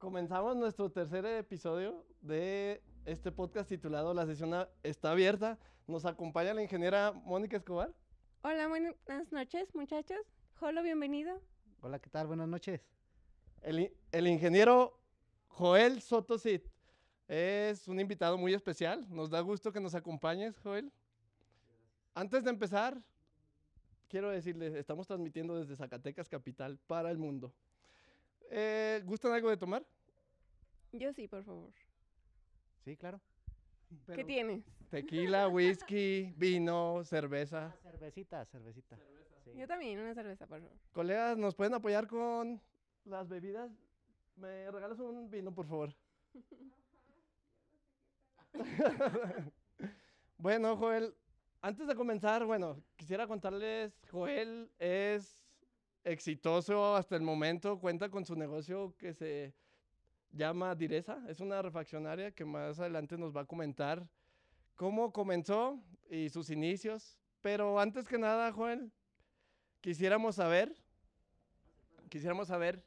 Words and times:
comenzamos 0.00 0.56
nuestro 0.56 0.90
tercer 0.90 1.26
episodio 1.26 2.06
de 2.22 2.82
este 3.04 3.30
podcast 3.30 3.68
titulado 3.68 4.14
La 4.14 4.24
sesión 4.24 4.50
está 4.82 5.10
abierta. 5.10 5.58
Nos 5.86 6.06
acompaña 6.06 6.54
la 6.54 6.62
ingeniera 6.62 7.12
Mónica 7.12 7.58
Escobar. 7.58 7.94
Hola, 8.40 8.66
buenas 8.66 9.30
noches, 9.30 9.74
muchachos. 9.74 10.18
Jolo, 10.58 10.82
bienvenido. 10.82 11.38
Hola, 11.82 11.98
¿qué 11.98 12.08
tal? 12.08 12.28
Buenas 12.28 12.48
noches. 12.48 12.80
El, 13.60 14.26
ingeniero 14.26 14.98
Joel 15.48 16.00
Soto 16.00 16.38
Cid 16.38 16.62
es 17.28 17.86
un 17.86 18.00
invitado 18.00 18.38
muy 18.38 18.54
especial. 18.54 19.06
Nos 19.10 19.28
da 19.28 19.40
gusto 19.42 19.70
que 19.70 19.80
nos 19.80 19.94
acompañes, 19.94 20.58
Joel. 20.60 20.90
Antes 22.14 22.42
de 22.42 22.50
empezar, 22.50 22.98
quiero 24.08 24.30
decirles, 24.30 24.74
estamos 24.74 25.06
transmitiendo 25.06 25.58
desde 25.58 25.76
Zacatecas 25.76 26.30
Capital 26.30 26.78
para 26.86 27.10
el 27.10 27.18
mundo. 27.18 27.52
Eh, 28.50 29.00
¿Gustan 29.04 29.32
algo 29.32 29.48
de 29.48 29.56
tomar? 29.56 29.86
Yo 30.92 31.12
sí, 31.12 31.28
por 31.28 31.44
favor. 31.44 31.72
Sí, 32.84 32.96
claro. 32.96 33.20
¿Qué 34.12 34.24
tienes? 34.24 34.64
Tequila, 34.90 35.46
whisky, 35.48 36.34
vino, 36.36 37.04
cerveza. 37.04 37.72
Cervecita, 37.82 38.44
cervecita. 38.46 38.98
Sí. 39.44 39.52
Yo 39.54 39.68
también, 39.68 40.00
una 40.00 40.14
cerveza, 40.14 40.46
por 40.48 40.60
favor. 40.60 40.76
Colegas, 40.92 41.38
¿nos 41.38 41.54
pueden 41.54 41.74
apoyar 41.74 42.08
con 42.08 42.60
las 43.04 43.28
bebidas? 43.28 43.70
¿Me 44.34 44.68
regalas 44.70 44.98
un 44.98 45.30
vino, 45.30 45.54
por 45.54 45.66
favor? 45.66 45.94
bueno, 50.38 50.76
Joel, 50.76 51.14
antes 51.62 51.86
de 51.86 51.94
comenzar, 51.94 52.44
bueno, 52.44 52.82
quisiera 52.96 53.28
contarles, 53.28 53.96
Joel 54.10 54.72
es 54.78 55.39
exitoso 56.04 56.96
hasta 56.96 57.16
el 57.16 57.22
momento, 57.22 57.78
cuenta 57.78 58.08
con 58.08 58.24
su 58.24 58.36
negocio 58.36 58.94
que 58.98 59.12
se 59.12 59.54
llama 60.32 60.74
Direza, 60.74 61.22
es 61.28 61.40
una 61.40 61.60
refaccionaria 61.62 62.32
que 62.32 62.44
más 62.44 62.78
adelante 62.78 63.18
nos 63.18 63.36
va 63.36 63.42
a 63.42 63.46
comentar 63.46 64.08
cómo 64.76 65.12
comenzó 65.12 65.82
y 66.08 66.28
sus 66.30 66.50
inicios. 66.50 67.18
Pero 67.42 67.80
antes 67.80 68.06
que 68.06 68.18
nada, 68.18 68.52
Joel, 68.52 68.92
quisiéramos 69.80 70.36
saber, 70.36 70.74
quisiéramos 72.08 72.48
saber, 72.48 72.84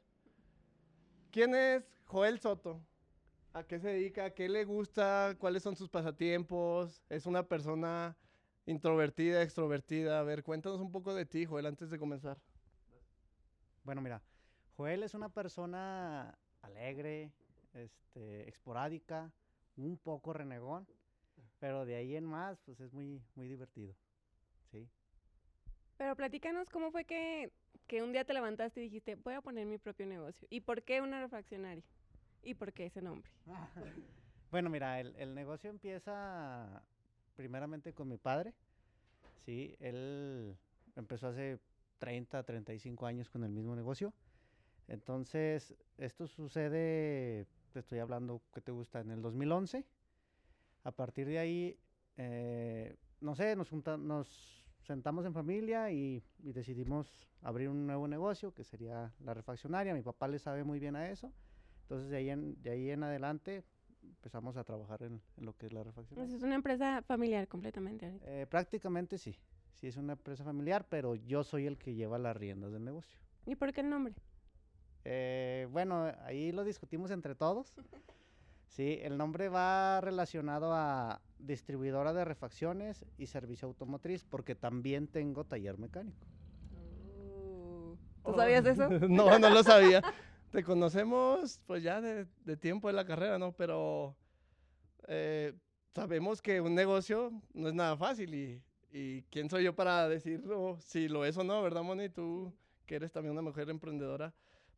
¿quién 1.30 1.54
es 1.54 1.84
Joel 2.06 2.38
Soto? 2.38 2.80
¿A 3.52 3.62
qué 3.64 3.78
se 3.78 3.88
dedica? 3.88 4.30
¿Qué 4.30 4.48
le 4.48 4.64
gusta? 4.64 5.36
¿Cuáles 5.38 5.62
son 5.62 5.76
sus 5.76 5.88
pasatiempos? 5.88 7.02
¿Es 7.08 7.26
una 7.26 7.46
persona 7.46 8.16
introvertida, 8.66 9.42
extrovertida? 9.42 10.18
A 10.18 10.22
ver, 10.22 10.42
cuéntanos 10.42 10.80
un 10.80 10.90
poco 10.90 11.14
de 11.14 11.26
ti, 11.26 11.44
Joel, 11.44 11.66
antes 11.66 11.90
de 11.90 11.98
comenzar. 11.98 12.38
Bueno, 13.84 14.00
mira, 14.00 14.22
Joel 14.76 15.02
es 15.02 15.12
una 15.12 15.28
persona 15.28 16.36
alegre, 16.62 17.30
este, 17.74 18.48
esporádica, 18.48 19.30
un 19.76 19.98
poco 19.98 20.32
renegón, 20.32 20.86
pero 21.60 21.84
de 21.84 21.96
ahí 21.96 22.16
en 22.16 22.24
más, 22.24 22.58
pues 22.64 22.80
es 22.80 22.92
muy, 22.94 23.22
muy 23.34 23.46
divertido. 23.46 23.94
Sí. 24.70 24.88
Pero 25.98 26.16
platícanos 26.16 26.70
cómo 26.70 26.90
fue 26.90 27.04
que, 27.04 27.52
que 27.86 28.02
un 28.02 28.12
día 28.12 28.24
te 28.24 28.32
levantaste 28.32 28.80
y 28.80 28.84
dijiste, 28.84 29.16
voy 29.16 29.34
a 29.34 29.42
poner 29.42 29.66
mi 29.66 29.76
propio 29.76 30.06
negocio. 30.06 30.48
¿Y 30.50 30.62
por 30.62 30.82
qué 30.82 31.02
una 31.02 31.20
refaccionaria? 31.20 31.84
¿Y 32.42 32.54
por 32.54 32.72
qué 32.72 32.86
ese 32.86 33.02
nombre? 33.02 33.30
Bueno, 34.50 34.70
mira, 34.70 35.00
el, 35.00 35.16
el 35.16 35.34
negocio 35.34 35.68
empieza 35.68 36.80
primeramente 37.34 37.92
con 37.92 38.06
mi 38.06 38.18
padre. 38.18 38.54
Sí, 39.44 39.74
él 39.80 40.56
empezó 40.94 41.26
hace 41.26 41.58
30, 41.98 42.42
35 42.42 43.06
años 43.06 43.30
con 43.30 43.44
el 43.44 43.50
mismo 43.52 43.74
negocio. 43.76 44.12
Entonces, 44.88 45.74
esto 45.98 46.26
sucede, 46.26 47.46
te 47.72 47.78
estoy 47.80 47.98
hablando, 48.00 48.42
¿qué 48.52 48.60
te 48.60 48.72
gusta? 48.72 49.00
En 49.00 49.10
el 49.10 49.22
2011. 49.22 49.84
A 50.84 50.92
partir 50.92 51.26
de 51.26 51.38
ahí, 51.38 51.78
eh, 52.16 52.96
no 53.20 53.34
sé, 53.34 53.56
nos, 53.56 53.70
junta- 53.70 53.96
nos 53.96 54.66
sentamos 54.82 55.24
en 55.24 55.32
familia 55.32 55.90
y, 55.90 56.22
y 56.42 56.52
decidimos 56.52 57.26
abrir 57.40 57.70
un 57.70 57.86
nuevo 57.86 58.06
negocio 58.06 58.52
que 58.52 58.64
sería 58.64 59.12
la 59.20 59.32
refaccionaria. 59.32 59.94
Mi 59.94 60.02
papá 60.02 60.28
le 60.28 60.38
sabe 60.38 60.62
muy 60.64 60.78
bien 60.78 60.96
a 60.96 61.08
eso. 61.10 61.32
Entonces, 61.82 62.10
de 62.10 62.16
ahí 62.18 62.30
en, 62.30 62.60
de 62.62 62.70
ahí 62.70 62.90
en 62.90 63.02
adelante 63.02 63.64
empezamos 64.02 64.56
a 64.58 64.64
trabajar 64.64 65.02
en, 65.02 65.22
en 65.38 65.46
lo 65.46 65.56
que 65.56 65.66
es 65.66 65.72
la 65.72 65.82
refaccionaria. 65.82 66.26
Pues 66.30 66.36
es 66.36 66.42
una 66.42 66.54
empresa 66.54 67.00
familiar 67.02 67.48
completamente. 67.48 68.18
Eh, 68.24 68.46
prácticamente 68.48 69.16
sí. 69.16 69.38
Sí, 69.74 69.88
es 69.88 69.96
una 69.96 70.14
empresa 70.14 70.44
familiar, 70.44 70.86
pero 70.88 71.14
yo 71.14 71.44
soy 71.44 71.66
el 71.66 71.76
que 71.78 71.94
lleva 71.94 72.18
las 72.18 72.36
riendas 72.36 72.72
del 72.72 72.84
negocio. 72.84 73.18
¿Y 73.46 73.56
por 73.56 73.72
qué 73.72 73.82
el 73.82 73.90
nombre? 73.90 74.14
Eh, 75.04 75.68
bueno, 75.70 76.12
ahí 76.22 76.52
lo 76.52 76.64
discutimos 76.64 77.10
entre 77.10 77.34
todos. 77.34 77.74
Sí, 78.66 78.98
el 79.02 79.16
nombre 79.16 79.48
va 79.48 80.00
relacionado 80.00 80.74
a 80.74 81.20
distribuidora 81.38 82.12
de 82.12 82.24
refacciones 82.24 83.04
y 83.16 83.26
servicio 83.26 83.68
automotriz, 83.68 84.24
porque 84.24 84.56
también 84.56 85.06
tengo 85.06 85.44
taller 85.44 85.78
mecánico. 85.78 86.26
¿Tú 88.24 88.34
sabías 88.34 88.66
eso? 88.66 88.88
no, 89.08 89.38
no 89.38 89.50
lo 89.50 89.62
sabía. 89.62 90.02
Te 90.50 90.64
conocemos 90.64 91.60
pues 91.66 91.84
ya 91.84 92.00
de, 92.00 92.26
de 92.44 92.56
tiempo 92.56 92.88
de 92.88 92.94
la 92.94 93.04
carrera, 93.04 93.38
¿no? 93.38 93.52
Pero 93.52 94.16
eh, 95.06 95.52
sabemos 95.94 96.42
que 96.42 96.60
un 96.60 96.74
negocio 96.74 97.30
no 97.52 97.68
es 97.68 97.74
nada 97.74 97.96
fácil 97.96 98.34
y, 98.34 98.62
y 98.94 99.22
quién 99.24 99.50
soy 99.50 99.64
yo 99.64 99.74
para 99.74 100.08
decirlo 100.08 100.78
si 100.80 101.08
lo 101.08 101.24
es 101.24 101.36
o 101.36 101.42
no, 101.42 101.60
¿verdad, 101.62 101.82
Moni? 101.82 102.08
Tú 102.08 102.54
que 102.86 102.94
eres 102.94 103.10
también 103.10 103.32
una 103.32 103.42
mujer 103.42 103.68
emprendedora. 103.68 104.32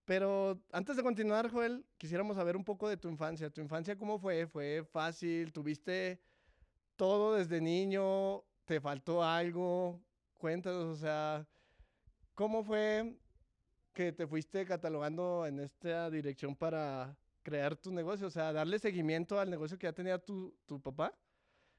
Pero 0.06 0.58
antes 0.72 0.96
de 0.96 1.02
continuar, 1.02 1.50
Joel, 1.50 1.84
quisiéramos 1.98 2.36
saber 2.36 2.56
un 2.56 2.64
poco 2.64 2.88
de 2.88 2.96
tu 2.96 3.10
infancia. 3.10 3.50
¿Tu 3.50 3.60
infancia 3.60 3.98
cómo 3.98 4.18
fue? 4.18 4.46
¿Fue 4.46 4.84
fácil? 4.90 5.52
¿Tuviste 5.52 6.18
todo 6.96 7.34
desde 7.34 7.60
niño? 7.60 8.42
¿Te 8.64 8.80
faltó 8.80 9.22
algo? 9.22 10.00
Cuéntanos, 10.38 10.84
o 10.84 10.96
sea, 10.96 11.46
¿cómo 12.34 12.64
fue 12.64 13.18
que 13.92 14.12
te 14.12 14.26
fuiste 14.26 14.64
catalogando 14.64 15.44
en 15.44 15.60
esta 15.60 16.08
dirección 16.08 16.56
para 16.56 17.18
crear 17.42 17.76
tu 17.76 17.92
negocio? 17.92 18.28
O 18.28 18.30
sea, 18.30 18.50
darle 18.54 18.78
seguimiento 18.78 19.38
al 19.38 19.50
negocio 19.50 19.76
que 19.78 19.88
ya 19.88 19.92
tenía 19.92 20.18
tu, 20.18 20.56
tu 20.64 20.80
papá 20.80 21.12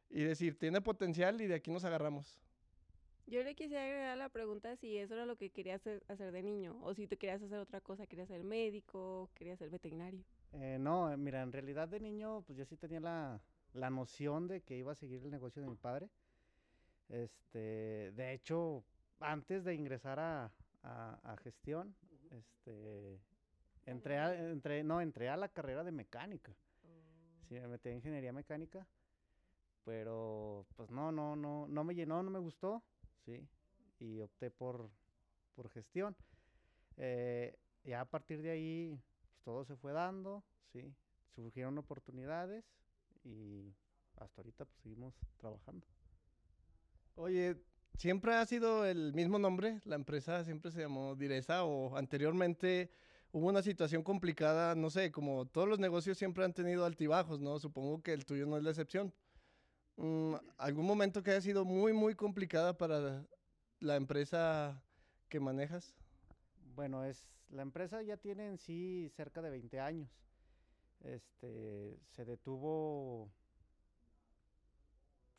y 0.10 0.24
decir, 0.24 0.58
tiene 0.58 0.82
potencial 0.82 1.42
y 1.42 1.48
de 1.48 1.56
aquí 1.56 1.72
nos 1.72 1.84
agarramos. 1.86 2.40
Yo 3.28 3.44
le 3.44 3.56
quisiera 3.56 3.84
agregar 3.84 4.18
la 4.18 4.30
pregunta 4.30 4.76
si 4.78 4.98
eso 4.98 5.14
era 5.14 5.26
lo 5.26 5.36
que 5.36 5.50
querías 5.50 5.82
hacer, 5.82 6.02
hacer 6.08 6.32
de 6.32 6.44
niño 6.44 6.80
o 6.82 6.94
si 6.94 7.08
tú 7.08 7.18
querías 7.18 7.42
hacer 7.42 7.60
otra 7.60 7.82
cosa, 7.82 8.08
querías 8.08 8.30
ser 8.30 8.44
médico, 8.44 9.30
querías 9.36 9.60
ser 9.60 9.70
veterinario. 9.70 10.24
Eh, 10.54 10.78
no, 10.80 11.12
eh, 11.12 11.18
mira, 11.18 11.42
en 11.42 11.52
realidad 11.52 11.90
de 11.90 12.00
niño, 12.00 12.42
pues 12.44 12.58
yo 12.58 12.66
sí 12.66 12.78
tenía 12.78 13.02
la, 13.02 13.42
la 13.74 13.90
noción 13.90 14.48
de 14.48 14.62
que 14.62 14.78
iba 14.78 14.94
a 14.94 14.96
seguir 14.96 15.22
el 15.24 15.30
negocio 15.30 15.62
de 15.62 15.68
mi 15.68 15.76
padre. 15.76 16.10
Este, 17.10 18.12
de 18.16 18.34
hecho, 18.34 18.84
antes 19.20 19.64
de 19.66 19.74
ingresar 19.76 20.20
a, 20.20 20.52
a- 20.84 21.20
a 21.24 21.38
gestión, 21.38 21.96
este, 22.32 23.20
entré 23.86 24.18
a, 24.20 24.34
entré, 24.52 24.84
no, 24.84 25.02
entré 25.02 25.28
a 25.30 25.38
la 25.38 25.50
carrera 25.50 25.84
de 25.84 25.92
mecánica. 25.92 26.54
Sí, 27.48 27.56
me 27.56 27.68
metí 27.68 27.90
en 27.90 27.96
ingeniería 27.98 28.34
mecánica, 28.34 28.86
pero 29.88 30.66
pues 30.76 30.92
no, 30.92 31.14
no, 31.14 31.38
no, 31.38 31.66
no 31.70 31.84
me 31.86 31.96
llenó, 31.96 32.22
no 32.22 32.30
me 32.30 32.40
gustó, 32.40 32.84
sí, 33.24 33.48
y 34.02 34.20
opté 34.20 34.52
por, 34.52 34.90
por 35.56 35.70
gestión. 35.70 36.14
Eh, 36.98 37.58
ya 37.86 38.02
a 38.02 38.06
partir 38.06 38.42
de 38.42 38.52
ahí, 38.52 39.00
pues, 39.22 39.40
todo 39.46 39.64
se 39.64 39.78
fue 39.78 39.94
dando, 39.94 40.44
sí, 40.74 40.94
surgieron 41.34 41.78
oportunidades 41.78 42.66
y 43.24 43.74
hasta 44.18 44.42
ahorita 44.42 44.66
pues 44.66 44.78
seguimos 44.82 45.14
trabajando. 45.38 45.88
Oye, 47.16 47.56
¿siempre 47.98 48.34
ha 48.34 48.46
sido 48.46 48.86
el 48.86 49.14
mismo 49.14 49.40
nombre? 49.40 49.80
¿La 49.86 49.96
empresa 49.96 50.44
siempre 50.44 50.70
se 50.70 50.82
llamó 50.82 51.16
Direza 51.16 51.64
o 51.64 51.96
anteriormente 51.96 52.92
hubo 53.32 53.48
una 53.48 53.62
situación 53.62 54.04
complicada? 54.04 54.76
No 54.76 54.90
sé, 54.90 55.14
como 55.14 55.46
todos 55.46 55.70
los 55.70 55.80
negocios 55.80 56.18
siempre 56.18 56.44
han 56.44 56.54
tenido 56.54 56.84
altibajos, 56.84 57.40
¿no? 57.40 57.58
Supongo 57.58 58.04
que 58.04 58.12
el 58.12 58.26
tuyo 58.26 58.46
no 58.46 58.58
es 58.58 58.64
la 58.64 58.72
excepción. 58.72 59.14
Mm, 59.98 60.36
¿Algún 60.58 60.86
momento 60.86 61.24
que 61.24 61.32
haya 61.32 61.42
sido 61.42 61.66
muy, 61.66 61.94
muy 61.94 62.16
complicada 62.16 62.78
para 62.78 63.26
la 63.80 63.96
empresa 63.96 64.82
que 65.30 65.40
manejas? 65.40 65.96
Bueno, 66.76 67.04
es 67.04 67.28
la 67.50 67.62
empresa 67.62 68.02
ya 68.02 68.18
tiene 68.18 68.48
en 68.48 68.58
sí 68.58 69.10
cerca 69.16 69.42
de 69.42 69.50
20 69.50 69.80
años. 69.80 70.10
Este, 71.02 72.00
se 72.12 72.26
detuvo 72.26 73.30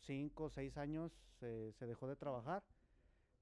5 0.00 0.44
o 0.44 0.50
6 0.50 0.76
años, 0.76 1.12
se, 1.38 1.72
se 1.72 1.86
dejó 1.86 2.08
de 2.08 2.16
trabajar 2.16 2.62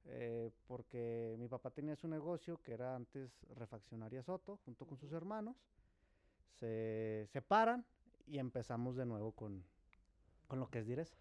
eh, 0.08 0.50
porque 0.66 1.34
mi 1.38 1.48
papá 1.48 1.70
tenía 1.70 1.96
su 1.96 2.06
negocio 2.06 2.62
que 2.62 2.72
era 2.72 2.94
antes 2.94 3.44
Refaccionaria 3.56 4.22
Soto 4.22 4.58
junto 4.64 4.86
con 4.86 4.98
sus 4.98 5.12
hermanos. 5.12 5.56
Se 6.60 7.26
separan 7.32 7.84
y 8.26 8.38
empezamos 8.38 8.96
de 8.96 9.04
nuevo 9.04 9.32
con, 9.32 9.64
con 10.46 10.60
lo 10.60 10.68
que 10.68 10.78
es 10.80 10.86
Direza. 10.86 11.16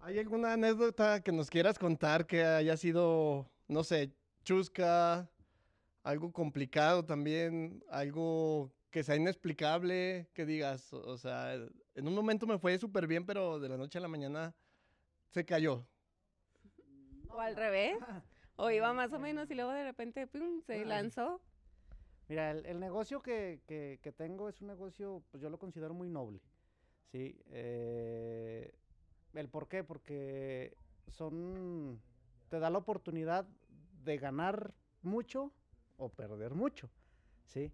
¿Hay 0.00 0.18
alguna 0.18 0.52
anécdota 0.52 1.20
que 1.22 1.32
nos 1.32 1.50
quieras 1.50 1.78
contar 1.78 2.26
que 2.26 2.44
haya 2.44 2.76
sido, 2.76 3.50
no 3.66 3.82
sé, 3.82 4.12
chusca, 4.44 5.28
algo 6.04 6.32
complicado 6.32 7.04
también, 7.04 7.84
algo 7.90 8.70
que 8.90 9.02
sea 9.02 9.16
inexplicable, 9.16 10.28
que 10.34 10.46
digas, 10.46 10.92
o, 10.92 11.00
o 11.00 11.18
sea, 11.18 11.54
en 11.54 12.06
un 12.08 12.14
momento 12.14 12.46
me 12.46 12.58
fue 12.58 12.78
súper 12.78 13.06
bien, 13.08 13.26
pero 13.26 13.58
de 13.58 13.68
la 13.68 13.76
noche 13.76 13.98
a 13.98 14.00
la 14.00 14.08
mañana 14.08 14.54
se 15.30 15.44
cayó. 15.44 15.84
O 17.28 17.40
al 17.40 17.56
revés. 17.56 17.98
O 18.56 18.70
iba 18.70 18.92
más 18.92 19.12
o 19.12 19.18
menos 19.18 19.50
y 19.50 19.54
luego 19.54 19.72
de 19.72 19.82
repente 19.84 20.26
pum, 20.28 20.62
se 20.62 20.82
Ah. 20.82 20.84
lanzó. 20.86 21.42
Mira, 22.28 22.52
el, 22.52 22.64
el 22.66 22.78
negocio 22.78 23.20
que, 23.20 23.60
que- 23.66 23.98
que 24.00 24.12
tengo 24.12 24.48
es 24.48 24.60
un 24.60 24.68
negocio, 24.68 25.24
pues 25.30 25.42
yo 25.42 25.50
lo 25.50 25.58
considero 25.58 25.92
muy 25.92 26.08
noble, 26.08 26.40
¿sí? 27.10 27.36
Eh, 27.50 28.72
¿El 29.34 29.48
por 29.48 29.68
qué? 29.68 29.84
Porque 29.84 30.76
son, 31.08 31.98
te 32.50 32.58
da 32.58 32.70
la 32.70 32.78
oportunidad 32.78 33.46
de 34.04 34.18
ganar 34.18 34.72
mucho 35.02 35.52
o 35.96 36.08
perder 36.08 36.54
mucho, 36.54 36.88
¿sí? 37.46 37.70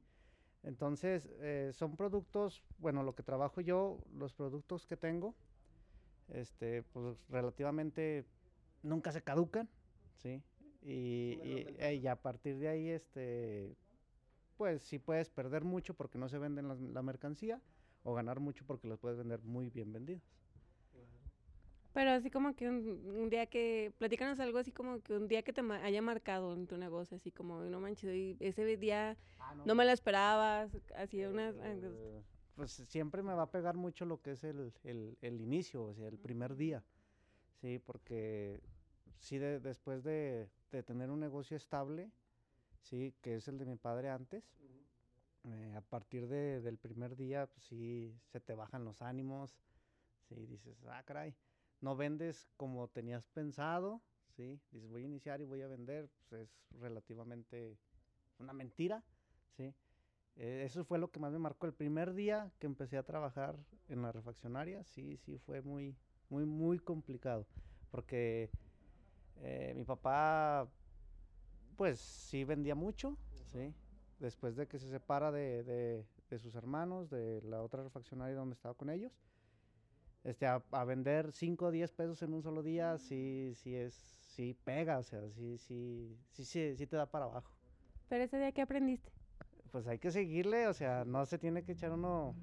Entonces, 0.62 1.28
eh, 1.40 1.70
son 1.72 1.96
productos, 1.96 2.62
bueno, 2.78 3.02
lo 3.02 3.14
que 3.14 3.22
trabajo 3.22 3.60
yo, 3.60 3.98
los 4.18 4.32
productos 4.32 4.86
que 4.86 4.96
tengo, 4.96 5.34
este, 6.32 6.82
pues 6.82 7.16
relativamente 7.28 8.24
nunca 8.82 9.12
se 9.12 9.22
caducan, 9.22 9.68
¿sí? 10.16 10.42
Y, 10.82 11.38
y- 11.80 12.06
a 12.06 12.16
partir 12.16 12.58
de 12.58 12.68
ahí, 12.68 12.88
este, 12.88 13.74
pues 14.56 14.82
sí 14.82 14.98
puedes 14.98 15.28
perder 15.30 15.64
mucho 15.64 15.94
porque 15.94 16.18
no 16.18 16.28
se 16.28 16.38
venden 16.38 16.94
la 16.94 17.02
mercancía 17.02 17.60
o 18.04 18.14
ganar 18.14 18.38
mucho 18.40 18.64
porque 18.66 18.86
los 18.86 18.98
puedes 18.98 19.18
vender 19.18 19.40
muy 19.42 19.70
bien 19.70 19.92
vendidos. 19.92 20.22
Pero 21.92 22.10
así 22.10 22.28
como 22.28 22.54
que 22.56 22.68
un, 22.68 22.88
un 23.06 23.30
día 23.30 23.46
que, 23.46 23.92
platícanos 23.98 24.40
algo 24.40 24.58
así 24.58 24.72
como 24.72 25.00
que 25.00 25.14
un 25.14 25.28
día 25.28 25.42
que 25.42 25.52
te 25.52 25.62
ma- 25.62 25.82
haya 25.84 26.02
marcado 26.02 26.52
en 26.52 26.66
tu 26.66 26.76
negocio, 26.76 27.16
así 27.16 27.30
como, 27.30 27.62
no 27.62 27.80
manches, 27.80 28.10
hoy 28.10 28.36
ese 28.40 28.64
día 28.76 29.16
no. 29.64 29.74
me 29.76 29.84
lo 29.84 29.92
esperabas, 29.92 30.70
así 30.96 31.24
unas... 31.24 31.54
Eh, 31.62 32.20
pues 32.56 32.72
siempre 32.72 33.22
me 33.22 33.32
va 33.34 33.42
a 33.44 33.50
pegar 33.50 33.76
mucho 33.76 34.04
lo 34.06 34.20
que 34.20 34.32
es 34.32 34.42
el, 34.44 34.72
el- 34.82 35.16
el 35.22 35.40
inicio, 35.40 35.84
o 35.84 35.94
sea, 35.94 36.08
el 36.08 36.18
primer 36.18 36.56
día, 36.56 36.82
sí, 37.60 37.78
porque 37.78 38.60
sí, 39.20 39.38
de- 39.38 39.60
después 39.60 40.02
de, 40.02 40.48
de 40.72 40.82
tener 40.82 41.10
un 41.10 41.20
negocio 41.20 41.56
estable, 41.56 42.10
sí, 42.82 43.14
que 43.22 43.36
es 43.36 43.46
el 43.46 43.56
de 43.58 43.66
mi 43.66 43.76
padre 43.76 44.10
antes, 44.10 44.42
eh, 45.44 45.74
a 45.76 45.80
partir 45.82 46.28
de- 46.28 46.60
del 46.60 46.78
primer 46.78 47.16
día, 47.16 47.46
pues 47.46 47.64
sí, 47.66 48.14
se 48.32 48.40
te 48.40 48.54
bajan 48.54 48.84
los 48.84 49.02
ánimos, 49.02 49.58
sí, 50.28 50.46
dices, 50.46 50.76
ah, 50.88 51.02
caray, 51.04 51.34
no 51.80 51.96
vendes 51.96 52.48
como 52.56 52.88
tenías 52.88 53.28
pensado, 53.28 54.00
sí, 54.36 54.60
dices, 54.72 54.88
voy 54.88 55.02
a 55.02 55.06
iniciar 55.06 55.40
y 55.40 55.44
voy 55.44 55.62
a 55.62 55.68
vender, 55.68 56.08
pues 56.28 56.32
es 56.32 56.80
relativamente 56.80 57.76
una 58.38 58.52
mentira, 58.52 59.02
sí. 59.56 59.74
Eh, 60.36 60.64
eso 60.66 60.84
fue 60.84 60.98
lo 60.98 61.10
que 61.10 61.20
más 61.20 61.32
me 61.32 61.38
marcó. 61.38 61.66
El 61.66 61.74
primer 61.74 62.14
día 62.14 62.50
que 62.58 62.66
empecé 62.66 62.96
a 62.98 63.04
trabajar 63.04 63.56
en 63.88 64.02
la 64.02 64.10
refaccionaria, 64.12 64.82
sí, 64.84 65.16
sí, 65.18 65.38
fue 65.38 65.62
muy, 65.62 65.96
muy, 66.28 66.44
muy 66.44 66.78
complicado. 66.78 67.46
Porque 67.90 68.50
eh, 69.36 69.72
mi 69.76 69.84
papá, 69.84 70.68
pues 71.76 71.98
sí 72.00 72.44
vendía 72.44 72.74
mucho, 72.74 73.16
sí. 73.52 73.74
Después 74.18 74.56
de 74.56 74.66
que 74.68 74.78
se 74.78 74.88
separa 74.88 75.30
de, 75.32 75.62
de- 75.64 76.06
de 76.30 76.38
sus 76.38 76.54
hermanos, 76.54 77.10
de 77.10 77.42
la 77.42 77.62
otra 77.62 77.82
refaccionaria 77.82 78.36
donde 78.36 78.54
estaba 78.54 78.74
con 78.74 78.90
ellos, 78.90 79.20
este, 80.24 80.46
a, 80.46 80.64
a 80.72 80.84
vender 80.84 81.32
5 81.32 81.66
o 81.66 81.70
10 81.70 81.92
pesos 81.92 82.22
en 82.22 82.32
un 82.34 82.42
solo 82.42 82.62
día, 82.62 82.98
sí, 82.98 83.52
sí 83.54 83.74
es, 83.76 83.94
sí 83.94 84.54
pega, 84.54 84.98
o 84.98 85.02
sea, 85.02 85.28
sí, 85.30 85.58
sí, 85.58 86.16
sí, 86.30 86.44
sí, 86.44 86.76
sí 86.76 86.86
te 86.86 86.96
da 86.96 87.10
para 87.10 87.26
abajo 87.26 87.52
Pero 88.08 88.24
ese 88.24 88.38
día 88.38 88.52
que 88.52 88.62
aprendiste. 88.62 89.12
pues 89.70 89.86
hay 89.86 89.98
que 89.98 90.10
seguirle, 90.10 90.68
o 90.68 90.74
sea, 90.74 91.04
no 91.04 91.24
se 91.26 91.38
tiene 91.38 91.64
que 91.64 91.72
echar 91.72 91.92
uno, 91.92 92.36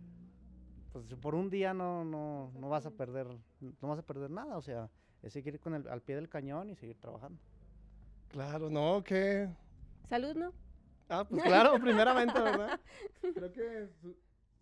pues 0.92 1.08
por 1.16 1.36
un 1.36 1.50
día 1.50 1.74
no, 1.74 2.06
no, 2.06 2.52
no 2.56 2.70
vas 2.70 2.86
a 2.86 2.92
perder, 2.92 3.28
no 3.60 3.88
vas 3.90 4.00
a 4.00 4.06
perder 4.08 4.32
nada, 4.32 4.58
o 4.58 4.62
sea, 4.62 4.92
es 5.22 5.34
seguir 5.34 5.60
con 5.60 5.76
el, 5.76 5.88
al 5.88 6.04
pie 6.04 6.16
del 6.16 6.30
cañón 6.30 6.70
y 6.70 6.76
seguir 6.76 7.00
trabajando. 7.00 7.42
Claro, 8.30 8.70
no, 8.70 9.04
que... 9.04 9.48
Salud, 10.04 10.36
¿no? 10.36 10.54
Ah, 11.14 11.26
pues 11.28 11.44
claro, 11.44 11.78
primeramente, 11.80 12.40
¿verdad? 12.40 12.80
Creo 13.36 13.52
que 13.52 13.90
su, 14.02 14.16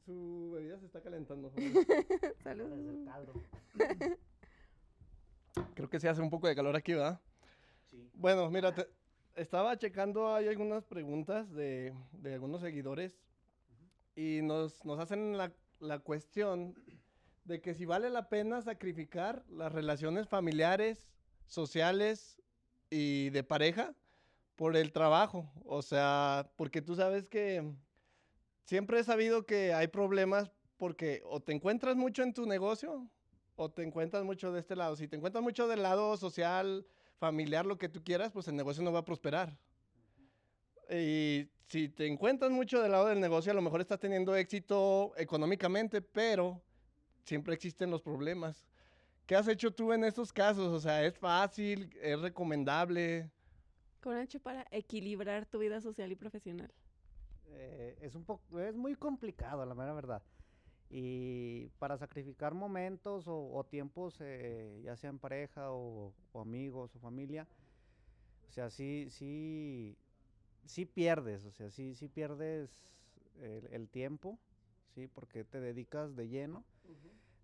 su 0.04 0.52
bebida 0.56 0.80
se 0.80 0.88
está 0.88 1.00
calentando. 1.00 1.52
joven. 1.52 1.74
Salud. 2.44 3.30
Creo 5.76 5.90
que 5.90 6.00
se 6.00 6.10
hace 6.10 6.22
un 6.22 6.30
poco 6.32 6.48
de 6.48 6.56
calor 6.56 6.76
aquí, 6.76 6.94
¿verdad? 6.94 7.20
Sí. 7.92 8.10
Bueno, 8.16 8.50
mira, 8.50 8.74
te- 8.74 8.88
estaba 9.36 9.78
checando, 9.78 10.34
hay 10.34 10.48
algunas 10.48 10.86
preguntas 10.86 11.52
de, 11.54 11.94
de 12.14 12.34
algunos 12.34 12.62
seguidores 12.62 13.20
y 14.16 14.42
nos, 14.42 14.84
nos 14.86 15.00
hacen 15.00 15.38
la, 15.38 15.54
la 15.80 16.00
cuestión 16.00 16.74
de 17.46 17.62
que 17.62 17.76
si 17.76 17.86
vale 17.86 18.10
la 18.10 18.28
pena 18.28 18.62
sacrificar 18.62 19.44
las 19.50 19.72
relaciones 19.72 20.28
familiares, 20.28 21.08
sociales 21.46 22.42
y 22.90 23.30
de 23.30 23.44
pareja 23.44 23.94
por 24.60 24.76
el 24.76 24.92
trabajo. 24.92 25.50
O 25.64 25.82
sea, 25.82 26.52
porque 26.58 26.82
tú 26.82 26.94
sabes 26.94 27.30
que 27.30 27.64
siempre 28.66 29.00
he 29.00 29.04
sabido 29.06 29.46
que 29.46 29.74
hay 29.74 29.88
problemas 29.88 30.52
porque 30.76 31.22
o 31.24 31.40
te 31.40 31.54
encuentras 31.54 31.96
mucho 31.96 32.24
en 32.24 32.34
tu 32.34 32.46
negocio 32.46 33.10
o 33.56 33.72
te 33.72 33.84
encuentras 33.84 34.26
mucho 34.26 34.52
de 34.52 34.60
este 34.60 34.76
lado. 34.76 34.98
Si 34.98 35.08
te 35.08 35.16
encuentras 35.16 35.42
mucho 35.42 35.70
del 35.70 35.82
lado 35.82 36.18
social, 36.18 36.86
familiar, 37.20 37.66
lo 37.66 37.78
que 37.78 37.88
tú 37.88 38.04
quieras, 38.04 38.34
pues 38.34 38.50
el 38.50 38.58
negocio 38.58 38.84
no 38.84 38.92
va 38.92 39.00
a 39.00 39.06
prosperar. 39.06 39.58
Y 40.90 41.48
si 41.68 41.88
te 41.88 42.08
encuentras 42.08 42.52
mucho 42.52 42.82
del 42.82 42.92
lado 42.92 43.08
del 43.08 43.22
negocio, 43.22 43.54
a 43.54 43.56
lo 43.56 43.62
mejor 43.62 43.80
estás 43.80 44.00
teniendo 44.00 44.36
éxito 44.36 45.14
económicamente, 45.16 46.02
pero 46.02 46.62
siempre 47.24 47.54
existen 47.54 47.92
los 47.92 48.02
problemas. 48.02 48.68
¿Qué 49.26 49.38
has 49.38 49.48
hecho 49.48 49.72
tú 49.72 49.94
en 49.94 50.04
estos 50.04 50.34
casos? 50.34 50.68
O 50.68 50.82
sea, 50.82 51.06
¿es 51.06 51.18
fácil? 51.18 51.98
¿Es 52.02 52.20
recomendable? 52.20 53.32
¿Cómo 54.02 54.16
han 54.16 54.22
hecho 54.24 54.40
para 54.42 54.66
equilibrar 54.72 55.46
tu 55.46 55.60
vida 55.60 55.82
social 55.82 56.12
y 56.12 56.16
profesional? 56.16 56.72
Eh, 57.46 57.98
es 58.02 58.16
un 58.16 58.26
poco, 58.26 58.60
es 58.60 58.76
muy 58.76 58.96
complicado, 58.96 59.66
la 59.66 59.76
mera 59.76 59.94
verdad. 59.94 60.22
Y 60.90 61.70
para 61.80 61.98
sacrificar 61.98 62.54
momentos 62.54 63.28
o, 63.28 63.54
o 63.54 63.66
tiempos, 63.66 64.18
eh, 64.22 64.82
ya 64.84 64.96
sea 64.98 65.10
en 65.12 65.20
pareja 65.20 65.72
o, 65.72 66.14
o 66.34 66.42
amigos 66.42 66.96
o 66.96 67.00
familia, 67.00 67.48
o 68.48 68.52
sea, 68.52 68.70
sí, 68.70 69.08
sí, 69.10 69.98
sí 70.66 70.86
pierdes, 70.86 71.46
o 71.46 71.52
sea, 71.52 71.70
sí, 71.72 71.96
sí 71.96 72.10
pierdes 72.10 72.90
el, 73.42 73.68
el 73.72 73.90
tiempo, 73.90 74.40
sí, 74.96 75.08
porque 75.08 75.44
te 75.44 75.60
dedicas 75.62 76.16
de 76.16 76.28
lleno. 76.30 76.66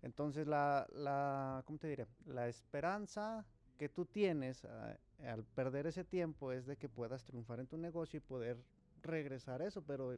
Entonces, 0.02 0.46
la, 0.46 0.86
la, 0.92 1.62
¿cómo 1.66 1.78
te 1.78 1.88
diré? 1.88 2.06
La 2.26 2.48
esperanza 2.48 3.46
que 3.76 3.88
tú 3.88 4.04
tienes 4.06 4.64
ah, 4.64 4.96
al 5.28 5.44
perder 5.44 5.86
ese 5.86 6.04
tiempo 6.04 6.52
es 6.52 6.66
de 6.66 6.76
que 6.76 6.88
puedas 6.88 7.24
triunfar 7.24 7.60
en 7.60 7.66
tu 7.66 7.76
negocio 7.76 8.18
y 8.18 8.20
poder 8.20 8.58
regresar 9.02 9.62
eso, 9.62 9.82
pero 9.82 10.16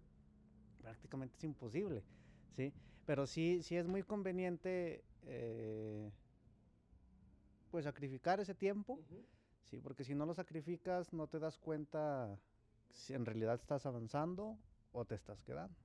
prácticamente 0.80 1.36
es 1.36 1.44
imposible, 1.44 2.02
¿sí? 2.52 2.72
Pero 3.06 3.26
sí, 3.26 3.62
sí 3.62 3.76
es 3.76 3.86
muy 3.86 4.02
conveniente, 4.02 5.04
eh, 5.26 6.10
pues, 7.70 7.84
sacrificar 7.84 8.40
ese 8.40 8.54
tiempo, 8.54 9.00
¿sí? 9.64 9.78
Porque 9.80 10.04
si 10.04 10.14
no 10.14 10.26
lo 10.26 10.34
sacrificas, 10.34 11.12
no 11.12 11.26
te 11.26 11.38
das 11.38 11.58
cuenta 11.58 12.38
si 12.92 13.14
en 13.14 13.26
realidad 13.26 13.54
estás 13.54 13.86
avanzando 13.86 14.58
o 14.92 15.04
te 15.04 15.14
estás 15.14 15.42
quedando. 15.42 15.76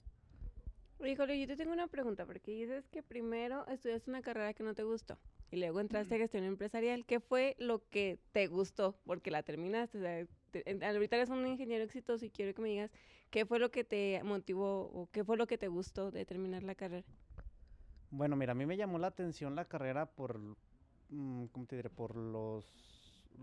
Híjole, 1.03 1.39
yo 1.39 1.47
te 1.47 1.57
tengo 1.57 1.73
una 1.73 1.87
pregunta, 1.87 2.25
porque 2.25 2.51
dices 2.51 2.87
que 2.87 3.03
primero 3.03 3.67
estudiaste 3.67 4.09
una 4.09 4.21
carrera 4.21 4.53
que 4.53 4.63
no 4.63 4.73
te 4.73 4.83
gustó 4.83 5.17
y 5.53 5.57
luego 5.57 5.79
entraste 5.79 6.15
a 6.15 6.17
gestión 6.17 6.45
empresarial. 6.45 7.05
¿Qué 7.05 7.19
fue 7.19 7.55
lo 7.59 7.87
que 7.89 8.17
te 8.31 8.47
gustó? 8.47 8.97
Porque 9.05 9.29
la 9.29 9.43
terminaste. 9.43 9.99
o 9.99 10.01
sea, 10.01 10.25
te- 10.49 10.83
ahorita 10.83 11.15
eres 11.15 11.29
un 11.29 11.45
ingeniero 11.45 11.83
exitoso 11.83 12.25
y 12.25 12.31
quiero 12.31 12.55
que 12.55 12.61
me 12.63 12.69
digas 12.69 12.89
qué 13.29 13.45
fue 13.45 13.59
lo 13.59 13.69
que 13.69 13.83
te 13.83 14.19
motivó 14.23 14.89
o 14.91 15.07
qué 15.11 15.23
fue 15.23 15.37
lo 15.37 15.45
que 15.45 15.59
te 15.59 15.67
gustó 15.67 16.09
de 16.09 16.25
terminar 16.25 16.63
la 16.63 16.73
carrera. 16.73 17.05
Bueno, 18.09 18.35
mira, 18.35 18.53
a 18.53 18.55
mí 18.55 18.65
me 18.65 18.77
llamó 18.77 18.97
la 18.97 19.07
atención 19.07 19.53
la 19.55 19.65
carrera 19.65 20.07
por, 20.07 20.39
mm, 21.09 21.45
¿cómo 21.51 21.67
te 21.67 21.75
diré? 21.75 21.91
Por 21.91 22.15
los 22.15 22.65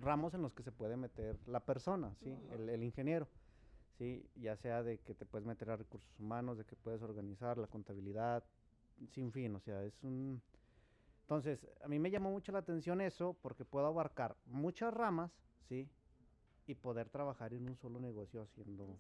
ramos 0.00 0.34
en 0.34 0.42
los 0.42 0.52
que 0.52 0.64
se 0.64 0.72
puede 0.72 0.96
meter 0.96 1.36
la 1.46 1.60
persona, 1.60 2.12
¿sí? 2.24 2.34
El, 2.52 2.68
el 2.70 2.82
ingeniero, 2.82 3.28
¿sí? 3.98 4.28
Ya 4.34 4.56
sea 4.56 4.82
de 4.82 4.98
que 4.98 5.14
te 5.14 5.26
puedes 5.26 5.46
meter 5.46 5.70
a 5.70 5.76
recursos 5.76 6.18
humanos, 6.18 6.58
de 6.58 6.64
que 6.64 6.74
puedes 6.74 7.02
organizar 7.02 7.56
la 7.56 7.68
contabilidad, 7.68 8.42
sin 9.12 9.30
fin, 9.30 9.54
o 9.54 9.60
sea, 9.60 9.84
es 9.84 10.02
un... 10.02 10.42
Entonces, 11.30 11.64
a 11.84 11.86
mí 11.86 12.00
me 12.00 12.10
llamó 12.10 12.32
mucho 12.32 12.50
la 12.50 12.58
atención 12.58 13.00
eso 13.00 13.36
porque 13.40 13.64
puedo 13.64 13.86
abarcar 13.86 14.36
muchas 14.46 14.92
ramas, 14.92 15.30
¿sí? 15.68 15.88
Y 16.66 16.74
poder 16.74 17.08
trabajar 17.08 17.54
en 17.54 17.68
un 17.68 17.76
solo 17.76 18.00
negocio 18.00 18.42
haciendo, 18.42 18.98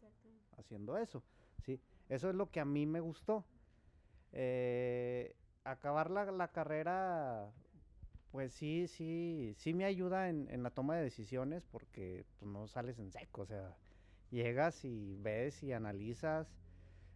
haciendo 0.56 0.96
eso, 0.96 1.24
¿sí? 1.66 1.80
Eso 2.08 2.28
es 2.28 2.36
lo 2.36 2.48
que 2.48 2.60
a 2.60 2.64
mí 2.64 2.86
me 2.86 3.00
gustó. 3.00 3.44
Eh, 4.30 5.34
acabar 5.64 6.08
la, 6.08 6.30
la 6.30 6.46
carrera, 6.52 7.50
pues 8.30 8.52
sí, 8.52 8.86
sí, 8.86 9.52
sí 9.56 9.74
me 9.74 9.84
ayuda 9.84 10.28
en, 10.28 10.46
en 10.52 10.62
la 10.62 10.70
toma 10.70 10.94
de 10.94 11.02
decisiones 11.02 11.64
porque 11.64 12.24
pues, 12.38 12.48
no 12.48 12.68
sales 12.68 13.00
en 13.00 13.10
seco, 13.10 13.42
o 13.42 13.46
sea, 13.46 13.76
llegas 14.30 14.84
y 14.84 15.16
ves 15.16 15.64
y 15.64 15.72
analizas, 15.72 16.46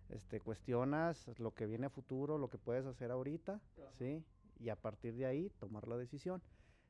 este, 0.09 0.41
cuestionas 0.41 1.31
lo 1.39 1.55
que 1.55 1.67
viene 1.67 1.87
a 1.87 1.91
futuro, 1.91 2.37
lo 2.37 2.51
que 2.51 2.59
puedes 2.59 2.85
hacer 2.85 3.13
ahorita, 3.13 3.61
¿sí? 3.97 4.25
Y 4.59 4.69
a 4.69 4.77
partir 4.77 5.15
de 5.15 5.27
ahí 5.27 5.51
tomar 5.59 5.87
la 5.89 5.97
decisión. 5.97 6.43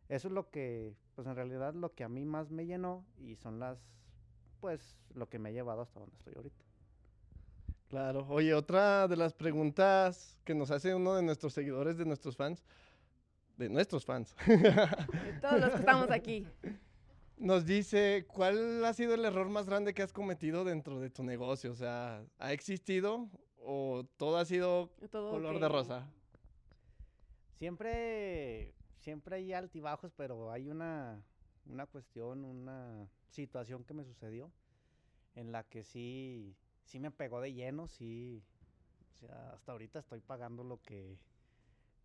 Eso 0.09 0.29
es 0.29 0.35
lo 0.35 0.51
que, 0.51 0.95
pues 1.15 1.27
en 1.27 1.35
realidad 1.35 1.75
lo 1.75 1.95
que 1.95 2.05
a 2.05 2.09
mí 2.09 2.25
más 2.25 2.51
me 2.51 2.67
llenó 2.67 3.05
y 3.19 3.37
son 3.37 3.59
las, 3.59 3.79
pues 4.61 4.99
lo 5.15 5.29
que 5.29 5.39
me 5.39 5.49
ha 5.49 5.53
llevado 5.53 5.81
hasta 5.81 6.01
donde 6.01 6.15
estoy 6.17 6.35
ahorita. 6.37 6.65
Claro. 7.89 8.27
Oye, 8.29 8.53
otra 8.55 9.09
de 9.09 9.17
las 9.17 9.33
preguntas 9.33 10.37
que 10.45 10.55
nos 10.55 10.71
hace 10.71 10.95
uno 10.95 11.15
de 11.15 11.23
nuestros 11.23 11.53
seguidores, 11.55 11.97
de 11.97 12.05
nuestros 12.05 12.37
fans, 12.37 12.65
de 13.57 13.69
nuestros 13.69 14.05
fans. 14.05 14.35
De 14.47 15.39
todos 15.41 15.61
los 15.61 15.71
que 15.71 15.77
estamos 15.77 16.11
aquí. 16.11 16.47
Nos 17.37 17.65
dice, 17.67 18.27
¿cuál 18.29 18.85
ha 18.85 18.93
sido 18.95 19.15
el 19.15 19.25
error 19.25 19.49
más 19.49 19.67
grande 19.67 19.95
que 19.95 20.03
has 20.03 20.13
cometido 20.13 20.65
dentro 20.65 21.01
de 21.01 21.11
tu 21.11 21.23
negocio? 21.23 21.73
O 21.73 21.75
sea, 21.75 22.25
¿ha 22.39 22.53
existido 22.53 23.29
o 23.59 24.05
todo 24.17 24.39
ha 24.39 24.45
sido 24.45 24.91
Todo 25.11 25.31
color 25.31 25.61
de 25.61 25.69
rosa? 25.69 26.11
Siempre, 27.59 28.75
siempre 28.99 29.37
hay 29.37 29.53
altibajos, 29.53 30.13
pero 30.17 30.51
hay 30.51 30.69
una, 30.69 31.23
una 31.67 31.87
cuestión, 31.87 32.45
una 32.45 33.09
situación 33.29 33.85
que 33.85 33.95
me 33.95 34.05
sucedió 34.05 34.51
en 35.35 35.53
la 35.53 35.65
que 35.65 35.83
sí, 35.83 36.57
sí 36.85 36.99
me 37.01 37.11
pegó 37.11 37.41
de 37.41 37.53
lleno, 37.53 37.89
sí, 37.89 38.43
o 39.15 39.17
sea, 39.19 39.53
hasta 39.53 39.73
ahorita 39.73 39.99
estoy 39.99 40.21
pagando 40.21 40.65
lo 40.65 40.81
que, 40.81 41.19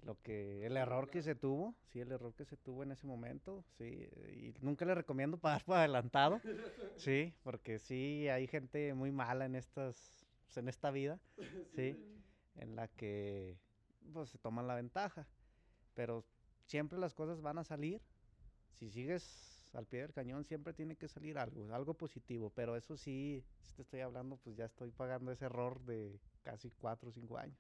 lo 0.04 0.20
que, 0.22 0.66
el 0.66 0.78
error 0.78 1.10
que 1.10 1.22
se 1.22 1.36
tuvo, 1.36 1.76
sí, 1.86 2.00
el 2.00 2.12
error 2.12 2.34
que 2.34 2.46
se 2.46 2.58
tuvo 2.58 2.84
en 2.84 2.92
ese 2.92 3.06
momento, 3.06 3.64
sí, 3.78 4.08
y 4.34 4.54
nunca 4.62 4.86
le 4.86 4.96
recomiendo 4.96 5.38
pagar 5.38 5.64
por 5.64 5.78
adelantado, 5.78 6.42
sí, 6.98 7.34
porque 7.44 7.80
sí, 7.80 8.28
hay 8.30 8.48
gente 8.48 8.94
muy 8.94 9.12
mala 9.12 9.46
en 9.46 9.56
estas, 9.56 10.26
en 10.56 10.68
esta 10.68 10.92
vida, 10.92 11.20
sí, 11.76 11.98
en 12.56 12.76
la 12.76 12.88
que, 12.88 13.58
pues, 14.14 14.30
se 14.30 14.38
toman 14.38 14.68
la 14.68 14.76
ventaja, 14.76 15.28
pero 16.00 16.24
siempre 16.64 16.98
las 16.98 17.14
cosas 17.14 17.42
van 17.42 17.58
a 17.58 17.66
salir, 17.66 18.02
si 18.72 18.90
sigues 18.90 19.70
al 19.74 19.86
pie 19.86 20.04
del 20.04 20.14
cañón 20.14 20.46
siempre 20.46 20.72
tiene 20.74 20.96
que 20.96 21.10
salir 21.10 21.38
algo, 21.38 21.76
algo 21.76 21.94
positivo, 21.94 22.50
pero 22.56 22.78
eso 22.78 22.96
sí, 22.96 23.44
si 23.64 23.74
te 23.74 23.82
estoy 23.82 24.00
hablando, 24.00 24.38
pues 24.38 24.56
ya 24.56 24.64
estoy 24.64 24.92
pagando 24.92 25.30
ese 25.34 25.44
error 25.44 25.78
de 25.82 26.18
casi 26.42 26.72
cuatro 26.72 27.10
o 27.10 27.12
cinco 27.12 27.38
años. 27.38 27.60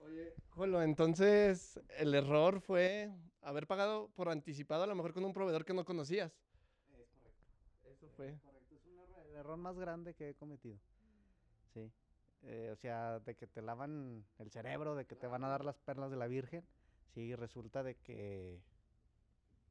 Oye, 0.00 0.34
Jolo, 0.50 0.82
entonces 0.82 1.80
el 1.96 2.14
error 2.14 2.60
fue 2.60 3.14
haber 3.40 3.66
pagado 3.66 4.10
por 4.10 4.28
anticipado 4.28 4.82
a 4.82 4.86
lo 4.86 4.94
mejor 4.94 5.14
con 5.14 5.24
un 5.24 5.32
proveedor 5.32 5.64
que 5.64 5.72
no 5.72 5.86
conocías. 5.86 6.32
Es 6.98 7.08
correcto. 7.08 7.46
Eso 7.90 8.10
fue. 8.10 8.38
Correcto, 8.44 8.74
es 8.74 8.84
un 8.84 8.98
error- 8.98 9.26
el 9.26 9.36
error 9.36 9.56
más 9.56 9.78
grande 9.78 10.12
que 10.12 10.28
he 10.28 10.34
cometido. 10.34 10.76
Sí. 11.72 11.90
Eh, 12.42 12.68
o 12.72 12.76
sea, 12.76 13.20
de 13.20 13.34
que 13.34 13.46
te 13.46 13.62
lavan 13.62 14.22
el 14.38 14.50
cerebro, 14.50 14.94
de 14.96 15.06
que 15.06 15.16
te 15.16 15.26
van 15.26 15.44
a 15.44 15.48
dar 15.48 15.64
las 15.64 15.78
perlas 15.78 16.10
de 16.10 16.18
la 16.18 16.26
Virgen. 16.26 16.62
Sí, 17.14 17.34
resulta 17.34 17.82
de 17.82 17.96
que, 17.96 18.60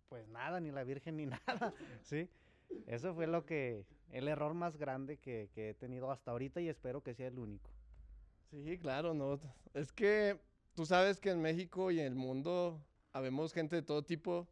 pues 0.10 0.28
nada, 0.28 0.60
ni 0.60 0.72
la 0.72 0.84
Virgen 0.84 1.18
ni 1.18 1.26
nada. 1.48 1.74
Sí. 2.04 2.28
Eso 2.86 3.14
fue 3.14 3.28
lo 3.28 3.46
que, 3.46 3.86
el 4.12 4.28
error 4.28 4.54
más 4.54 4.78
grande 4.78 5.18
que, 5.18 5.50
que 5.54 5.70
he 5.70 5.74
tenido 5.74 6.12
hasta 6.12 6.32
ahorita 6.32 6.62
y 6.62 6.70
espero 6.70 7.02
que 7.02 7.14
sea 7.14 7.28
el 7.28 7.40
único. 7.40 7.70
Sí, 8.52 8.78
claro, 8.80 9.14
no. 9.14 9.40
Es 9.74 9.92
que 9.92 10.40
tú 10.76 10.86
sabes 10.86 11.20
que 11.20 11.30
en 11.32 11.42
México 11.42 11.92
y 11.92 12.00
en 12.00 12.06
el 12.08 12.16
mundo 12.16 12.80
habemos 13.14 13.54
gente 13.54 13.76
de 13.76 13.82
todo 13.82 14.04
tipo, 14.04 14.48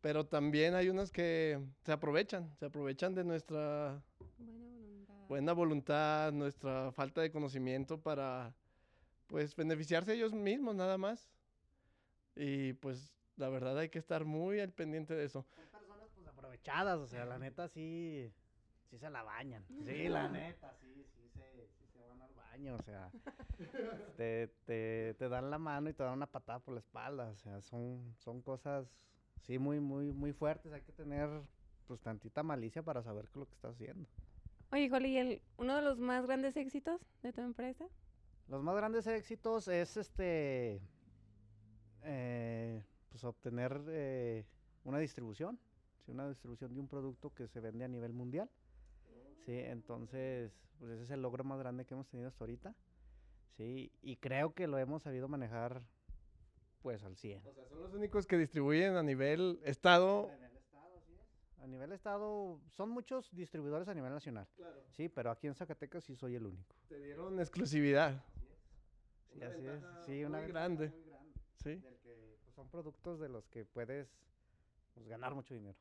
pero 0.00 0.26
también 0.26 0.74
hay 0.74 0.88
unos 0.88 1.10
que 1.10 1.58
se 1.84 1.92
aprovechan, 1.92 2.54
se 2.58 2.66
aprovechan 2.66 3.14
de 3.14 3.24
nuestra 3.24 4.02
Buena 4.38 4.52
voluntad. 4.52 5.26
buena 5.28 5.52
voluntad, 5.52 6.32
nuestra 6.32 6.92
falta 6.92 7.20
de 7.22 7.30
conocimiento 7.30 7.98
para, 8.00 8.54
pues, 9.26 9.54
beneficiarse 9.56 10.14
ellos 10.14 10.32
mismos 10.34 10.74
nada 10.76 10.98
más. 10.98 11.28
Y 12.36 12.74
pues, 12.74 13.14
la 13.36 13.48
verdad 13.48 13.78
hay 13.78 13.88
que 13.88 13.98
estar 13.98 14.24
muy 14.24 14.60
al 14.60 14.72
pendiente 14.72 15.14
de 15.14 15.24
eso. 15.24 15.44
Son 15.54 15.66
personas 15.70 16.08
pues 16.14 16.26
aprovechadas, 16.26 16.98
o 16.98 17.06
sea, 17.06 17.24
la 17.24 17.38
neta 17.38 17.68
sí, 17.68 18.32
sí 18.90 18.98
se 18.98 19.10
la 19.10 19.22
bañan. 19.22 19.64
Sí, 19.84 20.08
la 20.08 20.28
neta, 20.28 20.74
sí, 20.80 21.06
sí 21.16 21.28
se, 21.30 21.68
sí 21.78 21.86
se 21.92 22.00
van 22.02 22.22
al 22.22 22.34
baño, 22.34 22.76
o 22.76 22.82
sea, 22.82 23.10
te, 24.16 24.48
te, 24.64 25.14
te 25.18 25.28
dan 25.28 25.50
la 25.50 25.58
mano 25.58 25.90
y 25.90 25.94
te 25.94 26.02
dan 26.02 26.14
una 26.14 26.26
patada 26.30 26.58
por 26.60 26.74
la 26.74 26.80
espalda, 26.80 27.30
o 27.30 27.36
sea, 27.36 27.60
son, 27.60 28.14
son 28.18 28.42
cosas, 28.42 28.88
sí, 29.42 29.58
muy, 29.58 29.80
muy, 29.80 30.12
muy 30.12 30.32
fuertes, 30.32 30.72
hay 30.72 30.82
que 30.82 30.92
tener 30.92 31.28
pues 31.86 32.00
tantita 32.00 32.42
malicia 32.42 32.82
para 32.82 33.02
saber 33.02 33.26
qué 33.26 33.32
es 33.32 33.36
lo 33.36 33.46
que 33.46 33.54
estás 33.54 33.74
haciendo. 33.74 34.08
Oye, 34.72 34.88
Joli, 34.88 35.08
¿y 35.10 35.18
el, 35.18 35.42
uno 35.58 35.76
de 35.76 35.82
los 35.82 36.00
más 36.00 36.26
grandes 36.26 36.56
éxitos 36.56 37.00
de 37.22 37.32
tu 37.32 37.42
empresa? 37.42 37.86
Los 38.48 38.62
más 38.62 38.74
grandes 38.74 39.06
éxitos 39.06 39.68
es 39.68 39.96
este, 39.96 40.80
eh, 42.04 42.82
pues 43.08 43.24
obtener 43.24 43.80
eh, 43.88 44.44
una 44.84 44.98
distribución, 44.98 45.58
¿sí? 46.04 46.12
una 46.12 46.28
distribución 46.28 46.74
de 46.74 46.80
un 46.80 46.88
producto 46.88 47.32
que 47.34 47.48
se 47.48 47.60
vende 47.60 47.84
a 47.84 47.88
nivel 47.88 48.12
mundial. 48.12 48.50
Sí, 49.44 49.58
entonces, 49.58 50.52
pues 50.78 50.92
ese 50.92 51.02
es 51.02 51.10
el 51.10 51.20
logro 51.20 51.44
más 51.44 51.58
grande 51.58 51.84
que 51.84 51.94
hemos 51.94 52.08
tenido 52.08 52.28
hasta 52.28 52.44
ahorita. 52.44 52.74
Sí, 53.56 53.92
y 54.02 54.16
creo 54.16 54.54
que 54.54 54.66
lo 54.66 54.78
hemos 54.78 55.02
sabido 55.02 55.28
manejar 55.28 55.82
pues 56.82 57.02
al 57.04 57.16
100. 57.16 57.46
O 57.46 57.52
sea, 57.52 57.66
son 57.66 57.80
los 57.80 57.94
únicos 57.94 58.26
que 58.26 58.36
distribuyen 58.36 58.96
a 58.96 59.02
nivel 59.02 59.60
estado. 59.64 60.28
A 60.28 60.34
nivel 60.34 60.56
estado, 60.56 60.96
así 60.98 61.12
es. 61.14 61.62
A 61.62 61.66
nivel 61.66 61.92
estado, 61.92 62.60
son 62.68 62.90
muchos 62.90 63.34
distribuidores 63.34 63.88
a 63.88 63.94
nivel 63.94 64.12
nacional. 64.12 64.46
Sí, 64.90 65.08
pero 65.08 65.30
aquí 65.30 65.46
en 65.46 65.54
Zacatecas 65.54 66.04
sí 66.04 66.16
soy 66.16 66.34
el 66.34 66.46
único. 66.46 66.74
Te 66.88 66.98
dieron 66.98 67.38
exclusividad. 67.40 68.22
Sí, 69.32 69.42
así 69.42 69.66
es. 69.66 69.82
Sí, 70.04 70.24
una 70.24 70.38
muy 70.38 70.48
grande. 70.48 70.88
muy 70.88 71.02
grande. 71.04 71.32
Sí. 71.62 71.93
Son 72.64 72.70
productos 72.70 73.20
de 73.20 73.28
los 73.28 73.46
que 73.48 73.64
puedes 73.64 74.08
pues, 74.94 75.06
ganar 75.06 75.34
mucho 75.34 75.54
dinero. 75.54 75.76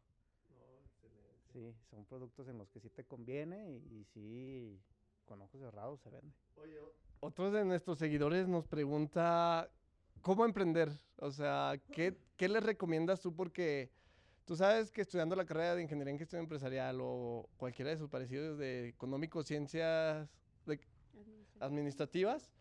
Sí, 1.53 1.71
son 1.89 2.03
productos 2.05 2.47
en 2.47 2.57
los 2.57 2.69
que 2.71 2.79
sí 2.79 2.89
te 2.89 3.03
conviene 3.03 3.69
y, 3.71 3.75
y 3.99 4.03
sí, 4.05 4.79
con 5.25 5.41
ojos 5.41 5.61
cerrados 5.61 6.01
se 6.01 6.09
vende. 6.09 6.33
Oye, 6.55 6.79
otro 7.19 7.51
de 7.51 7.63
nuestros 7.63 7.99
seguidores 7.99 8.47
nos 8.47 8.67
pregunta 8.67 9.69
cómo 10.21 10.45
emprender. 10.45 10.89
O 11.17 11.31
sea, 11.31 11.79
¿qué, 11.91 12.17
qué 12.37 12.49
le 12.49 12.59
recomiendas 12.59 13.21
tú? 13.21 13.35
Porque 13.35 13.91
tú 14.45 14.55
sabes 14.55 14.91
que 14.91 15.01
estudiando 15.01 15.35
la 15.35 15.45
carrera 15.45 15.75
de 15.75 15.83
ingeniería 15.83 16.11
en 16.13 16.19
gestión 16.19 16.41
empresarial 16.41 16.97
o 17.01 17.47
cualquiera 17.57 17.91
de 17.91 17.97
sus 17.97 18.09
parecidos 18.09 18.57
de 18.57 18.87
económico, 18.87 19.43
ciencias 19.43 20.27
de- 20.65 20.79
administrativas, 21.59 22.51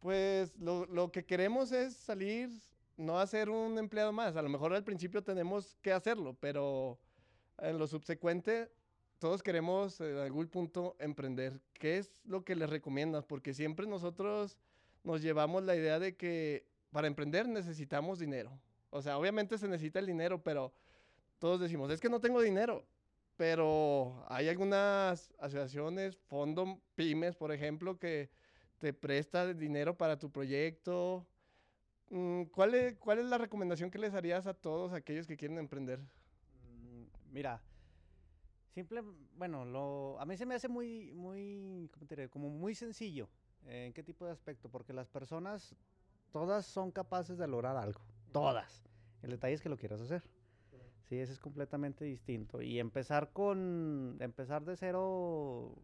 pues 0.00 0.54
lo, 0.58 0.84
lo 0.86 1.10
que 1.10 1.24
queremos 1.24 1.72
es 1.72 1.94
salir, 1.96 2.50
no 2.96 3.18
a 3.18 3.26
ser 3.26 3.50
un 3.50 3.78
empleado 3.78 4.12
más. 4.12 4.36
A 4.36 4.42
lo 4.42 4.48
mejor 4.48 4.74
al 4.74 4.84
principio 4.84 5.22
tenemos 5.22 5.76
que 5.82 5.92
hacerlo, 5.92 6.36
pero 6.40 6.98
en 7.58 7.78
lo 7.78 7.86
subsecuente 7.86 8.70
todos 9.18 9.42
queremos 9.42 10.00
en 10.00 10.16
algún 10.16 10.48
punto 10.48 10.96
emprender. 10.98 11.60
¿Qué 11.74 11.98
es 11.98 12.12
lo 12.24 12.42
que 12.42 12.56
les 12.56 12.70
recomiendas? 12.70 13.24
Porque 13.24 13.52
siempre 13.52 13.86
nosotros 13.86 14.56
nos 15.04 15.20
llevamos 15.22 15.62
la 15.64 15.76
idea 15.76 15.98
de 15.98 16.16
que 16.16 16.66
para 16.90 17.06
emprender 17.06 17.46
necesitamos 17.48 18.18
dinero. 18.18 18.58
O 18.90 19.02
sea, 19.02 19.18
obviamente 19.18 19.58
se 19.58 19.68
necesita 19.68 19.98
el 19.98 20.06
dinero, 20.06 20.42
pero 20.42 20.72
todos 21.38 21.60
decimos, 21.60 21.90
es 21.90 22.00
que 22.00 22.08
no 22.08 22.20
tengo 22.20 22.40
dinero. 22.40 22.84
Pero 23.36 24.24
hay 24.28 24.48
algunas 24.48 25.32
asociaciones, 25.38 26.16
fondo 26.16 26.80
pymes, 26.94 27.36
por 27.36 27.52
ejemplo, 27.52 27.98
que 27.98 28.30
te 28.78 28.92
presta 28.92 29.52
dinero 29.52 29.96
para 29.96 30.18
tu 30.18 30.30
proyecto. 30.30 31.26
Mm, 32.10 32.44
¿Cuál 32.46 32.74
es, 32.74 32.96
¿Cuál 32.98 33.20
es 33.20 33.26
la 33.26 33.38
recomendación 33.38 33.90
que 33.90 33.98
les 33.98 34.14
harías 34.14 34.46
a 34.46 34.54
todos 34.54 34.92
aquellos 34.92 35.26
que 35.26 35.36
quieren 35.36 35.58
emprender? 35.58 36.00
Mm, 36.00 37.04
Mira, 37.32 37.62
simple, 38.74 39.02
bueno, 39.36 39.64
lo, 39.64 40.18
a 40.20 40.26
mí 40.26 40.36
se 40.36 40.46
me 40.46 40.54
hace 40.56 40.68
muy, 40.68 41.12
muy, 41.12 41.88
¿cómo 41.92 42.06
te 42.06 42.16
diré? 42.16 42.28
Como 42.28 42.50
muy 42.50 42.74
sencillo. 42.74 43.28
eh, 43.66 43.86
¿En 43.86 43.92
qué 43.92 44.02
tipo 44.02 44.24
de 44.26 44.32
aspecto? 44.32 44.68
Porque 44.68 44.92
las 44.92 45.08
personas, 45.08 45.76
todas 46.32 46.66
son 46.66 46.90
capaces 46.90 47.38
de 47.38 47.46
lograr 47.46 47.76
algo. 47.76 48.00
Todas. 48.32 48.82
El 49.22 49.30
detalle 49.30 49.54
es 49.54 49.60
que 49.62 49.68
lo 49.68 49.76
quieras 49.76 50.00
hacer. 50.00 50.22
Sí, 51.08 51.18
eso 51.18 51.32
es 51.32 51.40
completamente 51.40 52.04
distinto. 52.04 52.62
Y 52.62 52.78
empezar 52.78 53.30
con, 53.32 54.16
empezar 54.20 54.64
de 54.64 54.76
cero, 54.76 55.74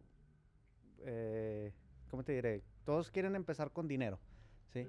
eh, 0.99 1.73
¿cómo 2.09 2.23
te 2.23 2.33
diré? 2.33 2.63
Todos 2.85 3.11
quieren 3.11 3.35
empezar 3.35 3.71
con 3.71 3.87
dinero, 3.87 4.19
¿sí? 4.71 4.87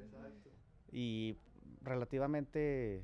Y 0.92 1.36
relativamente, 1.82 3.02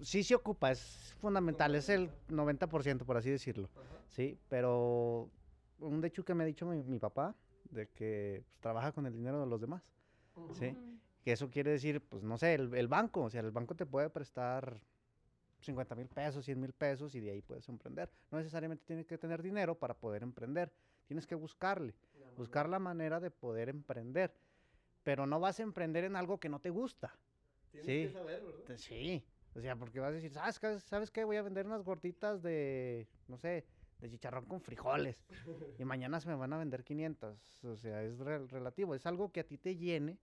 sí 0.00 0.22
se 0.22 0.34
ocupa, 0.34 0.70
es 0.70 1.14
fundamental, 1.20 1.74
es 1.74 1.88
el 1.88 2.10
90% 2.28 3.04
por 3.04 3.16
así 3.16 3.30
decirlo, 3.30 3.68
¿sí? 4.08 4.38
Pero 4.48 5.30
un 5.78 6.04
hecho 6.04 6.24
que 6.24 6.34
me 6.34 6.44
ha 6.44 6.46
dicho 6.46 6.66
mi, 6.66 6.82
mi 6.82 6.98
papá, 6.98 7.34
de 7.70 7.88
que 7.88 8.42
pues, 8.46 8.60
trabaja 8.60 8.92
con 8.92 9.06
el 9.06 9.12
dinero 9.12 9.40
de 9.40 9.46
los 9.46 9.60
demás, 9.60 9.82
¿sí? 10.52 10.76
Que 11.22 11.32
eso 11.32 11.50
quiere 11.50 11.70
decir, 11.72 12.00
pues 12.00 12.22
no 12.22 12.38
sé, 12.38 12.54
el, 12.54 12.72
el 12.74 12.88
banco, 12.88 13.22
o 13.22 13.30
sea, 13.30 13.40
el 13.40 13.50
banco 13.50 13.74
te 13.74 13.86
puede 13.86 14.10
prestar 14.10 14.80
50 15.60 15.94
mil 15.94 16.08
pesos, 16.08 16.44
100 16.44 16.60
mil 16.60 16.72
pesos 16.72 17.14
y 17.14 17.20
de 17.20 17.30
ahí 17.30 17.42
puedes 17.42 17.68
emprender. 17.68 18.10
No 18.30 18.38
necesariamente 18.38 18.84
tienes 18.86 19.06
que 19.06 19.18
tener 19.18 19.42
dinero 19.42 19.74
para 19.74 19.94
poder 19.94 20.22
emprender. 20.22 20.72
tienes 21.06 21.26
que 21.26 21.34
buscarle, 21.34 21.94
buscar 22.36 22.68
la 22.68 22.78
manera 22.78 23.20
de 23.20 23.30
poder 23.30 23.68
emprender, 23.68 24.34
pero 25.06 25.24
no 25.24 25.38
vas 25.38 25.60
a 25.60 25.62
emprender 25.62 26.02
en 26.02 26.16
algo 26.16 26.40
que 26.40 26.48
no 26.48 26.58
te 26.58 26.70
gusta. 26.70 27.16
Tienes 27.70 27.86
Sí. 27.86 28.06
que 28.08 28.10
saber, 28.10 28.42
¿verdad? 28.42 28.76
Sí, 28.76 29.24
o 29.54 29.60
sea, 29.60 29.76
porque 29.76 30.00
vas 30.00 30.08
a 30.08 30.14
decir, 30.14 30.32
¿sabes 30.32 30.58
qué? 30.58 30.80
¿Sabes 30.80 31.12
qué? 31.12 31.22
Voy 31.22 31.36
a 31.36 31.42
vender 31.42 31.64
unas 31.64 31.84
gorditas 31.84 32.42
de, 32.42 33.06
no 33.28 33.36
sé, 33.36 33.64
de 34.00 34.10
chicharrón 34.10 34.46
con 34.46 34.60
frijoles. 34.60 35.24
y 35.78 35.84
mañana 35.84 36.18
se 36.20 36.26
me 36.28 36.34
van 36.34 36.52
a 36.54 36.58
vender 36.58 36.82
500. 36.82 37.64
O 37.66 37.76
sea, 37.76 38.02
es 38.02 38.18
rel- 38.18 38.48
relativo. 38.48 38.96
Es 38.96 39.06
algo 39.06 39.30
que 39.30 39.38
a 39.38 39.44
ti 39.46 39.58
te 39.58 39.76
llene 39.76 40.18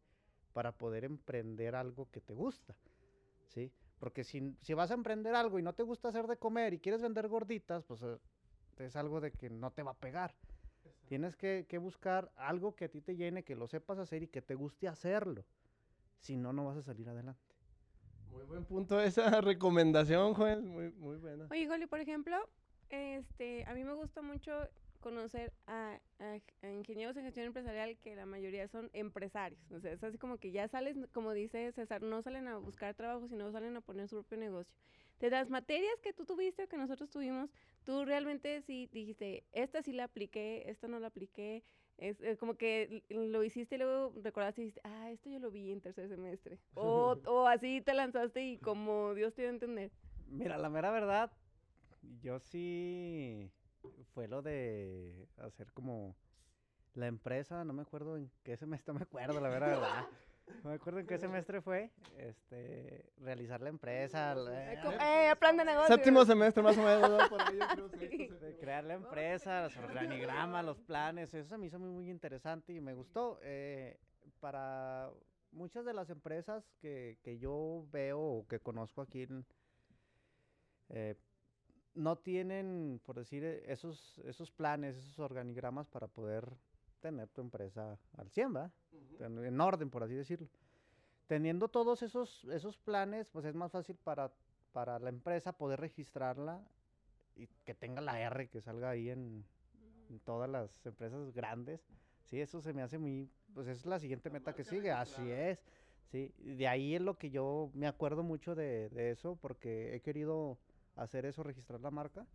para 0.52 0.74
poder 0.74 1.06
emprender 1.06 1.76
algo 1.76 2.12
que 2.12 2.20
te 2.20 2.34
gusta. 2.34 2.76
¿Sí? 3.48 3.72
Porque 4.00 4.26
si, 4.26 4.54
si 4.60 4.74
vas 4.74 4.92
a 4.92 4.96
emprender 4.96 5.34
algo 5.34 5.60
y 5.60 5.62
no 5.62 5.72
te 5.72 5.84
gusta 5.84 6.10
hacer 6.10 6.28
de 6.28 6.36
comer 6.36 6.74
y 6.74 6.80
quieres 6.80 7.02
vender 7.02 7.30
gorditas, 7.30 7.86
pues 7.86 8.02
eh, 8.04 8.18
es 8.80 8.98
algo 8.98 9.22
de 9.22 9.32
que 9.32 9.50
no 9.50 9.72
te 9.72 9.82
va 9.82 9.92
a 9.92 9.98
pegar. 9.98 10.36
Tienes 11.14 11.36
que, 11.36 11.68
que 11.70 11.78
buscar 11.78 12.32
algo 12.36 12.76
que 12.76 12.86
a 12.86 12.90
ti 12.90 13.00
te 13.00 13.16
llene, 13.16 13.44
que 13.44 13.56
lo 13.56 13.68
sepas 13.68 14.00
hacer 14.00 14.24
y 14.24 14.28
que 14.28 14.42
te 14.42 14.56
guste 14.56 14.88
hacerlo. 14.88 15.46
Si 16.18 16.36
no, 16.36 16.52
no 16.54 16.66
vas 16.66 16.78
a 16.78 16.82
salir 16.82 17.08
adelante. 17.08 17.40
Muy 18.32 18.42
buen 18.46 18.66
punto 18.66 19.00
esa 19.00 19.30
recomendación, 19.42 20.34
Joel. 20.34 20.64
Muy, 20.64 20.90
muy 20.94 21.18
buena. 21.18 21.46
Oye, 21.52 21.68
Goli, 21.68 21.86
por 21.86 22.00
ejemplo, 22.00 22.36
este, 22.90 23.64
a 23.66 23.76
mí 23.76 23.84
me 23.84 23.94
gusta 23.94 24.24
mucho 24.24 24.52
conocer 25.02 25.54
a, 25.68 26.00
a- 26.18 26.40
a 26.64 26.72
ingenieros 26.72 27.16
en 27.18 27.26
gestión 27.26 27.46
empresarial 27.46 27.96
que 28.00 28.16
la 28.16 28.26
mayoría 28.26 28.68
son 28.68 28.90
empresarios. 28.94 29.62
O 29.72 29.80
sea, 29.80 29.92
es 29.92 30.04
así 30.04 30.18
como 30.18 30.40
que 30.40 30.52
ya 30.52 30.68
sales, 30.68 30.98
como 31.12 31.34
dice 31.34 31.72
César, 31.74 32.02
no 32.02 32.24
salen 32.24 32.48
a 32.48 32.58
buscar 32.58 32.96
trabajo, 32.96 33.28
sino 33.28 33.52
salen 33.52 33.78
a 33.78 33.82
poner 33.82 34.08
su 34.08 34.16
propio 34.16 34.40
negocio. 34.40 34.74
De 35.20 35.30
las 35.30 35.50
materias 35.50 36.00
que 36.02 36.14
tú 36.14 36.26
tuviste 36.26 36.64
o 36.64 36.68
que 36.68 36.78
nosotros 36.78 37.10
tuvimos, 37.10 37.50
tú 37.86 38.06
realmente 38.06 38.62
sí 38.62 38.90
dijiste, 38.92 39.44
esta 39.52 39.82
sí 39.82 39.94
la 39.94 40.06
apliqué, 40.06 40.70
esta 40.70 40.88
no 40.88 41.00
la 41.00 41.08
apliqué. 41.08 41.64
Es, 41.98 42.20
eh, 42.22 42.36
como 42.38 42.56
que 42.56 43.04
lo 43.10 43.44
hiciste 43.44 43.76
y 43.76 43.78
luego 43.78 44.14
recordaste 44.22 44.62
y 44.62 44.66
dijiste, 44.66 44.82
ah, 44.84 45.12
esto 45.12 45.30
yo 45.30 45.40
lo 45.40 45.52
vi 45.52 45.72
en 45.72 45.80
tercer 45.80 46.10
semestre. 46.10 46.60
O, 46.74 47.16
o 47.26 47.48
así 47.48 47.82
te 47.82 47.94
lanzaste 47.94 48.44
y 48.44 48.58
como 48.58 49.14
Dios 49.14 49.34
te 49.34 49.44
dio 49.44 49.50
a 49.52 49.54
entender. 49.54 49.92
Mira, 50.28 50.58
la 50.58 50.70
mera 50.70 50.92
verdad, 50.92 51.32
yo 52.22 52.40
sí 52.40 53.52
fue 54.14 54.28
lo 54.28 54.42
de 54.42 55.28
hacer 55.38 55.72
como 55.74 56.16
la 56.94 57.08
empresa, 57.08 57.64
no 57.64 57.74
me 57.74 57.82
acuerdo 57.82 58.18
en 58.18 58.30
qué 58.44 58.58
semestre, 58.58 58.94
no 58.94 59.00
me 59.00 59.04
acuerdo, 59.04 59.40
la 59.40 59.50
mera 59.50 59.68
verdad. 59.68 60.08
No 60.64 60.70
me 60.70 60.76
acuerdo 60.76 61.00
en 61.00 61.08
qué 61.08 61.18
semestre 61.18 61.62
fue, 61.62 61.92
este, 62.18 63.12
realizar 63.18 63.62
la 63.62 63.70
empresa, 63.70 64.34
la- 64.36 64.74
Eh, 64.74 65.32
eh, 65.32 65.36
plan 65.38 65.58
de 65.58 65.66
negocio. 65.66 65.96
Séptimo 65.96 66.24
semestre 66.26 66.64
más 66.64 66.78
o 66.78 66.84
menos, 66.84 67.10
¿no? 67.10 67.30
Por 67.30 67.42
ahí 67.42 67.58
yo 67.60 67.90
creo, 67.90 67.90
sexto, 67.90 68.40
de 68.40 68.58
crear 68.58 68.84
la 68.84 68.94
empresa, 68.94 69.64
los 69.64 69.76
organigramas, 69.78 70.66
los 70.66 70.80
planes, 70.80 71.34
eso 71.34 71.50
se 71.50 71.58
me 71.58 71.68
hizo 71.68 71.80
muy, 71.80 71.90
muy 71.90 72.10
interesante 72.10 72.74
y 72.74 72.80
me 72.82 72.94
gustó. 72.94 73.40
eh, 73.42 73.98
para 74.40 75.10
muchas 75.52 75.86
de 75.86 75.94
las 75.94 76.10
empresas 76.10 76.66
que, 76.80 77.18
que 77.24 77.38
yo 77.38 77.86
veo 77.92 78.20
o 78.20 78.48
que 78.48 78.60
conozco 78.60 79.02
aquí, 79.02 79.24
en- 79.24 79.46
eh, 80.90 81.16
no 81.94 82.18
tienen, 82.18 83.00
por 83.06 83.18
decir, 83.18 83.44
esos, 83.44 84.20
esos 84.26 84.52
planes, 84.52 84.96
esos 84.98 85.20
organigramas 85.20 85.88
para 85.88 86.08
poder 86.08 86.50
tener 87.04 87.28
tu 87.28 87.42
empresa 87.42 88.00
al 88.18 88.30
100, 88.30 88.56
¿va? 88.56 88.72
en, 89.20 89.46
en 89.46 89.62
orden, 89.62 89.90
por 89.90 90.04
así 90.04 90.16
decirlo. 90.16 90.48
Teniendo 91.28 91.68
todos 91.68 92.02
esos, 92.02 92.46
esos 92.46 92.78
planes, 92.78 93.28
pues 93.28 93.46
es 93.46 93.54
más 93.54 93.72
fácil 93.72 93.98
para, 93.98 94.32
para 94.72 95.00
la 95.00 95.10
empresa 95.10 95.52
poder 95.52 95.82
registrarla 95.82 96.62
y 97.36 97.48
que 97.66 97.76
tenga 97.76 98.00
la 98.00 98.22
R 98.22 98.48
que 98.48 98.62
salga 98.62 98.90
ahí 98.92 99.10
en, 99.10 99.44
en 100.10 100.20
todas 100.22 100.50
las 100.50 100.86
empresas 100.86 101.34
grandes. 101.34 101.82
Sí, 102.24 102.40
eso 102.40 102.62
se 102.62 102.74
me 102.74 102.82
hace 102.82 102.98
muy, 102.98 103.30
pues 103.54 103.68
es 103.68 103.86
la 103.86 104.00
siguiente 104.00 104.30
meta 104.30 104.54
que 104.54 104.64
sigue, 104.64 104.92
así 104.92 105.30
es. 105.30 105.60
Sí, 106.10 106.34
de 106.38 106.68
ahí 106.68 106.96
es 106.96 107.02
lo 107.02 107.18
que 107.18 107.32
yo 107.32 107.70
me 107.74 107.88
acuerdo 107.88 108.24
mucho 108.24 108.56
de, 108.56 108.90
de 108.90 109.12
eso 109.12 109.36
porque 109.36 109.94
he 109.96 110.00
querido 110.00 110.58
hacer 110.96 111.26
eso, 111.26 111.44
registrar 111.44 111.82
la 111.82 111.92
marca. 111.92 112.26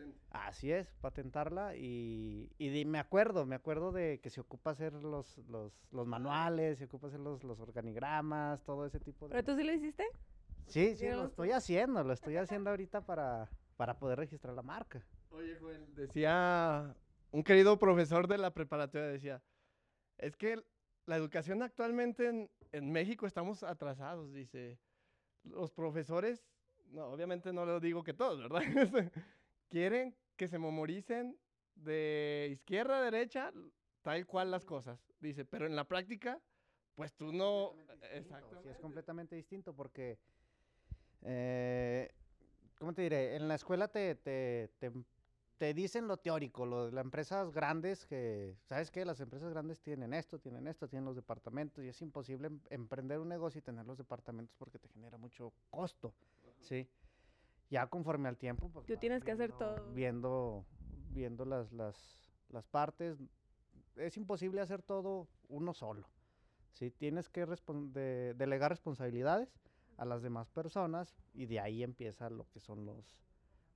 Patente. 0.00 0.18
Así 0.30 0.72
es, 0.72 0.92
patentarla 1.00 1.76
y, 1.76 2.50
y 2.58 2.68
de- 2.68 2.84
me 2.84 2.98
acuerdo, 2.98 3.46
me 3.46 3.56
acuerdo 3.56 3.92
de 3.92 4.20
que 4.20 4.30
se 4.30 4.40
ocupa 4.40 4.70
hacer 4.70 4.92
los, 4.92 5.38
los, 5.48 5.72
los 5.90 6.06
manuales, 6.06 6.78
se 6.78 6.84
ocupa 6.84 7.08
hacer 7.08 7.20
los, 7.20 7.42
los 7.44 7.58
organigramas, 7.60 8.62
todo 8.64 8.86
ese 8.86 9.00
tipo 9.00 9.26
de... 9.26 9.32
¿Pero 9.32 9.44
tú 9.44 9.56
sí 9.56 9.64
lo 9.64 9.72
hiciste? 9.72 10.06
Sí, 10.66 10.94
sí, 10.96 11.08
lo 11.08 11.16
lo 11.16 11.24
estoy 11.26 11.50
haciendo, 11.50 12.04
lo 12.04 12.12
estoy 12.12 12.36
haciendo 12.36 12.70
ahorita 12.70 13.04
para, 13.04 13.50
para 13.76 13.98
poder 13.98 14.18
registrar 14.18 14.54
la 14.54 14.62
marca. 14.62 15.04
Oye, 15.30 15.56
Joel, 15.60 15.94
decía 15.96 16.94
un 17.32 17.42
querido 17.42 17.78
profesor 17.78 18.28
de 18.28 18.38
la 18.38 18.52
preparatoria, 18.52 19.08
decía, 19.08 19.42
es 20.18 20.36
que 20.36 20.62
la 21.06 21.16
educación 21.16 21.62
actualmente 21.62 22.28
en, 22.28 22.50
en 22.72 22.92
México 22.92 23.26
estamos 23.26 23.62
atrasados, 23.64 24.32
dice. 24.32 24.78
Los 25.42 25.72
profesores, 25.72 26.44
no, 26.92 27.06
obviamente 27.06 27.52
no 27.52 27.64
lo 27.64 27.80
digo 27.80 28.04
que 28.04 28.12
todos, 28.14 28.38
¿verdad? 28.40 28.62
Quieren 29.70 30.16
que 30.36 30.48
se 30.48 30.58
memoricen 30.58 31.38
de 31.76 32.48
izquierda 32.50 32.98
a 32.98 33.02
derecha 33.02 33.52
tal 34.02 34.26
cual 34.26 34.50
las 34.50 34.64
cosas, 34.64 34.98
dice, 35.20 35.44
pero 35.44 35.66
en 35.66 35.76
la 35.76 35.84
práctica, 35.84 36.40
pues 36.96 37.14
tú 37.14 37.32
no... 37.32 37.72
Sí, 37.74 37.80
Exactamente. 38.12 38.70
es 38.70 38.78
completamente 38.78 39.36
distinto 39.36 39.72
porque, 39.74 40.18
eh, 41.22 42.10
¿cómo 42.78 42.92
te 42.92 43.02
diré? 43.02 43.36
En 43.36 43.46
la 43.46 43.54
escuela 43.54 43.86
te, 43.88 44.16
te, 44.16 44.70
te, 44.78 44.90
te 45.56 45.72
dicen 45.74 46.08
lo 46.08 46.16
teórico, 46.16 46.66
lo 46.66 46.86
de 46.86 46.92
las 46.92 47.04
empresas 47.04 47.52
grandes 47.52 48.06
que, 48.06 48.56
¿sabes 48.64 48.90
qué? 48.90 49.04
Las 49.04 49.20
empresas 49.20 49.50
grandes 49.50 49.80
tienen 49.80 50.14
esto, 50.14 50.38
tienen 50.40 50.66
esto, 50.66 50.88
tienen 50.88 51.04
los 51.04 51.14
departamentos 51.16 51.84
y 51.84 51.88
es 51.88 52.02
imposible 52.02 52.48
em- 52.48 52.60
emprender 52.70 53.20
un 53.20 53.28
negocio 53.28 53.60
y 53.60 53.62
tener 53.62 53.86
los 53.86 53.98
departamentos 53.98 54.56
porque 54.56 54.78
te 54.78 54.88
genera 54.88 55.16
mucho 55.16 55.52
costo, 55.70 56.12
¿sí? 56.58 56.88
Ya 57.70 57.86
conforme 57.86 58.28
al 58.28 58.36
tiempo, 58.36 58.68
pues 58.68 58.86
Tú 58.86 58.96
tienes 58.96 59.24
que 59.24 59.30
hacer 59.32 59.50
viendo- 59.52 59.74
todo. 59.76 59.92
Viendo, 59.92 60.64
viendo 61.10 61.44
las, 61.44 61.72
las, 61.72 62.30
las 62.48 62.66
partes, 62.66 63.18
es 63.96 64.16
imposible 64.16 64.60
hacer 64.60 64.82
todo 64.82 65.28
uno 65.48 65.72
solo. 65.72 66.08
¿sí? 66.72 66.90
Tienes 66.90 67.28
que 67.28 67.46
respon- 67.46 67.92
de- 67.92 68.34
delegar 68.34 68.70
responsabilidades 68.70 69.48
a 69.96 70.04
las 70.04 70.22
demás 70.22 70.48
personas 70.50 71.14
y 71.34 71.46
de 71.46 71.60
ahí 71.60 71.82
empieza 71.82 72.28
lo 72.30 72.48
que 72.50 72.58
son 72.60 72.84
los, 72.86 73.20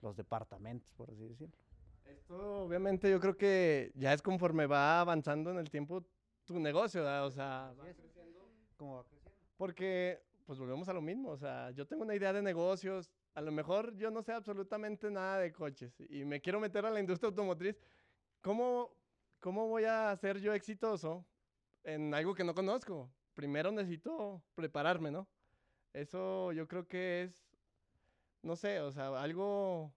los 0.03 0.17
departamentos, 0.17 0.93
por 0.95 1.11
así 1.11 1.27
decirlo. 1.29 1.57
Esto 2.05 2.65
obviamente 2.65 3.11
yo 3.11 3.21
creo 3.21 3.37
que 3.37 3.93
ya 3.95 4.13
es 4.13 4.23
conforme 4.23 4.67
va 4.67 5.01
avanzando 5.01 5.51
en 5.51 5.59
el 5.59 5.71
tiempo 5.71 6.05
tu 6.45 6.59
negocio, 6.59 7.03
¿verdad? 7.03 7.27
o 7.27 7.31
sea, 7.31 7.73
va 7.79 7.85
creciendo. 7.95 8.49
Como 8.77 8.97
va 8.97 9.05
creciendo. 9.05 9.31
Porque, 9.57 10.21
pues 10.47 10.59
volvemos 10.59 10.89
a 10.89 10.93
lo 10.93 11.01
mismo, 11.01 11.31
o 11.31 11.37
sea, 11.37 11.71
yo 11.71 11.87
tengo 11.87 12.03
una 12.03 12.15
idea 12.15 12.33
de 12.33 12.43
negocios, 12.43 13.11
a 13.35 13.41
lo 13.41 13.51
mejor 13.53 13.95
yo 13.97 14.11
no 14.11 14.23
sé 14.23 14.33
absolutamente 14.33 15.11
nada 15.11 15.39
de 15.39 15.53
coches 15.53 16.01
y 16.09 16.25
me 16.25 16.41
quiero 16.41 16.61
meter 16.61 16.87
a 16.87 16.91
la 16.91 17.01
industria 17.01 17.29
automotriz, 17.29 17.77
¿cómo, 18.41 18.91
cómo 19.41 19.67
voy 19.69 19.85
a 19.85 20.15
ser 20.17 20.39
yo 20.41 20.55
exitoso 20.55 21.25
en 21.83 22.15
algo 22.15 22.35
que 22.35 22.45
no 22.45 22.55
conozco? 22.55 23.11
Primero 23.35 23.73
necesito 23.73 24.43
prepararme, 24.55 25.11
¿no? 25.11 25.27
Eso 25.93 26.53
yo 26.53 26.69
creo 26.69 26.87
que 26.87 27.23
es, 27.23 27.45
no 28.43 28.55
sé, 28.57 28.81
o 28.81 28.93
sea, 28.93 29.21
algo, 29.21 29.93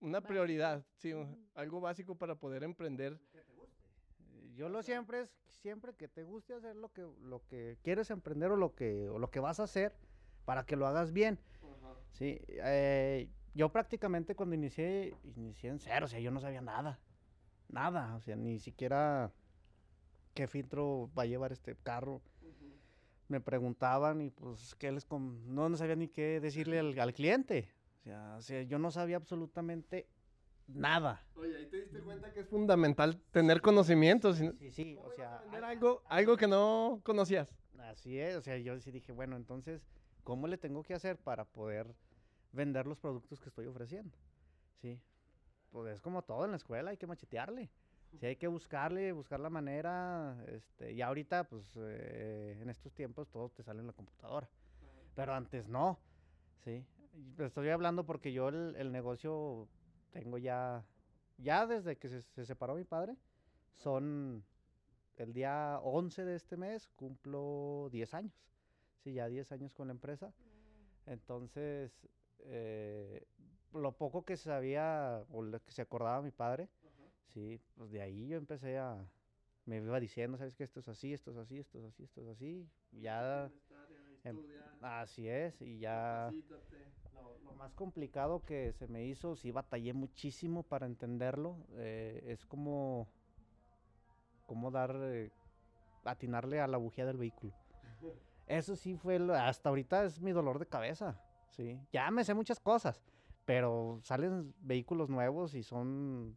una 0.00 0.18
Básico. 0.18 0.28
prioridad, 0.28 0.84
sí, 0.96 1.12
algo 1.54 1.80
básico 1.80 2.16
para 2.16 2.34
poder 2.34 2.64
emprender. 2.64 3.20
Eh, 3.34 3.42
Yo 4.54 4.68
lo 4.68 4.82
siempre 4.82 5.20
es 5.20 5.30
siempre 5.48 5.94
que 5.94 6.08
te 6.08 6.24
guste 6.24 6.54
hacer 6.54 6.74
lo 6.76 6.92
que 6.92 7.02
lo 7.20 7.44
que 7.46 7.78
quieres 7.82 8.10
emprender 8.10 8.50
o 8.50 8.56
lo 8.56 8.74
que 8.74 9.08
o 9.08 9.18
lo 9.18 9.30
que 9.30 9.40
vas 9.40 9.60
a 9.60 9.64
hacer 9.64 9.94
para 10.44 10.64
que 10.66 10.76
lo 10.76 10.86
hagas 10.86 11.12
bien. 11.12 11.38
Sí, 12.12 12.38
eh, 12.48 13.28
yo 13.54 13.70
prácticamente 13.70 14.34
cuando 14.34 14.54
inicié 14.54 15.14
inicié 15.36 15.70
en 15.70 15.78
cero, 15.78 16.06
o 16.06 16.08
sea, 16.08 16.20
yo 16.20 16.30
no 16.30 16.40
sabía 16.40 16.60
nada. 16.60 17.00
Nada, 17.68 18.14
o 18.16 18.20
sea, 18.20 18.36
ni 18.36 18.58
siquiera 18.58 19.32
qué 20.34 20.46
filtro 20.46 21.10
va 21.16 21.22
a 21.24 21.26
llevar 21.26 21.52
este 21.52 21.76
carro. 21.76 22.22
Me 23.28 23.40
preguntaban 23.40 24.20
y 24.20 24.30
pues 24.30 24.74
que 24.74 24.92
les 24.92 25.04
com- 25.06 25.40
no, 25.46 25.68
no 25.68 25.76
sabía 25.76 25.96
ni 25.96 26.08
qué 26.08 26.38
decirle 26.40 26.78
al, 26.78 26.98
al 26.98 27.14
cliente. 27.14 27.70
O 28.00 28.02
sea, 28.02 28.34
o 28.38 28.42
sea, 28.42 28.62
yo 28.62 28.78
no 28.78 28.90
sabía 28.90 29.16
absolutamente 29.16 30.06
nada. 30.66 31.24
Oye, 31.34 31.56
ahí 31.56 31.66
te 31.66 31.80
diste 31.82 32.00
cuenta 32.00 32.30
que 32.32 32.40
es 32.40 32.48
fundamental 32.48 33.20
tener 33.30 33.62
conocimientos. 33.62 34.36
Sí, 34.36 34.70
sí, 34.70 34.94
¿Cómo 34.96 35.08
o 35.08 35.12
sea, 35.12 35.38
a- 35.38 35.68
algo, 35.68 36.02
algo 36.08 36.36
que 36.36 36.46
no 36.46 37.00
conocías. 37.04 37.54
Así 37.78 38.18
es, 38.18 38.36
o 38.36 38.42
sea, 38.42 38.58
yo 38.58 38.78
sí 38.80 38.90
dije, 38.90 39.12
bueno, 39.12 39.36
entonces, 39.36 39.82
¿cómo 40.24 40.46
le 40.46 40.58
tengo 40.58 40.82
que 40.82 40.94
hacer 40.94 41.16
para 41.18 41.44
poder 41.44 41.94
vender 42.52 42.86
los 42.86 42.98
productos 42.98 43.40
que 43.40 43.48
estoy 43.48 43.66
ofreciendo? 43.66 44.16
Sí, 44.80 45.00
pues 45.70 45.94
es 45.94 46.00
como 46.00 46.22
todo 46.22 46.44
en 46.44 46.50
la 46.50 46.56
escuela, 46.56 46.90
hay 46.90 46.96
que 46.96 47.06
machetearle. 47.06 47.70
Sí, 48.20 48.26
hay 48.26 48.36
que 48.36 48.46
buscarle, 48.46 49.12
buscar 49.12 49.40
la 49.40 49.48
manera, 49.48 50.36
este, 50.48 50.92
y 50.92 51.00
ahorita, 51.00 51.44
pues, 51.44 51.64
eh, 51.76 52.58
en 52.60 52.68
estos 52.68 52.92
tiempos 52.92 53.30
todo 53.30 53.48
te 53.48 53.62
sale 53.62 53.80
en 53.80 53.86
la 53.86 53.94
computadora, 53.94 54.50
pero 55.14 55.32
antes 55.32 55.66
no, 55.66 55.98
sí. 56.62 56.84
Pues, 57.36 57.48
Estoy 57.48 57.70
hablando 57.70 58.04
porque 58.04 58.32
yo 58.32 58.48
el, 58.48 58.74
el 58.76 58.92
negocio 58.92 59.66
tengo 60.10 60.36
ya 60.36 60.84
ya 61.38 61.66
desde 61.66 61.96
que 61.96 62.08
se, 62.08 62.22
se 62.22 62.44
separó 62.44 62.74
mi 62.74 62.84
padre, 62.84 63.16
son 63.74 64.44
el 65.16 65.32
día 65.32 65.78
11 65.82 66.24
de 66.24 66.36
este 66.36 66.56
mes, 66.56 66.88
cumplo 66.96 67.88
10 67.90 68.14
años. 68.14 68.34
Sí, 69.02 69.12
ya 69.14 69.26
10 69.28 69.50
años 69.52 69.74
con 69.74 69.88
la 69.88 69.92
empresa. 69.92 70.32
Entonces, 71.06 71.92
eh, 72.46 73.26
lo 73.72 73.92
poco 73.96 74.24
que 74.24 74.36
sabía 74.36 75.24
o 75.30 75.42
lo 75.42 75.62
que 75.62 75.72
se 75.72 75.82
acordaba 75.82 76.22
mi 76.22 76.30
padre, 76.30 76.68
sí, 77.32 77.60
pues 77.74 77.90
de 77.90 78.02
ahí 78.02 78.28
yo 78.28 78.38
empecé 78.38 78.78
a, 78.78 79.04
me 79.66 79.76
iba 79.78 80.00
diciendo, 80.00 80.38
sabes 80.38 80.56
que 80.56 80.64
esto 80.64 80.80
es 80.80 80.88
así, 80.88 81.12
esto 81.12 81.30
es 81.32 81.36
así, 81.38 81.58
esto 81.58 81.78
es 81.78 81.84
así, 81.86 82.04
esto 82.04 82.22
es 82.22 82.28
así, 82.28 82.70
ya, 82.92 83.52
em, 84.24 84.40
así 84.80 85.28
es, 85.28 85.60
y 85.62 85.78
ya, 85.80 86.34
lo, 87.12 87.38
lo 87.38 87.54
más 87.54 87.74
complicado 87.74 88.44
que 88.44 88.72
se 88.72 88.88
me 88.88 89.04
hizo, 89.06 89.36
sí 89.36 89.50
batallé 89.50 89.92
muchísimo 89.94 90.62
para 90.64 90.86
entenderlo, 90.86 91.66
eh, 91.76 92.22
es 92.28 92.46
como, 92.46 93.08
como 94.46 94.70
dar, 94.70 94.94
eh, 95.02 95.30
atinarle 96.04 96.60
a 96.60 96.66
la 96.66 96.78
bujía 96.78 97.06
del 97.06 97.16
vehículo. 97.18 97.52
Eso 98.46 98.76
sí 98.76 98.96
fue, 98.96 99.18
hasta 99.36 99.68
ahorita 99.68 100.04
es 100.04 100.20
mi 100.20 100.32
dolor 100.32 100.58
de 100.58 100.66
cabeza, 100.66 101.20
sí, 101.52 101.78
ya 101.92 102.10
me 102.10 102.24
sé 102.24 102.34
muchas 102.34 102.60
cosas, 102.60 103.00
pero 103.44 104.00
salen 104.02 104.52
vehículos 104.60 105.08
nuevos 105.08 105.54
y 105.54 105.62
son 105.62 106.36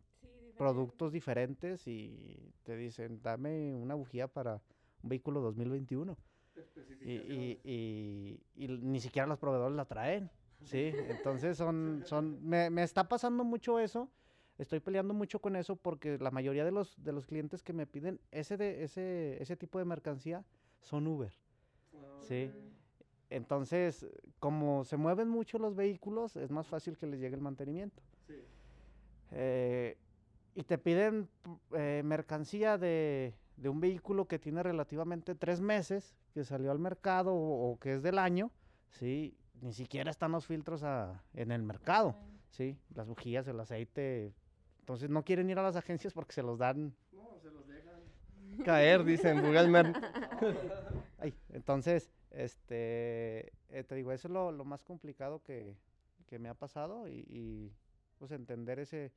productos 0.57 1.11
diferentes 1.11 1.85
y 1.87 2.53
te 2.63 2.77
dicen, 2.77 3.21
dame 3.21 3.75
una 3.75 3.95
bujía 3.95 4.27
para 4.27 4.61
un 5.03 5.09
vehículo 5.09 5.41
2021. 5.41 6.17
Y, 7.01 7.11
y, 7.11 7.59
y- 8.55 8.63
y 8.63 8.67
ni 8.69 8.99
siquiera 9.01 9.27
los 9.27 9.37
proveedores 9.37 9.75
la 9.75 9.85
traen, 9.85 10.29
¿sí? 10.63 10.91
Entonces 11.09 11.57
son, 11.57 12.03
son, 12.05 12.39
me, 12.47 12.69
me 12.69 12.83
está 12.83 13.07
pasando 13.07 13.43
mucho 13.43 13.79
eso, 13.79 14.09
estoy 14.57 14.79
peleando 14.79 15.13
mucho 15.13 15.39
con 15.39 15.55
eso 15.55 15.75
porque 15.75 16.17
la 16.17 16.31
mayoría 16.31 16.63
de 16.65 16.71
los, 16.71 16.95
de 17.03 17.11
los 17.11 17.25
clientes 17.25 17.61
que 17.61 17.73
me 17.73 17.85
piden 17.85 18.19
ese, 18.31 18.55
de, 18.57 18.83
ese, 18.83 19.41
ese 19.41 19.55
tipo 19.57 19.77
de 19.79 19.85
mercancía 19.85 20.45
son 20.81 21.05
Uber, 21.07 21.33
¿sí? 22.21 22.49
Entonces, 23.29 24.05
como 24.39 24.83
se 24.83 24.97
mueven 24.97 25.29
mucho 25.29 25.57
los 25.57 25.75
vehículos, 25.75 26.35
es 26.35 26.51
más 26.51 26.67
fácil 26.67 26.97
que 26.97 27.07
les 27.07 27.19
llegue 27.19 27.35
el 27.35 27.41
mantenimiento. 27.41 28.01
Eh, 29.31 29.97
y 30.53 30.63
te 30.63 30.77
piden 30.77 31.27
eh, 31.75 32.01
mercancía 32.05 32.77
de, 32.77 33.33
de 33.57 33.69
un 33.69 33.79
vehículo 33.81 34.25
que 34.27 34.39
tiene 34.39 34.63
relativamente 34.63 35.35
tres 35.35 35.59
meses, 35.59 36.15
que 36.33 36.43
salió 36.43 36.71
al 36.71 36.79
mercado 36.79 37.33
o, 37.33 37.71
o 37.71 37.79
que 37.79 37.95
es 37.95 38.03
del 38.03 38.19
año, 38.19 38.51
¿sí? 38.91 39.35
Ni 39.61 39.73
siquiera 39.73 40.11
están 40.11 40.31
los 40.31 40.45
filtros 40.45 40.83
a- 40.83 41.21
en 41.33 41.51
el 41.51 41.63
mercado, 41.63 42.15
¿sí? 42.51 42.77
Las 42.93 43.07
bujías, 43.07 43.47
el 43.47 43.59
aceite. 43.59 44.33
Entonces 44.81 45.09
no 45.09 45.23
quieren 45.23 45.49
ir 45.49 45.57
a 45.59 45.63
las 45.63 45.75
agencias 45.75 46.13
porque 46.13 46.33
se 46.33 46.43
los 46.43 46.59
dan 46.59 46.93
No, 47.11 47.37
se 47.41 47.49
los 47.49 47.67
dejan 47.67 48.63
caer, 48.63 49.03
dicen 49.03 49.41
vulgarmente. 49.45 49.99
Ay, 51.17 51.33
entonces, 51.49 52.11
este, 52.35 53.53
eh, 53.69 53.83
te 53.87 53.95
digo, 53.95 54.11
eso 54.11 54.27
es 54.27 54.33
lo, 54.33 54.51
lo 54.51 54.65
más 54.65 54.83
complicado 54.83 55.43
que, 55.43 55.75
que 56.27 56.39
me 56.39 56.49
ha 56.49 56.55
pasado 56.55 57.07
y, 57.09 57.25
y, 57.29 57.73
pues 58.17 58.31
entender 58.31 58.79
ese, 58.79 59.13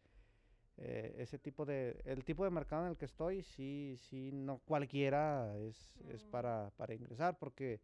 eh, 0.76 1.14
ese 1.18 1.38
tipo 1.38 1.64
de, 1.66 2.00
el 2.04 2.24
tipo 2.24 2.44
de 2.44 2.50
mercado 2.50 2.84
en 2.84 2.90
el 2.92 2.96
que 2.96 3.04
estoy, 3.06 3.42
sí, 3.42 3.96
sí, 3.98 4.30
no 4.32 4.58
cualquiera 4.58 5.56
es, 5.58 5.96
es 6.08 6.24
para, 6.24 6.70
para 6.76 6.94
ingresar 6.94 7.38
porque 7.38 7.80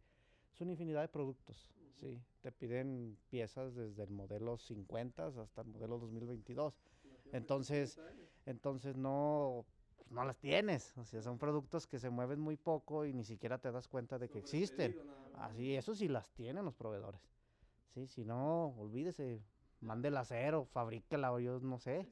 es 0.53 0.61
una 0.61 0.71
infinidad 0.71 1.01
de 1.01 1.09
productos, 1.09 1.73
sí, 1.93 2.21
te 2.41 2.51
piden 2.51 3.17
piezas 3.29 3.75
desde 3.75 4.03
el 4.03 4.11
modelo 4.11 4.57
50 4.57 5.27
hasta 5.27 5.61
el 5.61 5.67
modelo 5.67 5.99
2022, 5.99 6.79
entonces, 7.31 7.99
entonces 8.45 8.95
no, 8.95 9.65
pues, 9.97 10.11
no 10.11 10.23
las 10.25 10.37
tienes. 10.39 10.93
O 10.97 11.03
sea, 11.05 11.21
son 11.21 11.37
productos 11.39 11.87
que 11.87 11.99
se 11.99 12.09
mueven 12.09 12.39
muy 12.39 12.57
poco 12.57 13.05
y 13.05 13.13
ni 13.13 13.23
siquiera 13.25 13.57
te 13.59 13.71
das 13.71 13.87
cuenta 13.87 14.17
de 14.19 14.29
que 14.29 14.39
existen. 14.39 14.95
Así, 15.37 15.75
eso 15.75 15.95
sí 15.95 16.07
las 16.07 16.31
tienen 16.31 16.65
los 16.65 16.73
proveedores. 16.75 17.21
Sí, 17.93 18.07
si 18.07 18.25
no, 18.25 18.67
olvídese, 18.77 19.41
mande 19.81 20.09
el 20.09 20.17
acero, 20.17 20.65
fabríquela 20.65 21.31
o 21.31 21.39
yo 21.39 21.59
no 21.59 21.79
sé. 21.79 22.07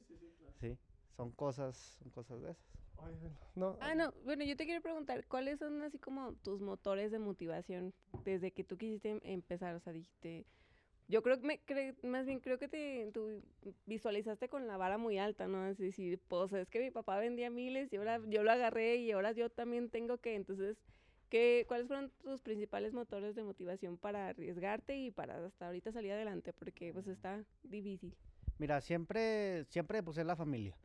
Sí, 0.60 0.76
son 1.16 1.30
cosas, 1.32 1.76
son 2.02 2.10
cosas 2.10 2.40
de 2.42 2.50
esas. 2.52 2.64
Ay, 3.02 3.14
no, 3.54 3.76
Ah, 3.80 3.94
no, 3.94 4.12
bueno, 4.24 4.44
yo 4.44 4.56
te 4.56 4.64
quiero 4.64 4.80
preguntar, 4.80 5.26
¿cuáles 5.26 5.58
son 5.58 5.82
así 5.82 5.98
como 5.98 6.32
tus 6.36 6.60
motores 6.60 7.10
de 7.10 7.18
motivación 7.18 7.92
desde 8.24 8.50
que 8.52 8.64
tú 8.64 8.76
quisiste 8.78 9.10
em- 9.10 9.20
empezar? 9.24 9.74
O 9.74 9.80
sea, 9.80 9.92
dijiste, 9.92 10.46
yo 11.08 11.22
creo 11.22 11.38
que, 11.40 11.46
me, 11.46 11.60
cre- 11.64 11.94
más 12.02 12.24
bien 12.26 12.40
creo 12.40 12.58
que 12.58 12.68
te 12.68 13.10
tú 13.12 13.42
visualizaste 13.86 14.48
con 14.48 14.66
la 14.66 14.76
vara 14.78 14.96
muy 14.96 15.18
alta, 15.18 15.46
¿no? 15.48 15.66
Es 15.66 15.78
decir, 15.78 16.18
pues 16.28 16.52
es 16.52 16.70
que 16.70 16.80
mi 16.80 16.90
papá 16.90 17.18
vendía 17.18 17.50
miles 17.50 17.92
y 17.92 17.96
ahora 17.96 18.20
yo 18.26 18.42
lo 18.42 18.50
agarré 18.52 18.96
y 18.96 19.12
ahora 19.12 19.32
yo 19.32 19.50
también 19.50 19.90
tengo 19.90 20.18
que, 20.18 20.34
entonces, 20.34 20.78
¿qué, 21.28 21.64
¿cuáles 21.68 21.86
fueron 21.86 22.10
tus 22.22 22.40
principales 22.40 22.92
motores 22.92 23.34
de 23.34 23.42
motivación 23.42 23.96
para 23.98 24.28
arriesgarte 24.28 24.96
y 24.96 25.10
para 25.10 25.44
hasta 25.44 25.66
ahorita 25.66 25.92
salir 25.92 26.12
adelante? 26.12 26.52
Porque 26.52 26.92
pues 26.92 27.06
está 27.06 27.44
difícil. 27.62 28.14
Mira, 28.58 28.80
siempre, 28.80 29.64
siempre 29.64 30.02
pues 30.02 30.18
es 30.18 30.26
la 30.26 30.36
familia. 30.36 30.76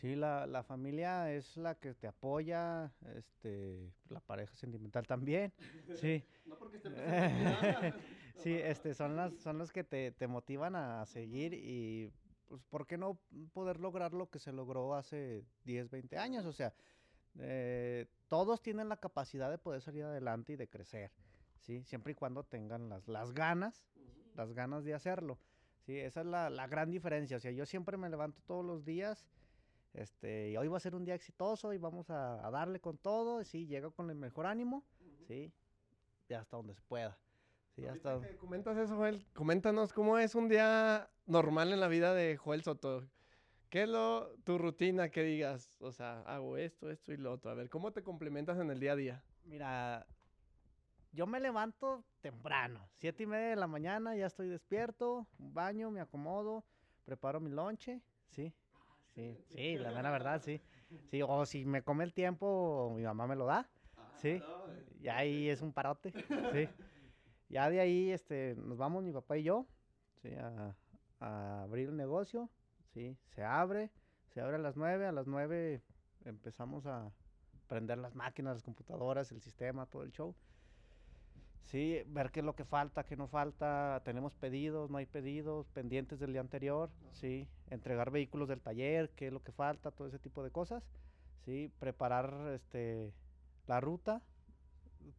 Sí, 0.00 0.14
la, 0.14 0.46
la 0.46 0.62
familia 0.62 1.32
es 1.32 1.56
la 1.56 1.74
que 1.74 1.94
te 1.94 2.06
apoya, 2.06 2.92
este, 3.16 3.90
la 4.10 4.20
pareja 4.20 4.54
sentimental 4.54 5.06
también. 5.06 5.52
Sí. 5.96 6.22
no 6.44 6.56
porque 6.58 6.76
esté 6.76 6.90
sí, 8.36 8.52
este, 8.52 8.94
son 8.94 9.16
las, 9.16 9.34
son 9.34 9.56
los 9.58 9.72
que 9.72 9.84
te, 9.84 10.12
te 10.12 10.26
motivan 10.26 10.76
a 10.76 11.06
seguir 11.06 11.54
y 11.54 12.12
pues, 12.46 12.62
¿por 12.64 12.86
qué 12.86 12.98
no 12.98 13.18
poder 13.52 13.80
lograr 13.80 14.12
lo 14.12 14.28
que 14.28 14.38
se 14.38 14.52
logró 14.52 14.94
hace 14.94 15.44
10, 15.64 15.90
20 15.90 16.18
años? 16.18 16.44
O 16.44 16.52
sea, 16.52 16.74
eh, 17.38 18.06
todos 18.28 18.62
tienen 18.62 18.88
la 18.88 18.96
capacidad 18.96 19.50
de 19.50 19.58
poder 19.58 19.80
salir 19.80 20.04
adelante 20.04 20.52
y 20.52 20.56
de 20.56 20.68
crecer, 20.68 21.12
¿sí? 21.60 21.84
Siempre 21.84 22.12
y 22.12 22.14
cuando 22.14 22.44
tengan 22.44 22.88
las, 22.88 23.08
las 23.08 23.32
ganas, 23.32 23.86
las 24.34 24.52
ganas 24.52 24.84
de 24.84 24.94
hacerlo, 24.94 25.38
¿sí? 25.80 25.98
Esa 25.98 26.20
es 26.20 26.26
la, 26.26 26.50
la 26.50 26.66
gran 26.66 26.90
diferencia, 26.90 27.36
o 27.36 27.40
sea, 27.40 27.52
yo 27.52 27.66
siempre 27.66 27.96
me 27.96 28.08
levanto 28.08 28.42
todos 28.46 28.64
los 28.64 28.84
días, 28.84 29.26
este, 29.92 30.50
y 30.50 30.56
hoy 30.56 30.68
va 30.68 30.76
a 30.76 30.80
ser 30.80 30.94
un 30.94 31.04
día 31.04 31.14
exitoso 31.14 31.72
y 31.72 31.78
vamos 31.78 32.10
a, 32.10 32.46
a 32.46 32.50
darle 32.50 32.80
con 32.80 32.98
todo, 32.98 33.42
sí, 33.44 33.66
llego 33.66 33.92
con 33.92 34.10
el 34.10 34.16
mejor 34.16 34.46
ánimo, 34.46 34.84
¿sí? 35.26 35.52
Y 36.28 36.34
hasta 36.34 36.56
donde 36.56 36.74
se 36.74 36.82
pueda. 36.82 37.18
Sí, 37.76 37.86
hasta... 37.86 38.20
Comentas 38.38 38.76
eso, 38.78 38.96
Joel, 38.96 39.26
coméntanos 39.34 39.92
cómo 39.92 40.18
es 40.18 40.34
un 40.34 40.48
día 40.48 41.10
normal 41.26 41.72
en 41.72 41.80
la 41.80 41.88
vida 41.88 42.14
de 42.14 42.36
Joel 42.38 42.62
Soto. 42.62 43.06
¿Qué 43.70 43.82
es 43.82 43.88
lo, 43.88 44.30
tu 44.44 44.58
rutina 44.58 45.10
que 45.10 45.22
digas? 45.22 45.76
O 45.80 45.90
sea, 45.92 46.20
hago 46.22 46.56
esto, 46.56 46.90
esto 46.90 47.12
y 47.12 47.16
lo 47.16 47.32
otro. 47.32 47.50
A 47.50 47.54
ver, 47.54 47.68
¿cómo 47.68 47.92
te 47.92 48.02
complementas 48.02 48.58
en 48.58 48.70
el 48.70 48.78
día 48.78 48.92
a 48.92 48.96
día? 48.96 49.24
Mira, 49.44 50.06
yo 51.12 51.26
me 51.26 51.40
levanto 51.40 52.04
temprano, 52.20 52.88
siete 52.92 53.22
y 53.22 53.26
media 53.26 53.48
de 53.48 53.56
la 53.56 53.66
mañana, 53.66 54.14
ya 54.14 54.26
estoy 54.26 54.48
despierto, 54.48 55.26
baño, 55.38 55.90
me 55.90 56.00
acomodo, 56.00 56.64
preparo 57.04 57.40
mi 57.40 57.50
lonche, 57.50 58.02
sí, 58.28 58.52
sí, 59.14 59.36
sí, 59.48 59.78
la 59.78 59.92
mera 59.92 60.10
verdad, 60.10 60.42
sí, 60.42 60.60
sí, 61.10 61.22
o 61.22 61.46
si 61.46 61.64
me 61.64 61.82
come 61.82 62.04
el 62.04 62.12
tiempo, 62.12 62.92
mi 62.94 63.02
mamá 63.02 63.26
me 63.26 63.34
lo 63.36 63.46
da, 63.46 63.66
sí, 64.16 64.42
ya 65.00 65.16
ahí 65.16 65.48
es 65.48 65.62
un 65.62 65.72
parote, 65.72 66.12
sí, 66.52 66.68
ya 67.48 67.70
de 67.70 67.80
ahí, 67.80 68.10
este, 68.10 68.54
nos 68.56 68.76
vamos 68.76 69.02
mi 69.02 69.12
papá 69.12 69.38
y 69.38 69.44
yo, 69.44 69.66
sí, 70.20 70.34
a, 70.34 70.74
a 71.20 71.62
abrir 71.62 71.88
el 71.88 71.96
negocio, 71.96 72.50
sí, 72.96 73.14
se 73.34 73.44
abre, 73.44 73.90
se 74.32 74.40
abre 74.40 74.56
a 74.56 74.58
las 74.58 74.74
nueve, 74.74 75.06
a 75.06 75.12
las 75.12 75.26
nueve 75.26 75.82
empezamos 76.24 76.86
a 76.86 77.12
prender 77.68 77.98
las 77.98 78.14
máquinas, 78.14 78.54
las 78.54 78.62
computadoras, 78.62 79.30
el 79.32 79.42
sistema, 79.42 79.84
todo 79.84 80.02
el 80.02 80.12
show. 80.12 80.34
Sí, 81.64 82.00
ver 82.06 82.30
qué 82.30 82.40
es 82.40 82.46
lo 82.46 82.54
que 82.54 82.64
falta, 82.64 83.04
qué 83.04 83.16
no 83.16 83.28
falta, 83.28 84.00
tenemos 84.04 84.34
pedidos, 84.34 84.88
no 84.88 84.96
hay 84.96 85.04
pedidos, 85.04 85.68
pendientes 85.68 86.20
del 86.20 86.32
día 86.32 86.40
anterior, 86.40 86.90
sí, 87.10 87.46
entregar 87.68 88.10
vehículos 88.10 88.48
del 88.48 88.62
taller, 88.62 89.10
qué 89.10 89.26
es 89.26 89.32
lo 89.32 89.42
que 89.42 89.52
falta, 89.52 89.90
todo 89.90 90.08
ese 90.08 90.18
tipo 90.18 90.42
de 90.42 90.50
cosas, 90.50 90.88
sí, 91.44 91.70
preparar 91.78 92.52
este 92.54 93.12
la 93.66 93.80
ruta, 93.80 94.22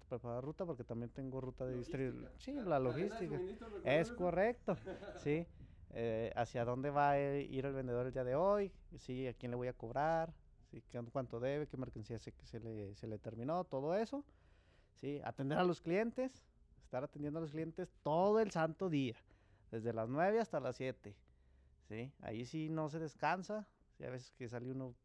preparar 0.09 0.43
ruta 0.43 0.65
porque 0.65 0.85
también 0.85 1.11
tengo 1.11 1.41
ruta 1.41 1.65
de 1.65 1.75
distribución, 1.75 2.31
sí, 2.37 2.53
la 2.53 2.79
logística, 2.79 3.39
es 3.83 4.11
correcto, 4.13 4.77
sí, 5.23 5.45
eh, 5.91 6.31
hacia 6.35 6.65
dónde 6.65 6.89
va 6.89 7.11
a 7.11 7.19
ir 7.19 7.65
el 7.65 7.73
vendedor 7.73 8.07
el 8.07 8.13
día 8.13 8.23
de 8.23 8.35
hoy, 8.35 8.71
sí, 8.97 9.27
a 9.27 9.33
quién 9.33 9.51
le 9.51 9.57
voy 9.57 9.67
a 9.67 9.73
cobrar, 9.73 10.33
sí, 10.71 10.83
cuánto 11.11 11.39
debe, 11.39 11.67
qué 11.67 11.77
mercancía 11.77 12.19
se, 12.19 12.33
se, 12.43 12.59
le, 12.59 12.95
se 12.95 13.07
le 13.07 13.17
terminó, 13.19 13.63
todo 13.63 13.95
eso, 13.95 14.23
sí, 14.95 15.21
atender 15.23 15.57
a 15.57 15.63
los 15.63 15.81
clientes, 15.81 16.43
estar 16.83 17.03
atendiendo 17.03 17.39
a 17.39 17.41
los 17.41 17.51
clientes 17.51 17.89
todo 18.03 18.39
el 18.39 18.51
santo 18.51 18.89
día, 18.89 19.15
desde 19.71 19.93
las 19.93 20.09
9 20.09 20.39
hasta 20.39 20.59
las 20.59 20.75
7, 20.75 21.15
sí, 21.87 22.11
ahí 22.21 22.45
sí 22.45 22.69
no 22.69 22.89
se 22.89 22.99
descansa, 22.99 23.67
sí, 23.97 24.03
a 24.03 24.09
veces 24.09 24.31
que 24.31 24.49
sale 24.49 24.71
uno 24.71 24.95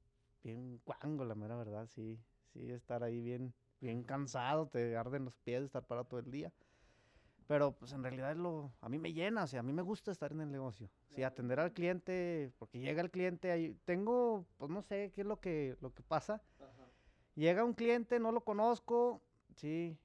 bien 0.43 0.81
cuango, 0.85 1.25
la 1.25 1.35
mera 1.35 1.57
verdad, 1.57 1.87
sí, 1.87 2.19
sí, 2.53 2.71
estar 2.71 3.03
ahí 3.05 3.21
bien, 3.21 3.55
bien 3.81 4.03
cansado, 4.03 4.67
te 4.69 4.97
arden 4.97 5.25
los 5.25 5.37
pies 5.39 5.61
de 5.61 5.67
estar 5.67 5.85
parado 5.85 6.07
todo 6.07 6.21
el 6.21 6.31
día. 6.31 6.53
Pero 7.47 7.73
pues 7.73 7.93
en 7.93 8.03
realidad 8.03 8.33
es 8.33 8.37
lo, 8.39 8.73
a 8.81 8.89
mí 8.89 8.99
me 8.99 9.13
llena, 9.13 9.45
o 9.45 9.47
sea, 9.47 9.61
a 9.61 9.63
mí 9.63 9.73
me 9.73 9.83
gusta 9.83 10.11
estar 10.11 10.33
en 10.33 10.41
el 10.41 10.51
negocio. 10.51 10.89
Sí, 11.11 11.23
atender 11.23 11.61
al 11.61 11.73
cliente, 11.73 12.53
porque 12.59 12.79
llega 12.79 13.03
el 13.03 13.11
cliente, 13.11 13.51
ahí, 13.51 13.77
tengo, 13.85 14.47
pues 14.57 14.71
no 14.71 14.81
sé 14.83 15.13
qué 15.15 15.21
es 15.23 15.27
lo 15.27 15.41
que, 15.41 15.77
lo 15.81 15.93
que 15.93 16.03
pasa. 16.03 16.41
Llega 17.35 17.65
un 17.65 17.75
cliente, 17.75 18.19
no 18.21 18.31
lo 18.33 18.43
conozco, 18.43 19.21
sí, 19.57 19.97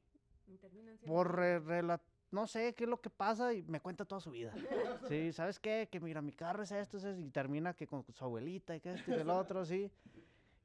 por 1.05 1.35
re- 1.35 1.59
rela- 1.61 2.01
no 2.31 2.47
sé 2.47 2.73
qué 2.73 2.83
es 2.85 2.89
lo 2.89 2.99
que 2.99 3.09
pasa 3.09 3.53
y 3.53 3.63
me 3.63 3.79
cuenta 3.79 4.03
toda 4.05 4.19
su 4.21 4.31
vida. 4.31 4.51
Sí, 5.07 5.31
¿sabes 5.31 5.59
qué? 5.59 5.87
Que 5.91 5.99
mira, 5.99 6.21
mi 6.21 6.33
carro 6.33 6.63
es 6.63 6.71
esto, 6.71 6.97
es 6.97 7.03
esto, 7.05 7.21
y 7.21 7.29
termina 7.29 7.73
que 7.73 7.87
con 7.87 8.03
su 8.13 8.23
abuelita 8.23 8.75
y 8.75 8.81
que 8.81 8.93
esto 8.93 9.13
y 9.13 9.23
lo 9.23 9.37
otro, 9.37 9.63
sí. 9.65 9.89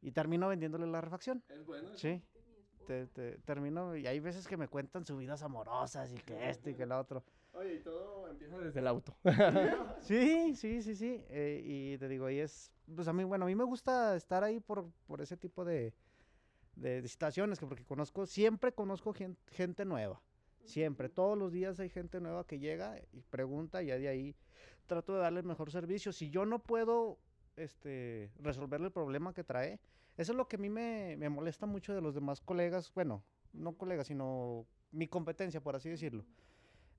Y 0.00 0.10
termino 0.10 0.48
vendiéndole 0.48 0.86
la 0.86 1.00
refacción. 1.00 1.42
Es 1.48 1.64
bueno. 1.64 1.88
Sí. 1.96 2.20
Te, 2.86 3.06
te- 3.06 3.38
termino, 3.38 3.96
y 3.96 4.06
hay 4.06 4.18
veces 4.20 4.46
que 4.46 4.56
me 4.56 4.68
cuentan 4.68 5.04
sus 5.06 5.18
vidas 5.18 5.42
amorosas 5.42 6.12
y 6.12 6.16
que 6.16 6.50
esto 6.50 6.68
y 6.70 6.74
que 6.74 6.84
lo 6.86 6.98
otro. 6.98 7.22
Oye, 7.52 7.74
y 7.74 7.78
todo 7.80 8.28
empieza 8.28 8.58
desde 8.58 8.80
el 8.80 8.86
auto. 8.86 9.14
Sí, 10.00 10.54
sí, 10.56 10.82
sí, 10.82 10.94
sí. 10.96 11.24
eh, 11.28 11.62
y 11.64 11.98
te 11.98 12.08
digo, 12.08 12.26
ahí 12.26 12.38
es, 12.40 12.72
pues 12.94 13.06
a 13.08 13.12
mí, 13.12 13.24
bueno, 13.24 13.44
a 13.44 13.48
mí 13.48 13.54
me 13.54 13.64
gusta 13.64 14.16
estar 14.16 14.42
ahí 14.42 14.58
por, 14.60 14.90
por 15.06 15.20
ese 15.20 15.36
tipo 15.36 15.64
de, 15.64 15.92
de, 16.74 17.02
de 17.02 17.08
situaciones, 17.08 17.58
que 17.58 17.66
porque 17.66 17.84
conozco, 17.84 18.26
siempre 18.26 18.72
conozco 18.72 19.12
gen- 19.12 19.36
gente 19.50 19.84
nueva. 19.84 20.20
Siempre, 20.64 21.08
todos 21.08 21.36
los 21.36 21.50
días 21.52 21.78
hay 21.80 21.88
gente 21.88 22.20
nueva 22.20 22.46
que 22.46 22.58
llega 22.58 22.96
y 23.12 23.20
pregunta 23.22 23.82
y 23.82 23.86
ya 23.86 23.98
de 23.98 24.08
ahí 24.08 24.36
trato 24.86 25.14
de 25.14 25.20
darle 25.20 25.40
el 25.40 25.46
mejor 25.46 25.70
servicio. 25.72 26.12
Si 26.12 26.30
yo 26.30 26.46
no 26.46 26.60
puedo 26.60 27.18
este, 27.56 28.30
resolverle 28.38 28.86
el 28.86 28.92
problema 28.92 29.34
que 29.34 29.42
trae, 29.44 29.80
eso 30.16 30.32
es 30.32 30.36
lo 30.36 30.48
que 30.48 30.56
a 30.56 30.58
mí 30.58 30.68
me, 30.68 31.16
me 31.16 31.28
molesta 31.28 31.66
mucho 31.66 31.94
de 31.94 32.00
los 32.00 32.14
demás 32.14 32.40
colegas, 32.40 32.92
bueno, 32.94 33.22
no 33.52 33.76
colegas, 33.76 34.06
sino 34.06 34.66
mi 34.90 35.08
competencia, 35.08 35.60
por 35.62 35.76
así 35.76 35.88
decirlo. 35.88 36.24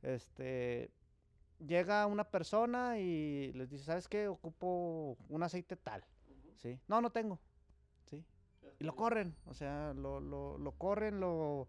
Este, 0.02 0.92
llega 1.66 2.06
una 2.08 2.30
persona 2.30 3.00
y 3.00 3.54
les 3.54 3.70
dice, 3.70 3.86
¿sabes 3.86 4.08
qué? 4.08 4.28
Ocupo 4.28 5.18
un 5.30 5.44
aceite 5.44 5.76
tal. 5.76 6.04
¿Sí? 6.58 6.80
No, 6.88 7.02
no 7.02 7.12
tengo. 7.12 7.40
¿Sí? 8.10 8.24
Y 8.80 8.84
lo 8.84 8.96
corren, 8.96 9.36
o 9.46 9.54
sea, 9.54 9.94
lo, 9.94 10.20
lo, 10.20 10.58
lo 10.58 10.72
corren, 10.74 11.20
lo, 11.20 11.68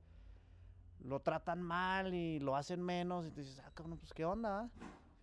lo 1.00 1.20
tratan 1.20 1.62
mal 1.62 2.14
y 2.14 2.40
lo 2.40 2.57
hacen 2.57 2.83
menos. 2.83 3.26
Y 3.26 3.30
tú 3.30 3.40
dices, 3.40 3.61
ah, 3.64 3.70
cabrón, 3.74 3.98
pues 3.98 4.12
qué 4.12 4.24
onda. 4.24 4.61
ah?". 4.61 4.70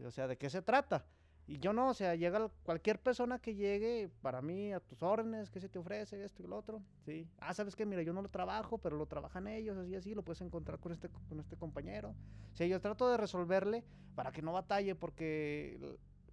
O 0.06 0.12
sea, 0.12 0.28
¿de 0.28 0.38
qué 0.38 0.50
se 0.50 0.62
trata? 0.62 1.06
Y 1.52 1.60
yo 1.60 1.74
no, 1.74 1.90
o 1.90 1.94
sea, 1.94 2.16
llega 2.16 2.48
cualquier 2.64 2.98
persona 2.98 3.38
que 3.38 3.54
llegue, 3.56 4.10
para 4.22 4.42
mí, 4.42 4.72
a 4.72 4.80
tus 4.80 5.04
órdenes, 5.04 5.50
¿qué 5.50 5.60
se 5.60 5.68
te 5.68 5.80
ofrece? 5.80 6.24
Esto 6.24 6.42
y 6.42 6.48
lo 6.48 6.56
otro, 6.56 6.82
¿sí? 7.04 7.28
Ah, 7.40 7.54
¿sabes 7.54 7.76
qué? 7.76 7.86
Mira, 7.86 8.04
yo 8.04 8.14
no 8.14 8.22
lo 8.22 8.30
trabajo, 8.30 8.78
pero 8.78 8.96
lo 8.96 9.06
trabajan 9.06 9.48
ellos, 9.48 9.78
así, 9.78 9.94
así, 9.94 10.16
lo 10.16 10.24
puedes 10.24 10.40
encontrar 10.40 10.80
con 10.80 10.94
este, 10.94 11.10
con 11.10 11.42
este 11.42 11.58
compañero. 11.58 12.16
O 12.54 12.56
sea, 12.56 12.68
yo 12.68 12.80
trato 12.80 13.10
de 13.10 13.18
resolverle 13.18 13.84
para 14.16 14.32
que 14.32 14.42
no 14.42 14.54
batalle, 14.54 14.96
porque 14.96 15.78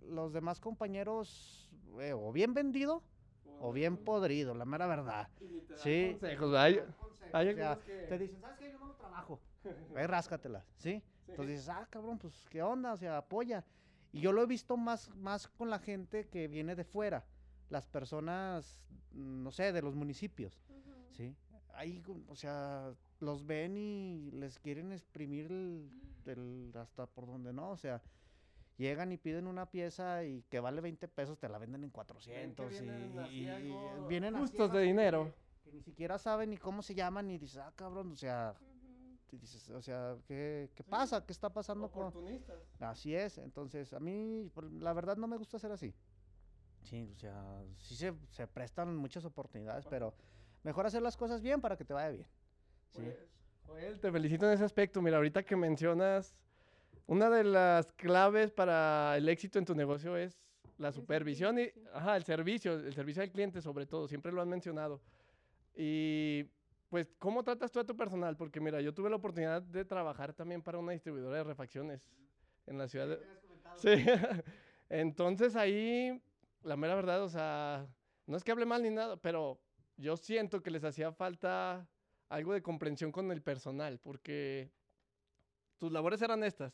los 0.09 0.33
demás 0.33 0.61
compañeros, 0.61 1.69
eh, 1.99 2.13
o 2.13 2.31
bien 2.31 2.55
vendido, 2.55 3.03
o 3.59 3.73
bien 3.73 3.97
podrido, 3.97 4.55
la 4.55 4.67
mera 4.67 4.87
verdad. 4.87 5.29
Sí. 5.75 6.11
Consejos. 6.13 6.55
Hay- 6.55 6.81
hay 7.33 7.49
O 7.49 7.55
sea, 7.57 7.77
que- 7.85 8.07
te 8.09 8.19
dicen, 8.19 8.41
¿sabes 8.41 8.57
qué? 8.61 8.71
Yo 8.71 8.79
no 8.79 8.87
lo 8.87 8.95
trabajo. 8.95 9.41
Ahí 9.97 10.07
ráscatelas, 10.07 10.65
¿sí? 10.77 11.03
Entonces 11.27 11.57
dices, 11.57 11.69
ah, 11.71 11.89
cabrón, 11.91 12.19
pues, 12.19 12.47
¿qué 12.51 12.63
onda? 12.63 12.93
O 12.93 12.97
sea, 12.97 13.17
apoya. 13.17 13.65
Y 14.19 14.23
yo 14.23 14.33
lo 14.33 14.43
he 14.43 14.47
visto 14.47 14.77
más, 14.77 15.15
más 15.15 15.47
con 15.47 15.71
la 15.71 15.79
gente 15.79 16.27
que 16.29 16.49
viene 16.49 16.75
de 16.75 16.83
fuera, 16.85 17.25
las 17.71 17.87
personas, 17.87 18.81
mm, 19.13 19.45
no 19.45 19.53
sé, 19.53 19.73
de 19.73 19.81
los 19.81 19.95
municipios, 19.95 20.61
¿sí? 21.13 21.37
Ahí, 21.75 22.03
o 22.27 22.35
sea, 22.35 22.93
los 23.21 23.47
ven 23.47 23.77
y 23.77 24.33
les 24.33 24.59
quieren 24.59 24.91
exprimir 24.91 25.47
el, 25.53 25.89
el 26.27 26.73
hasta 26.75 27.07
por 27.07 27.27
donde 27.29 27.53
no, 27.53 27.71
o 27.71 27.77
sea, 27.77 28.03
llegan 28.77 29.13
y 29.13 29.19
piden 29.19 29.47
una 29.47 29.67
pieza 29.71 30.25
y 30.25 30.43
que 30.51 30.59
vale 30.59 30.81
20 30.81 31.07
pesos, 31.07 31.39
te 31.39 31.49
la 31.49 31.59
venden 31.59 31.85
en 31.85 31.91
400 31.91 32.73
y, 32.73 32.81
vienen 32.81 33.13
y- 33.31 33.45
y 33.69 34.09
vienen 34.09 34.35
justos 34.37 34.59
de 34.59 34.67
raza 34.67 34.73
que- 34.81 34.87
dinero. 34.89 35.33
que 35.63 35.73
ni 35.73 35.81
siquiera 35.83 36.19
saben 36.19 36.51
ni 36.51 36.57
cómo 36.57 36.83
se 36.83 36.97
llaman 36.97 37.31
y 37.31 37.39
dices, 37.39 37.59
ah, 37.59 37.73
cabrón, 37.77 38.11
o 38.11 38.17
sea. 38.17 38.57
Y 39.31 39.37
dices, 39.37 39.69
o 39.71 39.81
sea, 39.83 40.17
¿qué, 40.27 40.71
qué 40.75 40.83
Sí. 40.83 40.89
pasa? 40.91 41.25
¿Qué 41.25 41.33
está 41.33 41.51
pasando 41.51 41.91
con...? 41.91 42.07
Oportunistas. 42.09 42.57
Así 42.81 43.15
es, 43.15 43.39
entonces, 43.39 43.93
a 43.93 44.01
mí, 44.01 44.51
la 44.81 44.93
verdad, 44.93 45.17
no 45.17 45.27
me 45.27 45.37
gusta 45.37 45.59
ser 45.59 45.71
así. 45.73 45.95
Sí, 46.83 47.11
o 47.15 47.19
sea, 47.19 47.63
sí 47.79 47.97
se, 47.97 48.15
se 48.31 48.47
prestan 48.47 48.97
muchas 48.97 49.25
oportunidades, 49.25 49.85
pero 49.87 50.15
mejor 50.63 50.87
hacer 50.87 51.03
las 51.03 51.17
cosas 51.17 51.43
bien 51.43 51.61
para 51.61 51.77
que 51.77 51.85
te 51.85 51.93
vaya 51.93 52.11
bien. 52.11 52.27
Sí. 52.91 53.03
Pues, 53.03 53.17
Joel, 53.67 54.01
te 54.01 54.11
felicito 54.11 54.47
en 54.47 54.53
ese 54.53 54.65
aspecto. 54.65 55.03
Mira, 55.03 55.17
ahorita 55.19 55.43
que 55.43 55.57
mencionas, 55.57 56.35
una 57.07 57.29
de 57.29 57.45
las 57.45 57.93
claves 57.93 58.51
para 58.51 59.17
el 59.19 59.29
éxito 59.29 59.59
en 59.59 59.65
tu 59.67 59.75
negocio 59.75 60.17
es 60.17 60.41
la 60.79 60.93
supervisión 60.93 61.59
y 61.59 61.71
ajá, 61.93 62.17
el 62.17 62.25
servicio, 62.25 62.75
el 62.75 62.95
servicio 62.95 63.23
al 63.23 63.31
cliente 63.31 63.61
sobre 63.61 63.85
todo, 63.85 64.09
siempre 64.09 64.33
lo 64.33 64.41
han 64.41 64.49
mencionado. 64.49 65.01
Y 65.75 66.47
pues, 66.89 67.15
¿cómo 67.19 67.43
tratas 67.43 67.71
tú 67.71 67.81
a 67.81 67.85
tu 67.85 67.97
personal? 67.97 68.37
Porque 68.37 68.61
mira, 68.61 68.81
yo 68.81 68.95
tuve 68.95 69.11
la 69.11 69.17
oportunidad 69.17 69.63
de 69.63 69.85
trabajar 69.85 70.33
también 70.33 70.63
para 70.63 70.79
una 70.79 70.93
distribuidora 70.93 71.37
de 71.39 71.45
refacciones 71.45 72.03
en 72.67 72.79
la 72.79 72.89
ciudad 72.89 73.09
de... 73.09 73.19
Sí, 73.77 73.91
entonces 74.89 75.57
ahí, 75.57 76.23
la 76.63 76.77
mera 76.77 76.95
verdad, 76.95 77.23
o 77.23 77.29
sea, 77.29 77.87
no 78.27 78.37
es 78.37 78.45
que 78.45 78.53
hable 78.53 78.67
mal 78.67 78.83
ni 78.83 78.91
nada, 78.91 79.17
pero 79.17 79.61
yo 79.97 80.17
siento 80.17 80.63
que 80.63 80.71
les 80.71 80.85
hacía 80.85 81.13
falta 81.13 81.89
algo 82.29 82.53
de 82.53 82.63
comprensión 82.63 83.13
con 83.13 83.31
el 83.33 83.43
personal, 83.43 83.99
porque 83.99 84.71
tus 85.79 85.93
labores 85.93 86.23
eran 86.23 86.43
estas. 86.43 86.73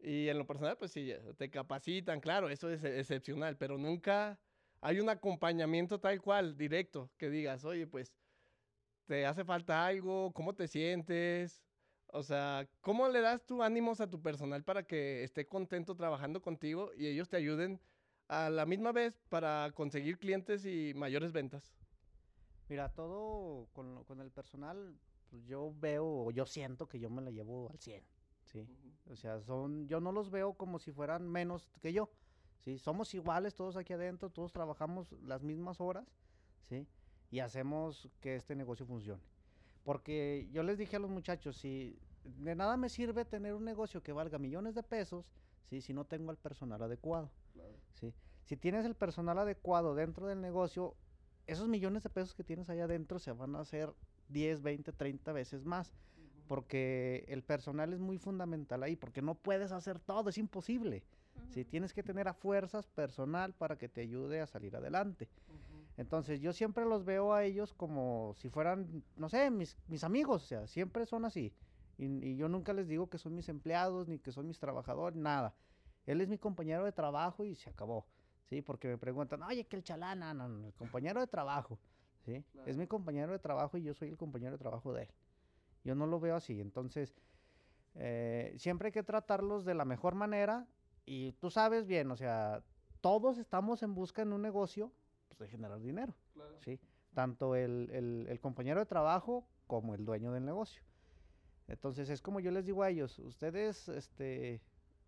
Y 0.00 0.28
en 0.28 0.38
lo 0.38 0.46
personal, 0.46 0.76
pues 0.78 0.92
sí, 0.92 1.12
te 1.36 1.50
capacitan, 1.50 2.20
claro, 2.20 2.48
eso 2.48 2.70
es 2.70 2.84
e- 2.84 3.00
excepcional, 3.00 3.56
pero 3.56 3.78
nunca 3.78 4.38
hay 4.80 5.00
un 5.00 5.08
acompañamiento 5.08 5.98
tal 6.00 6.20
cual, 6.22 6.56
directo, 6.56 7.10
que 7.18 7.30
digas, 7.30 7.64
oye, 7.64 7.86
pues, 7.86 8.14
¿te 9.08 9.24
hace 9.26 9.44
falta 9.44 9.86
algo? 9.86 10.32
¿Cómo 10.34 10.54
te 10.54 10.68
sientes? 10.68 11.64
O 12.08 12.22
sea, 12.22 12.68
¿cómo 12.82 13.08
le 13.08 13.20
das 13.22 13.44
tu 13.46 13.62
ánimos 13.62 14.00
a 14.00 14.10
tu 14.10 14.20
personal 14.22 14.64
para 14.64 14.84
que 14.84 15.24
esté 15.24 15.48
contento 15.48 15.96
trabajando 15.96 16.42
contigo 16.42 16.90
y 16.94 17.06
ellos 17.06 17.28
te 17.28 17.38
ayuden 17.38 17.80
a 18.28 18.50
la 18.50 18.66
misma 18.66 18.92
vez 18.92 19.18
para 19.30 19.72
conseguir 19.74 20.18
clientes 20.18 20.66
y 20.66 20.92
mayores 20.94 21.32
ventas? 21.32 21.74
Mira, 22.68 22.90
todo 22.94 23.68
con, 23.72 24.04
con 24.04 24.20
el 24.20 24.30
personal, 24.30 25.00
pues 25.30 25.44
yo 25.46 25.72
veo, 25.74 26.06
o 26.06 26.30
yo 26.30 26.44
siento 26.44 26.86
que 26.86 27.00
yo 27.00 27.08
me 27.08 27.22
la 27.22 27.30
llevo 27.30 27.70
al 27.70 27.78
100, 27.78 28.04
¿sí? 28.44 28.68
O 29.06 29.16
sea, 29.16 29.40
son, 29.40 29.88
yo 29.88 30.00
no 30.00 30.12
los 30.12 30.30
veo 30.30 30.54
como 30.54 30.78
si 30.78 30.92
fueran 30.92 31.26
menos 31.30 31.70
que 31.80 31.94
yo, 31.94 32.10
¿sí? 32.58 32.78
Somos 32.78 33.14
iguales 33.14 33.54
todos 33.54 33.76
aquí 33.78 33.94
adentro, 33.94 34.28
todos 34.30 34.52
trabajamos 34.52 35.12
las 35.22 35.42
mismas 35.42 35.80
horas, 35.80 36.14
¿sí? 36.68 36.86
Y 37.30 37.40
hacemos 37.40 38.08
que 38.20 38.36
este 38.36 38.56
negocio 38.56 38.86
funcione. 38.86 39.22
Porque 39.84 40.48
yo 40.52 40.62
les 40.62 40.78
dije 40.78 40.96
a 40.96 40.98
los 40.98 41.10
muchachos, 41.10 41.56
si 41.56 41.98
de 42.24 42.54
nada 42.54 42.76
me 42.76 42.88
sirve 42.88 43.24
tener 43.24 43.54
un 43.54 43.64
negocio 43.64 44.02
que 44.02 44.12
valga 44.12 44.38
millones 44.38 44.74
de 44.74 44.82
pesos, 44.82 45.30
¿sí? 45.68 45.80
Si 45.80 45.92
no 45.92 46.04
tengo 46.04 46.30
el 46.30 46.36
personal 46.36 46.82
adecuado, 46.82 47.30
¿sí? 47.94 48.12
Si 48.44 48.56
tienes 48.56 48.84
el 48.84 48.94
personal 48.94 49.38
adecuado 49.38 49.94
dentro 49.94 50.26
del 50.26 50.40
negocio, 50.40 50.94
esos 51.46 51.68
millones 51.68 52.02
de 52.02 52.10
pesos 52.10 52.34
que 52.34 52.44
tienes 52.44 52.68
ahí 52.68 52.80
adentro 52.80 53.18
se 53.18 53.32
van 53.32 53.56
a 53.56 53.60
hacer 53.60 53.94
10, 54.28 54.62
20, 54.62 54.92
30 54.92 55.32
veces 55.32 55.64
más 55.64 55.94
porque 56.48 57.26
el 57.28 57.42
personal 57.42 57.92
es 57.92 58.00
muy 58.00 58.18
fundamental 58.18 58.82
ahí, 58.82 58.96
porque 58.96 59.22
no 59.22 59.34
puedes 59.34 59.70
hacer 59.70 60.00
todo, 60.00 60.30
es 60.30 60.38
imposible. 60.38 61.04
Si 61.50 61.64
tienes 61.64 61.92
que 61.92 62.02
tener 62.02 62.26
a 62.26 62.34
fuerzas 62.34 62.88
personal 62.88 63.52
para 63.52 63.76
que 63.76 63.88
te 63.88 64.00
ayude 64.00 64.40
a 64.40 64.46
salir 64.46 64.74
adelante. 64.74 65.28
Entonces 65.98 66.40
yo 66.40 66.52
siempre 66.52 66.84
los 66.86 67.04
veo 67.04 67.34
a 67.34 67.44
ellos 67.44 67.74
como 67.74 68.32
si 68.36 68.48
fueran, 68.48 69.02
no 69.16 69.28
sé, 69.28 69.50
mis, 69.50 69.76
mis 69.88 70.04
amigos, 70.04 70.44
o 70.44 70.46
sea, 70.46 70.66
siempre 70.68 71.04
son 71.06 71.24
así. 71.24 71.52
Y, 71.98 72.06
y 72.24 72.36
yo 72.36 72.48
nunca 72.48 72.72
les 72.72 72.86
digo 72.86 73.10
que 73.10 73.18
son 73.18 73.34
mis 73.34 73.48
empleados 73.48 74.06
ni 74.06 74.20
que 74.20 74.30
son 74.30 74.46
mis 74.46 74.60
trabajadores, 74.60 75.18
nada. 75.18 75.54
Él 76.06 76.20
es 76.20 76.28
mi 76.28 76.38
compañero 76.38 76.84
de 76.84 76.92
trabajo 76.92 77.44
y 77.44 77.56
se 77.56 77.68
acabó. 77.68 78.06
Sí, 78.44 78.62
porque 78.62 78.86
me 78.86 78.96
preguntan, 78.96 79.42
oye, 79.42 79.66
que 79.66 79.74
el 79.74 79.82
chalán, 79.82 80.20
no, 80.20 80.32
no, 80.32 80.48
no, 80.48 80.66
el 80.68 80.72
compañero 80.74 81.20
de 81.20 81.26
trabajo. 81.26 81.80
¿sí? 82.24 82.44
Es 82.64 82.76
mi 82.76 82.86
compañero 82.86 83.32
de 83.32 83.40
trabajo 83.40 83.76
y 83.76 83.82
yo 83.82 83.92
soy 83.92 84.08
el 84.08 84.16
compañero 84.16 84.52
de 84.52 84.58
trabajo 84.58 84.92
de 84.92 85.02
él. 85.02 85.08
Yo 85.82 85.96
no 85.96 86.06
lo 86.06 86.20
veo 86.20 86.36
así. 86.36 86.60
Entonces, 86.60 87.14
eh, 87.96 88.54
siempre 88.56 88.86
hay 88.86 88.92
que 88.92 89.02
tratarlos 89.02 89.64
de 89.64 89.74
la 89.74 89.84
mejor 89.84 90.14
manera. 90.14 90.66
Y 91.04 91.32
tú 91.32 91.50
sabes 91.50 91.86
bien, 91.86 92.10
o 92.12 92.16
sea, 92.16 92.62
todos 93.00 93.36
estamos 93.36 93.82
en 93.82 93.94
busca 93.94 94.22
en 94.22 94.32
un 94.32 94.42
negocio 94.42 94.92
pues, 95.38 95.50
de 95.50 95.56
generar 95.56 95.80
dinero. 95.80 96.14
¿sí? 96.64 96.78
Tanto 97.14 97.54
el, 97.56 97.88
el- 97.92 98.26
el 98.28 98.40
compañero 98.40 98.80
de 98.80 98.86
trabajo 98.86 99.46
como 99.66 99.94
el 99.94 100.04
dueño 100.04 100.32
del 100.32 100.44
negocio. 100.44 100.82
Entonces, 101.68 102.08
es 102.10 102.20
como 102.22 102.40
yo 102.40 102.50
les 102.50 102.64
digo 102.66 102.82
a 102.82 102.90
ellos, 102.90 103.18
ustedes 103.18 103.88
este, 103.88 104.60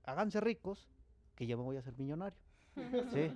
háganse 0.05 0.40
ricos, 0.40 0.88
que 1.35 1.47
yo 1.47 1.57
me 1.59 1.64
voy 1.64 1.77
a 1.77 1.81
hacer 1.81 1.95
millonario. 1.99 2.38
Sí. 3.12 3.31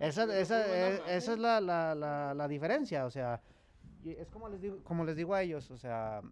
Esa, 0.00 0.24
esa, 0.38 0.62
frase. 0.64 1.16
esa 1.16 1.32
es 1.34 1.38
la, 1.38 1.60
la, 1.60 1.94
la, 1.94 2.34
la 2.34 2.48
diferencia, 2.48 3.04
o 3.06 3.10
sea, 3.10 3.40
es 4.04 4.28
como 4.30 4.48
les 4.48 4.60
digo, 4.60 4.82
como 4.82 5.04
les 5.04 5.14
digo 5.16 5.34
a 5.34 5.42
ellos, 5.42 5.70
o 5.70 5.76
sea, 5.76 6.22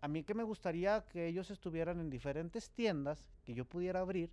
a 0.00 0.08
mí 0.08 0.22
que 0.22 0.34
me 0.34 0.44
gustaría 0.44 1.04
que 1.06 1.26
ellos 1.26 1.50
estuvieran 1.50 1.98
en 2.00 2.10
diferentes 2.10 2.70
tiendas, 2.70 3.32
que 3.44 3.54
yo 3.54 3.64
pudiera 3.64 4.00
abrir 4.00 4.30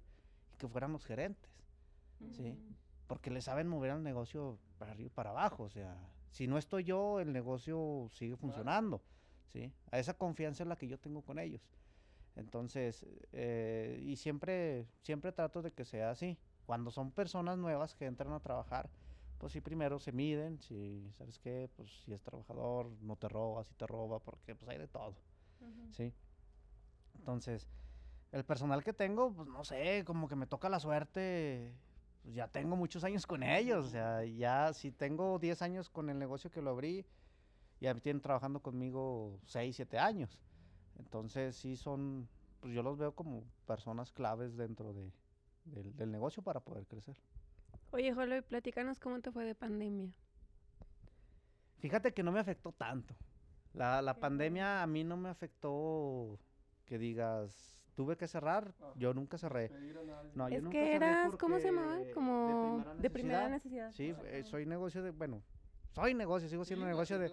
y 0.54 0.58
que 0.58 0.68
fueran 0.68 0.92
los 0.92 1.06
gerentes, 1.06 1.50
¿sí? 2.32 2.52
Mm. 2.52 2.76
Porque 3.08 3.32
le 3.32 3.42
saben 3.42 3.68
mover 3.68 3.92
el 3.92 4.04
negocio 4.04 4.60
para 4.84 4.92
arriba 4.92 5.08
y 5.08 5.10
para 5.10 5.30
abajo, 5.30 5.64
o 5.64 5.70
sea, 5.70 5.96
si 6.30 6.46
no 6.46 6.58
estoy 6.58 6.84
yo, 6.84 7.20
el 7.22 7.32
negocio 7.32 8.10
sigue 8.12 8.36
funcionando, 8.36 9.02
¿sí? 9.48 9.72
A 9.92 9.98
esa 10.00 10.14
confianza 10.18 10.64
es 10.64 10.68
la 10.68 10.76
que 10.76 10.88
yo 10.88 11.00
tengo 11.00 11.22
con 11.22 11.40
ellos. 11.40 11.62
Entonces, 12.36 13.06
eh, 13.32 14.02
y 14.04 14.18
siempre, 14.18 14.88
siempre 15.02 15.32
trato 15.32 15.62
de 15.62 15.72
que 15.72 15.86
sea 15.86 16.10
así. 16.12 16.38
Cuando 16.66 16.92
son 16.92 17.12
personas 17.12 17.58
nuevas 17.58 17.96
que 17.96 18.06
entran 18.06 18.34
a 18.34 18.40
trabajar, 18.42 18.90
pues 19.38 19.54
sí, 19.54 19.62
primero 19.62 20.00
se 20.00 20.12
miden, 20.12 20.60
si, 20.60 21.10
¿sabes 21.14 21.40
qué? 21.40 21.70
Pues 21.78 22.04
si 22.04 22.12
es 22.14 22.22
trabajador, 22.22 22.88
no 23.02 23.16
te 23.16 23.30
roba, 23.30 23.64
si 23.64 23.74
te 23.76 23.88
roba, 23.88 24.20
porque 24.20 24.56
pues 24.56 24.70
hay 24.70 24.80
de 24.80 24.88
todo, 24.88 25.16
Ujú. 25.62 25.94
¿sí? 25.94 26.14
Entonces, 27.14 27.70
el 28.32 28.44
personal 28.46 28.84
que 28.84 28.94
tengo, 28.94 29.34
pues 29.34 29.48
no 29.48 29.64
sé, 29.64 30.04
como 30.06 30.28
que 30.28 30.36
me 30.36 30.48
toca 30.48 30.68
la 30.70 30.80
suerte, 30.80 31.72
pues 32.24 32.36
ya 32.36 32.48
tengo 32.48 32.76
muchos 32.76 33.04
años 33.04 33.28
con 33.28 33.44
ellos, 33.44 33.86
o 33.86 33.90
sea, 33.90 34.24
ya 34.24 34.74
si 34.74 34.92
tengo 34.92 35.40
10 35.40 35.62
años 35.62 35.90
con 35.90 36.10
el 36.10 36.18
negocio 36.18 36.50
que 36.50 36.62
lo 36.62 36.72
abrí, 36.72 37.06
ya 37.82 37.94
tienen 37.96 38.22
trabajando 38.22 38.62
conmigo 38.62 39.40
6, 39.46 39.76
7 39.76 40.00
años. 40.00 40.40
Entonces, 40.98 41.56
sí 41.58 41.76
son, 41.76 42.30
pues 42.62 42.74
yo 42.74 42.82
los 42.82 42.98
veo 42.98 43.14
como 43.14 43.44
personas 43.68 44.14
claves 44.14 44.56
dentro 44.56 44.94
de, 44.94 45.12
del, 45.66 45.96
del 45.98 46.12
negocio 46.12 46.42
para 46.42 46.62
poder 46.62 46.88
crecer. 46.88 47.18
Oye, 47.92 48.14
Jolo, 48.14 48.38
y 48.38 48.42
platícanos 48.42 49.00
cómo 49.00 49.20
te 49.20 49.32
fue 49.32 49.44
de 49.44 49.54
pandemia. 49.54 50.10
Fíjate 51.80 52.14
que 52.14 52.24
no 52.24 52.32
me 52.32 52.40
afectó 52.40 52.72
tanto. 52.72 53.14
La, 53.74 54.02
la 54.02 54.18
pandemia 54.18 54.82
a 54.82 54.88
mí 54.88 55.04
no 55.04 55.18
me 55.18 55.28
afectó 55.28 56.40
que 56.86 56.98
digas, 56.98 57.83
tuve 57.96 58.18
que 58.18 58.28
cerrar, 58.28 58.74
Ah. 58.82 58.94
yo 58.96 59.14
nunca 59.14 59.38
cerré. 59.38 59.70
No, 60.36 60.50
yo 60.50 60.58
es 60.58 60.64
nunca 60.64 60.78
que 60.80 60.84
cerré 60.86 60.96
eras, 60.96 61.32
¿cómo 61.40 61.58
se 61.60 61.64
porque 61.68 61.76
llamaba? 61.76 61.98
de 61.98 62.12
Como 62.12 62.78
primera 62.78 62.96
de 63.02 63.10
primera 63.10 63.50
necesidad. 63.50 63.88
necesidad. 63.90 64.18
Sí, 64.22 64.28
eh, 64.28 64.44
soy 64.44 64.66
negocio 64.66 65.04
de, 65.04 65.12
bueno, 65.12 65.42
soy 65.92 66.14
negocio, 66.14 66.50
sigo 66.50 66.66
siendo 66.66 66.86
negocio 66.86 67.20
de, 67.20 67.32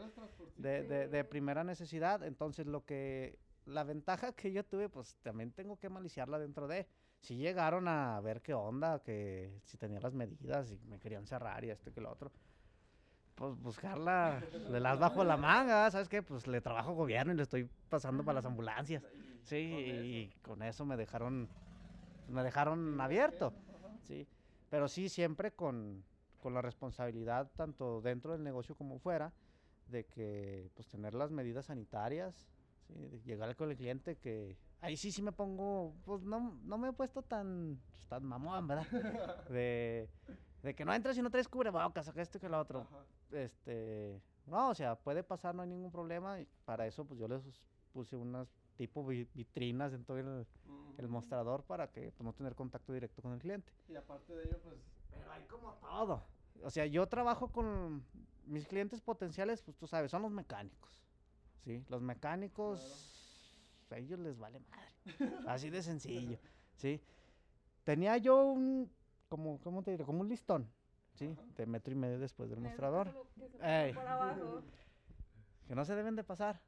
de, 0.56 0.82
de- 0.82 1.08
de 1.08 1.24
primera 1.24 1.64
necesidad. 1.64 2.22
Entonces, 2.22 2.66
lo 2.66 2.84
que, 2.84 3.38
la 3.64 3.84
ventaja 3.84 4.32
que 4.32 4.52
yo 4.52 4.64
tuve, 4.64 4.88
pues 4.88 5.16
también 5.22 5.52
tengo 5.52 5.78
que 5.78 5.88
maliciarla 5.88 6.38
dentro 6.38 6.68
de. 6.68 6.86
Si 7.20 7.36
llegaron 7.36 7.86
a 7.88 8.18
ver 8.20 8.40
qué 8.40 8.54
onda, 8.54 8.98
que 9.02 9.60
si 9.64 9.76
tenía 9.76 10.00
las 10.00 10.14
medidas 10.14 10.70
y 10.72 10.78
me 10.88 10.98
querían 10.98 11.26
cerrar 11.26 11.64
y 11.64 11.70
esto 11.70 11.90
y 11.90 11.92
que 11.92 12.00
lo 12.00 12.10
otro. 12.10 12.30
Pues 13.34 13.56
buscarla, 13.58 14.42
le 14.70 14.80
las 14.80 14.98
bajo 14.98 15.24
la 15.24 15.36
manga, 15.38 15.90
¿sabes 15.90 16.08
qué? 16.08 16.22
Pues 16.22 16.46
le 16.46 16.60
trabajo 16.60 16.94
gobierno 16.94 17.32
y 17.32 17.36
le 17.36 17.42
estoy 17.42 17.68
pasando 17.88 18.22
para 18.24 18.36
las 18.36 18.44
ambulancias. 18.46 19.02
Sí, 19.50 19.56
y 19.56 20.32
con 20.42 20.62
eso 20.62 20.84
me 20.86 20.96
dejaron, 20.96 21.48
me 22.28 22.44
dejaron 22.44 23.00
abierto. 23.00 23.52
Sí, 24.04 24.28
pero 24.68 24.86
sí 24.86 25.08
siempre 25.08 25.50
con, 25.50 26.04
con 26.40 26.54
la 26.54 26.62
responsabilidad, 26.62 27.50
tanto 27.56 28.00
dentro 28.00 28.30
del 28.30 28.44
negocio 28.44 28.76
como 28.76 29.00
fuera, 29.00 29.32
de 29.88 30.06
que 30.06 30.70
pues 30.74 30.86
tener 30.86 31.14
las 31.14 31.32
medidas 31.32 31.66
sanitarias, 31.66 32.46
¿sí? 32.86 32.94
de 32.94 33.20
llegar 33.22 33.56
con 33.56 33.70
el 33.70 33.76
cliente 33.76 34.16
que 34.18 34.56
ahí 34.82 34.96
sí 34.96 35.10
sí 35.10 35.20
me 35.20 35.32
pongo, 35.32 35.96
pues 36.04 36.22
no, 36.22 36.56
no 36.62 36.78
me 36.78 36.90
he 36.90 36.92
puesto 36.92 37.22
tan, 37.22 37.80
pues, 37.90 38.06
tan 38.06 38.24
mamón, 38.24 38.68
¿verdad? 38.68 38.86
De, 39.50 40.08
de 40.62 40.74
que 40.76 40.84
no 40.84 40.94
entras 40.94 41.18
y 41.18 41.22
no 41.22 41.30
traes 41.30 41.48
cubrebocas, 41.48 42.06
o 42.06 42.12
que 42.12 42.20
esto 42.20 42.38
que 42.38 42.48
lo 42.48 42.60
otro. 42.60 42.86
Este, 43.32 44.22
no, 44.46 44.68
o 44.68 44.74
sea, 44.76 44.94
puede 44.94 45.24
pasar, 45.24 45.56
no 45.56 45.62
hay 45.62 45.68
ningún 45.68 45.90
problema. 45.90 46.40
Y 46.40 46.46
para 46.64 46.86
eso, 46.86 47.04
pues 47.04 47.18
yo 47.18 47.26
les 47.26 47.42
puse 47.92 48.14
unas 48.14 48.59
tipo 48.80 49.04
vi- 49.04 49.28
vitrinas 49.34 49.92
en 49.92 50.04
todo 50.06 50.16
el, 50.18 50.46
el 50.96 51.08
mostrador 51.08 51.62
para 51.64 51.88
que 51.92 52.12
pues, 52.12 52.24
no 52.24 52.32
tener 52.32 52.54
contacto 52.54 52.94
directo 52.94 53.20
con 53.20 53.34
el 53.34 53.38
cliente. 53.38 53.70
Y 53.90 53.94
aparte 53.94 54.34
de 54.34 54.42
ello, 54.44 54.58
pues. 54.64 54.76
Pero 55.10 55.30
hay 55.30 55.42
como 55.44 55.74
todo. 55.74 56.22
O 56.64 56.70
sea, 56.70 56.86
yo 56.86 57.06
trabajo 57.06 57.48
con 57.52 58.02
mis 58.46 58.66
clientes 58.66 59.02
potenciales, 59.02 59.60
pues 59.60 59.76
tú 59.76 59.86
sabes, 59.86 60.10
son 60.10 60.22
los 60.22 60.30
mecánicos. 60.30 61.04
Sí, 61.62 61.84
los 61.90 62.00
mecánicos, 62.00 63.86
a 63.90 63.98
ellos 63.98 64.18
les 64.18 64.38
vale 64.38 64.60
madre. 64.60 64.94
Así 65.46 65.68
de 65.68 65.82
sencillo. 65.82 66.38
Sí. 66.76 67.02
Tenía 67.84 68.16
yo 68.16 68.46
un, 68.46 68.90
como, 69.28 69.58
¿cómo 69.60 69.82
te 69.82 69.90
diré? 69.90 70.04
Como 70.06 70.20
un 70.22 70.28
listón. 70.30 70.70
Sí, 71.16 71.36
de 71.54 71.66
metro 71.66 71.92
y 71.92 71.96
medio 71.96 72.18
después 72.18 72.48
del 72.48 72.60
mostrador. 72.60 73.14
Ey. 73.60 73.92
Por 73.92 74.06
abajo. 74.06 74.62
que 75.68 75.74
no 75.74 75.84
se 75.84 75.94
deben 75.94 76.16
de 76.16 76.24
pasar. 76.24 76.62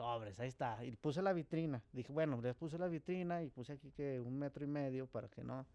Sobres, 0.00 0.40
ahí 0.40 0.48
está. 0.48 0.82
Y 0.82 0.96
puse 0.96 1.20
la 1.20 1.34
vitrina. 1.34 1.82
Dije, 1.92 2.10
bueno, 2.10 2.40
les 2.40 2.54
puse 2.56 2.78
la 2.78 2.88
vitrina 2.88 3.42
y 3.42 3.50
puse 3.50 3.74
aquí 3.74 3.92
que 3.92 4.18
un 4.18 4.38
metro 4.38 4.64
y 4.64 4.66
medio 4.66 5.06
para 5.06 5.28
que 5.28 5.44
no. 5.44 5.66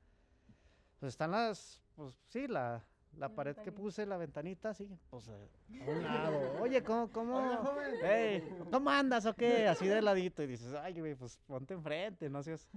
Pues 1.00 1.14
están 1.14 1.30
las, 1.32 1.84
pues 1.96 2.16
sí, 2.30 2.48
la, 2.48 2.84
la 3.14 3.30
La 3.30 3.36
pared 3.36 3.56
que 3.58 3.70
ventanita. 3.70 3.82
puse, 3.82 4.06
la 4.08 4.18
ventanita, 4.18 4.74
sí, 4.74 4.90
pues 5.12 5.28
eh, 5.28 5.50
a 5.80 5.90
un 5.92 6.04
lado. 6.04 6.54
Oye, 6.60 6.84
¿cómo, 6.84 7.12
cómo, 7.12 7.38
Oiga, 7.38 7.58
joven. 7.58 7.94
Ey, 8.04 8.44
¿cómo 8.72 8.90
andas 8.90 9.28
o 9.28 9.36
qué? 9.36 9.68
Así 9.68 9.88
de 9.88 10.02
ladito. 10.02 10.42
Y 10.42 10.48
dices, 10.48 10.74
ay, 10.74 11.00
güey, 11.00 11.14
pues 11.14 11.38
ponte 11.46 11.76
enfrente, 11.76 12.28
no 12.30 12.42
seas. 12.42 12.68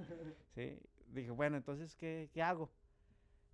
Sí. 0.54 0.78
Dije, 1.06 1.30
bueno, 1.30 1.56
entonces, 1.56 1.96
¿qué, 1.96 2.28
qué 2.34 2.42
hago? 2.42 2.70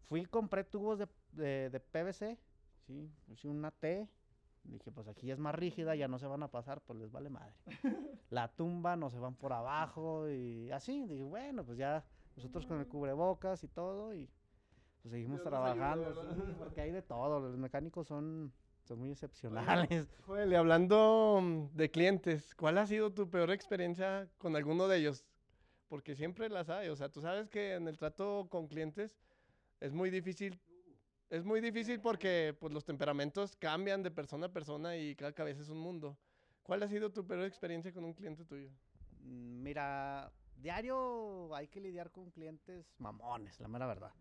Fui 0.09 0.23
y 0.23 0.27
compré 0.27 0.65
tubos 0.65 0.99
de, 0.99 1.09
de, 1.33 1.71
de 1.71 1.81
PVC, 1.81 2.37
sí, 2.87 3.09
puse 3.27 3.47
una 3.49 3.71
T. 3.71 4.09
Dije, 4.65 4.91
pues 4.91 5.09
aquí 5.09 5.31
es 5.31 5.39
más 5.39 5.55
rígida, 5.55 5.95
ya 5.95 6.09
no 6.09 6.19
se 6.19 6.27
van 6.27 6.43
a 6.43 6.49
pasar, 6.49 6.81
pues 6.81 6.99
les 6.99 7.11
vale 7.11 7.31
madre. 7.31 7.55
La 8.31 8.49
tumba, 8.49 8.97
no 8.97 9.11
se 9.11 9.19
van 9.19 9.35
por 9.35 9.53
abajo 9.53 10.29
y 10.31 10.71
así. 10.71 11.07
Dije, 11.07 11.23
bueno, 11.23 11.65
pues 11.65 11.79
ya 11.79 12.05
nosotros 12.37 12.67
con 12.67 12.81
el 12.81 12.89
cubrebocas 12.89 13.63
y 13.63 13.69
todo 13.69 14.15
y 14.15 14.29
pues 15.03 15.13
seguimos 15.13 15.41
ayude, 15.41 15.51
trabajando, 15.51 16.15
¿verdad? 16.15 16.47
sí, 16.47 16.55
porque 16.59 16.81
hay 16.81 16.91
de 16.91 17.03
todo. 17.03 17.41
Los 17.41 17.57
mecánicos 17.59 18.07
son, 18.09 18.53
son 18.85 18.99
muy 18.99 19.11
excepcionales. 19.11 20.09
Joel, 20.27 20.51
y 20.51 20.55
hablando 20.57 21.41
mm, 21.43 21.77
de 21.77 21.91
clientes, 21.91 22.55
¿cuál 22.55 22.79
ha 22.79 22.87
sido 22.87 23.13
tu 23.13 23.29
peor 23.29 23.51
experiencia 23.51 24.29
con 24.39 24.57
alguno 24.57 24.89
de 24.89 24.99
ellos? 24.99 25.27
Porque 25.89 26.17
siempre 26.17 26.49
las 26.49 26.71
hay, 26.71 26.89
o 26.89 26.97
sea, 26.97 27.11
tú 27.11 27.21
sabes 27.21 27.51
que 27.51 27.75
en 27.75 27.87
el 27.87 27.99
trato 27.99 28.49
con 28.51 28.67
clientes 28.67 29.15
es 29.81 29.93
muy 29.93 30.09
difícil, 30.09 30.59
es 31.31 31.45
muy 31.45 31.61
difícil 31.61 32.01
porque 32.01 32.57
pues 32.59 32.73
los 32.73 32.85
temperamentos 32.85 33.57
cambian 33.57 34.03
de 34.03 34.11
persona 34.11 34.47
a 34.47 34.53
persona 34.53 34.97
y 34.97 35.15
cada 35.15 35.33
cabeza 35.33 35.63
es 35.63 35.69
un 35.69 35.79
mundo. 35.79 36.17
¿Cuál 36.63 36.83
ha 36.83 36.89
sido 36.89 37.11
tu 37.13 37.27
peor 37.27 37.45
experiencia 37.45 37.93
con 37.93 38.05
un 38.05 38.15
cliente 38.15 38.45
tuyo? 38.45 38.71
Mm, 39.21 39.63
Mira, 39.63 40.33
diario 40.57 41.55
hay 41.55 41.69
que 41.69 41.81
lidiar 41.81 42.11
con 42.11 42.31
clientes 42.31 42.95
mamones, 42.99 43.59
la 43.61 43.69
mera 43.69 43.87
verdad. 43.87 44.13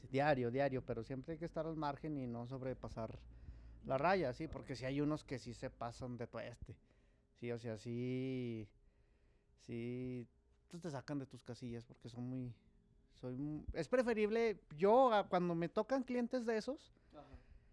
Sí, 0.00 0.08
diario, 0.10 0.50
diario, 0.50 0.82
pero 0.84 1.02
siempre 1.02 1.32
hay 1.32 1.38
que 1.38 1.44
estar 1.44 1.66
al 1.66 1.76
margen 1.76 2.16
y 2.18 2.26
no 2.26 2.46
sobrepasar 2.46 3.18
la 3.84 3.98
raya, 3.98 4.32
sí, 4.32 4.48
porque 4.48 4.76
si 4.76 4.84
hay 4.84 5.00
unos 5.00 5.24
que 5.24 5.38
sí 5.38 5.54
se 5.54 5.70
pasan 5.70 6.16
de 6.16 6.26
tueste. 6.26 6.76
Sí, 7.40 7.50
o 7.50 7.58
sea, 7.58 7.76
sí, 7.76 8.68
sí, 9.58 10.26
tú 10.68 10.78
te 10.78 10.90
sacan 10.90 11.18
de 11.18 11.26
tus 11.26 11.42
casillas 11.42 11.84
porque 11.84 12.08
son 12.08 12.24
muy, 12.24 12.54
soy, 13.22 13.64
es 13.72 13.86
preferible, 13.88 14.60
yo 14.76 15.10
cuando 15.28 15.54
me 15.54 15.68
tocan 15.68 16.02
clientes 16.02 16.44
de 16.44 16.56
esos, 16.56 16.92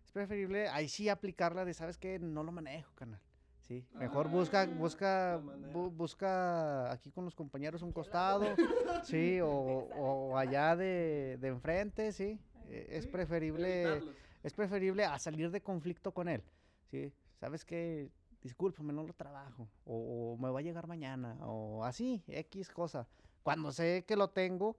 es 0.06 0.12
preferible 0.12 0.70
ahí 0.70 0.88
sí 0.88 1.10
aplicarla 1.10 1.66
de, 1.66 1.74
¿sabes 1.74 1.98
qué? 1.98 2.20
No 2.20 2.44
lo 2.44 2.52
manejo, 2.52 2.94
canal. 2.96 3.20
Sí, 3.62 3.86
mejor 3.94 4.30
busca, 4.30 4.62
Ah, 4.62 4.66
busca, 4.68 5.32
la 5.38 5.42
manera. 5.42 5.74
bu- 5.74 5.92
busca 5.92 6.92
aquí 6.92 7.12
con 7.12 7.26
los 7.26 7.36
compañeros 7.36 7.82
un 7.82 7.92
costado, 7.92 8.46
sí, 9.04 9.40
o, 9.42 9.50
o 9.50 10.38
allá 10.38 10.76
de, 10.76 11.38
de 11.42 11.48
enfrente, 11.48 12.12
sí. 12.12 12.40
eh, 12.68 12.88
Es 12.92 13.08
preferible, 13.08 13.94
Evitarlos. 13.98 14.16
es 14.44 14.54
preferible 14.54 15.04
a 15.06 15.18
salir 15.20 15.50
de 15.52 15.62
conflicto 15.62 16.14
con 16.14 16.30
él, 16.30 16.44
sí. 16.92 17.12
¿Sabes 17.40 17.66
qué? 17.66 18.10
Discúlpame, 18.42 18.94
no 18.94 19.04
lo 19.04 19.14
trabajo, 19.14 19.68
o, 19.86 20.34
o 20.34 20.38
me 20.38 20.50
va 20.52 20.60
a 20.60 20.62
llegar 20.62 20.88
mañana, 20.88 21.38
o 21.42 21.84
así, 21.84 22.24
X 22.28 22.70
cosa. 22.70 23.08
Cuando 23.44 23.72
sé 23.72 24.06
que 24.08 24.16
lo 24.16 24.30
tengo, 24.30 24.78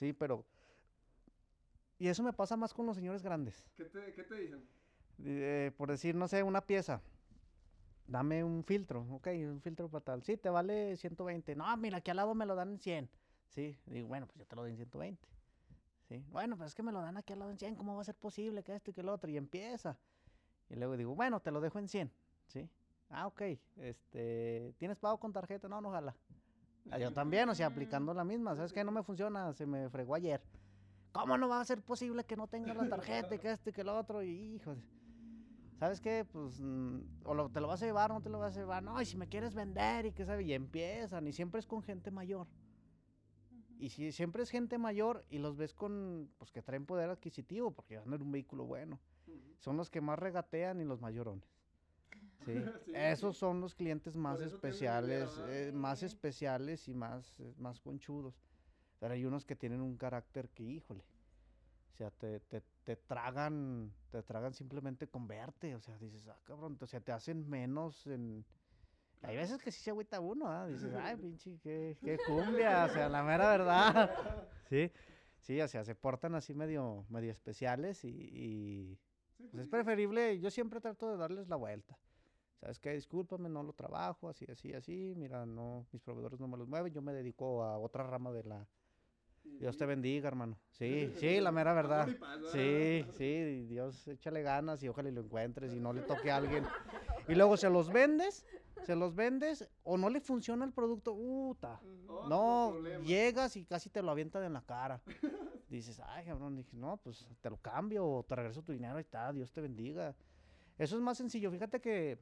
sí, 0.00 0.12
pero... 0.12 0.44
Y 1.98 2.08
eso 2.08 2.22
me 2.22 2.32
pasa 2.32 2.56
más 2.56 2.72
con 2.72 2.86
los 2.86 2.96
señores 2.96 3.22
grandes. 3.22 3.62
¿Qué 3.76 3.84
te, 3.84 4.12
qué 4.14 4.24
te 4.24 4.34
dicen? 4.34 4.66
Eh, 5.22 5.70
por 5.76 5.90
decir, 5.90 6.14
no 6.14 6.26
sé, 6.26 6.42
una 6.42 6.62
pieza. 6.62 7.02
Dame 8.06 8.42
un 8.42 8.64
filtro, 8.64 9.02
ok, 9.10 9.28
un 9.48 9.60
filtro 9.60 9.88
para 9.88 10.02
tal. 10.02 10.22
Sí, 10.22 10.38
te 10.38 10.48
vale 10.48 10.96
120. 10.96 11.54
No, 11.54 11.76
mira, 11.76 11.98
aquí 11.98 12.10
al 12.10 12.16
lado 12.16 12.34
me 12.34 12.46
lo 12.46 12.54
dan 12.54 12.70
en 12.70 12.78
100. 12.78 13.10
Sí, 13.50 13.78
digo, 13.86 14.08
bueno, 14.08 14.26
pues 14.26 14.38
yo 14.38 14.46
te 14.46 14.56
lo 14.56 14.62
doy 14.62 14.70
en 14.70 14.76
120. 14.78 15.28
Sí, 16.08 16.24
bueno, 16.30 16.56
pero 16.56 16.66
es 16.66 16.74
que 16.74 16.82
me 16.82 16.90
lo 16.90 17.00
dan 17.00 17.18
aquí 17.18 17.34
al 17.34 17.38
lado 17.38 17.50
en 17.50 17.58
100, 17.58 17.76
¿cómo 17.76 17.94
va 17.94 18.00
a 18.00 18.04
ser 18.04 18.16
posible 18.16 18.64
que 18.64 18.74
esto 18.74 18.90
y 18.90 18.94
que 18.94 19.02
lo 19.02 19.12
otro? 19.12 19.30
Y 19.30 19.36
empieza. 19.36 19.96
Y 20.70 20.76
luego 20.76 20.96
digo, 20.96 21.14
bueno, 21.14 21.38
te 21.40 21.50
lo 21.50 21.60
dejo 21.60 21.78
en 21.78 21.88
100. 21.88 22.10
Sí. 22.46 22.68
Ah, 23.10 23.26
ok. 23.26 23.42
Este, 23.76 24.74
¿tienes 24.78 24.98
pago 24.98 25.20
con 25.20 25.32
tarjeta? 25.32 25.68
No, 25.68 25.80
no, 25.80 25.90
ojalá. 25.90 26.16
Ah, 26.90 26.98
Yo 26.98 27.12
también, 27.12 27.48
o 27.48 27.54
sea, 27.54 27.66
aplicando 27.66 28.14
la 28.14 28.24
misma. 28.24 28.56
¿Sabes 28.56 28.72
qué? 28.72 28.82
No 28.84 28.90
me 28.92 29.02
funciona, 29.02 29.52
se 29.52 29.66
me 29.66 29.88
fregó 29.90 30.14
ayer. 30.14 30.40
¿Cómo 31.12 31.36
no 31.36 31.48
va 31.48 31.60
a 31.60 31.64
ser 31.64 31.82
posible 31.82 32.24
que 32.24 32.36
no 32.36 32.46
tenga 32.46 32.72
la 32.74 32.88
tarjeta 32.88 33.34
y 33.34 33.38
que 33.38 33.50
esto 33.50 33.70
y 33.70 33.72
que 33.72 33.84
lo 33.84 33.98
otro? 33.98 34.22
Y 34.22 34.54
hijo, 34.54 34.76
¿sabes 35.78 36.00
qué? 36.00 36.24
Pues, 36.24 36.60
mm, 36.60 37.00
o 37.24 37.34
lo- 37.34 37.48
te 37.50 37.60
lo 37.60 37.66
vas 37.68 37.82
a 37.82 37.86
llevar 37.86 38.10
o 38.12 38.14
no 38.14 38.20
te 38.22 38.28
lo 38.30 38.38
vas 38.38 38.56
a 38.56 38.60
llevar. 38.60 38.82
No, 38.82 39.00
y 39.00 39.04
si 39.06 39.16
me 39.16 39.28
quieres 39.28 39.54
vender 39.54 40.06
y 40.06 40.12
qué 40.12 40.24
sabe, 40.24 40.44
y 40.44 40.52
empiezan, 40.52 41.26
y 41.26 41.32
siempre 41.32 41.58
es 41.60 41.66
con 41.66 41.82
gente 41.82 42.10
mayor. 42.10 42.46
Y 43.78 43.88
si 43.90 44.12
siempre 44.12 44.42
es 44.42 44.50
gente 44.50 44.76
mayor 44.78 45.24
y 45.30 45.38
los 45.38 45.56
ves 45.56 45.74
con, 45.74 46.30
pues 46.38 46.52
que 46.52 46.60
traen 46.62 46.86
poder 46.86 47.08
adquisitivo, 47.10 47.70
porque 47.72 47.96
van 47.98 48.12
en 48.12 48.22
un 48.22 48.30
vehículo 48.30 48.64
bueno, 48.66 49.00
son 49.58 49.76
los 49.76 49.90
que 49.90 50.00
más 50.00 50.18
regatean 50.18 50.80
y 50.80 50.84
los 50.84 51.00
mayorones. 51.00 51.48
Sí. 52.44 52.52
Sí, 52.84 52.92
Esos 52.94 53.36
son 53.36 53.60
los 53.60 53.74
clientes 53.74 54.16
más 54.16 54.40
especiales, 54.40 55.30
eh, 55.48 55.70
más 55.74 56.02
especiales 56.02 56.88
y 56.88 56.94
más, 56.94 57.34
más 57.58 57.80
conchudos. 57.80 58.40
Pero 58.98 59.14
hay 59.14 59.24
unos 59.24 59.44
que 59.44 59.56
tienen 59.56 59.80
un 59.80 59.96
carácter 59.96 60.48
que, 60.50 60.62
híjole, 60.62 61.04
o 61.92 61.96
sea, 61.96 62.10
te, 62.10 62.40
te, 62.40 62.62
te 62.84 62.96
tragan, 62.96 63.92
te 64.10 64.22
tragan 64.22 64.54
simplemente 64.54 65.08
con 65.08 65.26
verte, 65.26 65.74
o 65.74 65.80
sea, 65.80 65.96
dices, 65.98 66.26
ah, 66.28 66.38
cabrón, 66.44 66.78
o 66.80 66.86
sea, 66.86 67.00
te 67.00 67.12
hacen 67.12 67.48
menos 67.48 68.06
en... 68.06 68.44
Hay 69.22 69.36
veces 69.36 69.62
que 69.62 69.70
sí 69.70 69.82
se 69.82 69.90
agüita 69.90 70.18
uno, 70.18 70.48
¿ah? 70.48 70.66
Dices, 70.66 70.94
ay, 70.94 71.16
pinche, 71.20 71.58
qué, 71.62 71.96
qué 72.02 72.18
cumbia, 72.26 72.86
o 72.86 72.88
sea, 72.88 73.08
la 73.08 73.22
mera 73.22 73.50
verdad. 73.50 74.10
Sí, 74.70 74.88
sí, 75.40 75.60
o 75.60 75.66
sea, 75.66 75.82
se 75.82 75.96
portan 75.96 76.36
así 76.36 76.54
medio, 76.54 77.04
medio 77.08 77.32
especiales 77.32 78.04
y, 78.04 78.08
y, 78.08 78.98
pues 79.50 79.64
es 79.64 79.68
preferible, 79.68 80.38
yo 80.38 80.48
siempre 80.48 80.80
trato 80.80 81.10
de 81.10 81.16
darles 81.16 81.48
la 81.48 81.56
vuelta. 81.56 81.98
¿Sabes 82.60 82.78
qué? 82.78 82.92
Discúlpame, 82.92 83.48
no 83.48 83.62
lo 83.62 83.72
trabajo, 83.72 84.28
así, 84.28 84.44
así, 84.50 84.74
así. 84.74 85.14
Mira, 85.16 85.46
no, 85.46 85.86
mis 85.92 86.02
proveedores 86.02 86.38
no 86.40 86.46
me 86.46 86.58
los 86.58 86.68
mueven. 86.68 86.92
Yo 86.92 87.00
me 87.00 87.14
dedico 87.14 87.62
a 87.62 87.78
otra 87.78 88.04
rama 88.04 88.30
de 88.32 88.44
la... 88.44 88.66
Dios 89.58 89.78
te 89.78 89.86
bendiga, 89.86 90.28
hermano. 90.28 90.58
Sí, 90.72 91.10
sí, 91.18 91.40
la 91.40 91.52
mera 91.52 91.72
verdad. 91.72 92.06
Y 92.06 92.16
Sí, 92.52 93.06
sí, 93.16 93.66
Dios, 93.66 94.06
échale 94.08 94.42
ganas 94.42 94.82
y 94.82 94.88
ojalá 94.88 95.08
y 95.08 95.12
lo 95.12 95.22
encuentres 95.22 95.72
y 95.72 95.80
no 95.80 95.94
le 95.94 96.02
toque 96.02 96.30
a 96.30 96.36
alguien. 96.36 96.66
Y 97.28 97.34
luego 97.34 97.56
se 97.56 97.70
los 97.70 97.90
vendes, 97.90 98.44
se 98.84 98.94
los 98.94 99.14
vendes 99.14 99.66
o 99.82 99.96
no 99.96 100.10
le 100.10 100.20
funciona 100.20 100.66
el 100.66 100.72
producto. 100.72 101.14
Uta. 101.14 101.80
Otro 102.06 102.28
No, 102.28 102.74
llegas 103.00 103.56
y 103.56 103.64
casi 103.64 103.88
te 103.88 104.02
lo 104.02 104.10
avientan 104.10 104.44
en 104.44 104.52
la 104.52 104.60
cara. 104.60 105.00
Dices, 105.70 105.98
ay, 106.04 106.26
cabrón, 106.26 106.56
dije, 106.56 106.76
no, 106.76 106.98
pues 106.98 107.26
te 107.40 107.48
lo 107.48 107.56
cambio 107.56 108.06
o 108.06 108.22
te 108.22 108.34
regreso 108.34 108.62
tu 108.62 108.72
dinero, 108.72 108.96
ahí 108.96 109.02
está, 109.02 109.32
Dios 109.32 109.50
te 109.50 109.62
bendiga. 109.62 110.14
Eso 110.76 110.96
es 110.96 111.02
más 111.02 111.18
sencillo. 111.18 111.50
Fíjate 111.50 111.80
que, 111.80 112.18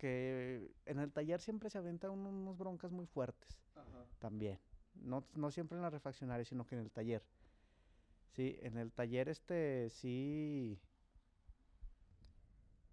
que 0.00 0.72
en 0.86 0.98
el 0.98 1.12
taller 1.12 1.40
siempre 1.40 1.68
se 1.68 1.76
aventan 1.76 2.10
unos 2.10 2.56
broncas 2.56 2.90
muy 2.90 3.06
fuertes 3.06 3.60
Ajá. 3.76 4.06
también. 4.18 4.58
No, 4.94 5.24
no 5.34 5.50
siempre 5.50 5.76
en 5.76 5.82
la 5.82 5.90
refaccionaria, 5.90 6.44
sino 6.44 6.64
que 6.66 6.74
en 6.74 6.80
el 6.80 6.90
taller. 6.90 7.22
Sí, 8.30 8.58
en 8.62 8.78
el 8.78 8.90
taller 8.92 9.28
este 9.28 9.90
sí... 9.90 10.80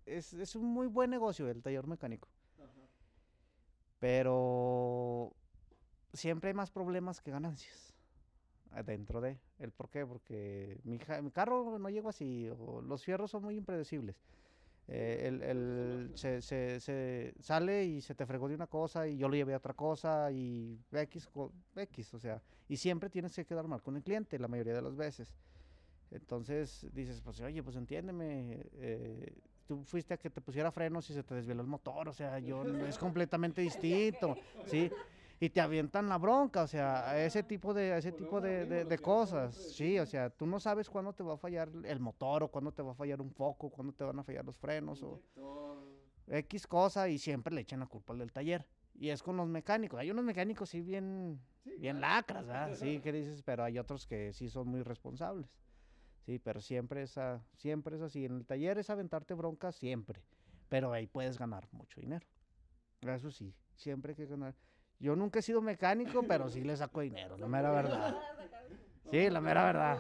Es, 0.06 0.34
es 0.34 0.56
un 0.56 0.66
muy 0.66 0.88
buen 0.88 1.10
negocio 1.10 1.50
el 1.50 1.62
taller 1.64 1.88
mecánico. 1.88 2.28
Ajá. 2.60 2.88
Pero 4.00 5.34
siempre 6.14 6.50
hay 6.50 6.54
más 6.54 6.72
problemas 6.72 7.22
que 7.22 7.32
ganancias 7.32 7.94
dentro 8.86 9.22
de 9.22 9.40
el 9.60 9.72
por 9.72 9.90
qué 9.90 10.06
porque 10.06 10.80
mi, 10.84 11.00
ja- 11.00 11.22
mi 11.22 11.32
carro 11.32 11.80
no 11.80 11.90
llegó 11.90 12.10
así 12.10 12.50
o 12.60 12.82
los 12.82 13.04
fierros 13.04 13.32
son 13.32 13.44
muy 13.44 13.56
impredecibles 13.56 14.16
Eh, 14.90 15.24
el, 15.28 15.42
el- 15.44 16.12
se, 16.16 16.42
se- 16.42 16.80
se 16.80 17.34
sale 17.40 17.84
y 17.86 18.00
se 18.02 18.16
te 18.16 18.26
fregó 18.26 18.48
de 18.48 18.56
una 18.56 18.68
cosa 18.68 19.06
y 19.08 19.18
yo 19.18 19.28
lo 19.28 19.36
llevé 19.36 19.54
a 19.54 19.58
otra 19.58 19.74
cosa 19.74 20.32
y 20.32 20.80
X, 20.92 21.30
X, 21.76 22.14
o 22.14 22.20
sea, 22.20 22.42
y 22.70 22.78
siempre 22.78 23.10
tienes 23.10 23.36
que 23.36 23.46
quedar 23.46 23.68
mal 23.68 23.82
con 23.82 23.98
el 23.98 24.04
cliente 24.04 24.40
la 24.40 24.48
mayoría 24.48 24.74
de 24.74 24.82
las 24.82 24.96
veces. 24.96 25.34
Entonces 26.10 26.88
dices, 26.94 27.20
pues 27.22 27.42
oye, 27.42 27.62
pues 27.62 27.76
entiéndeme, 27.76 28.66
eh, 28.76 29.34
tú 29.68 29.84
fuiste 29.84 30.14
a 30.14 30.18
que 30.18 30.30
te 30.30 30.40
pusiera 30.40 30.72
frenos 30.72 31.10
y 31.10 31.14
se 31.14 31.22
te 31.24 31.36
desvieló 31.36 31.62
el 31.62 31.68
motor, 31.68 32.08
o 32.08 32.14
sea, 32.14 32.40
yo 32.40 32.64
es 32.88 32.98
completamente 32.98 33.62
distinto, 33.62 34.38
¿sí? 34.66 34.90
Y 35.40 35.50
te 35.52 35.62
avientan 35.62 36.10
la 36.10 36.18
bronca, 36.18 36.64
o 36.64 36.68
sea, 36.68 37.12
a 37.12 37.24
ese 37.24 37.44
tipo 37.44 37.74
de, 37.74 37.94
a 37.94 37.98
ese 38.00 38.12
tipo 38.12 38.42
de, 38.42 38.66
de- 38.66 38.98
cosas, 38.98 39.54
sí, 39.56 40.00
o 40.00 40.06
sea, 40.06 40.32
tú 40.32 40.48
no 40.48 40.60
sabes 40.60 40.90
cuándo 40.90 41.14
te 41.14 41.22
va 41.24 41.36
a 41.36 41.38
fallar 41.38 41.70
el 41.86 42.00
motor 42.00 42.42
o 42.44 42.48
cuándo 42.48 42.72
te 42.72 42.82
va 42.82 42.94
a 42.94 42.96
fallar 42.96 43.22
un 43.22 43.32
foco, 43.32 43.70
cuándo 43.70 43.94
te 43.94 44.04
van 44.04 44.18
a 44.18 44.24
fallar 44.24 44.44
los 44.46 44.58
frenos 44.58 45.04
o. 45.04 45.22
X 46.30 46.68
cosa 46.68 47.08
y 47.08 47.20
siempre 47.20 47.54
le 47.54 47.62
echan 47.62 47.80
la 47.80 47.86
culpa 47.86 48.14
al 48.14 48.20
del 48.20 48.32
taller. 48.34 48.68
Y 48.96 49.10
es 49.10 49.22
con 49.22 49.38
los 49.38 49.48
mecánicos, 49.48 50.00
hay 50.00 50.10
unos 50.10 50.26
mecánicos 50.26 50.70
sí 50.70 50.82
bien, 50.82 51.40
Sí, 51.64 51.76
bien 51.78 51.98
claro. 52.00 52.16
lacras, 52.16 52.46
¿verdad? 52.48 52.76
Sí, 52.76 53.00
que 53.00 53.12
dices, 53.12 53.44
pero 53.44 53.64
hay 53.64 53.78
otros 53.78 54.08
que 54.08 54.34
sí 54.34 54.50
son 54.50 54.68
muy 54.68 54.82
responsables. 54.82 55.48
Sí, 56.26 56.40
pero 56.40 56.60
siempre 56.62 57.04
es, 57.04 57.18
a- 57.18 57.46
siempre 57.54 57.96
es 57.96 58.02
así. 58.02 58.26
En 58.26 58.38
el 58.38 58.46
taller 58.46 58.78
es 58.80 58.90
aventarte 58.90 59.36
broncas 59.36 59.76
siempre, 59.76 60.22
pero 60.68 60.92
ahí 60.92 61.06
puedes 61.08 61.38
ganar 61.38 61.68
mucho 61.72 62.02
dinero. 62.02 62.26
Eso 63.02 63.30
sí, 63.32 63.54
siempre 63.76 64.12
hay 64.12 64.16
que 64.16 64.26
ganar. 64.26 64.56
Yo 65.00 65.16
nunca 65.16 65.40
he 65.40 65.42
sido 65.42 65.62
mecánico, 65.62 66.24
pero 66.28 66.50
sí 66.50 66.64
le 66.64 66.76
saco 66.76 67.02
dinero, 67.02 67.38
la 67.38 67.48
mera 67.48 67.72
verdad. 67.72 68.18
Sí, 69.12 69.30
la 69.30 69.42
mera 69.42 69.64
verdad. 69.66 70.00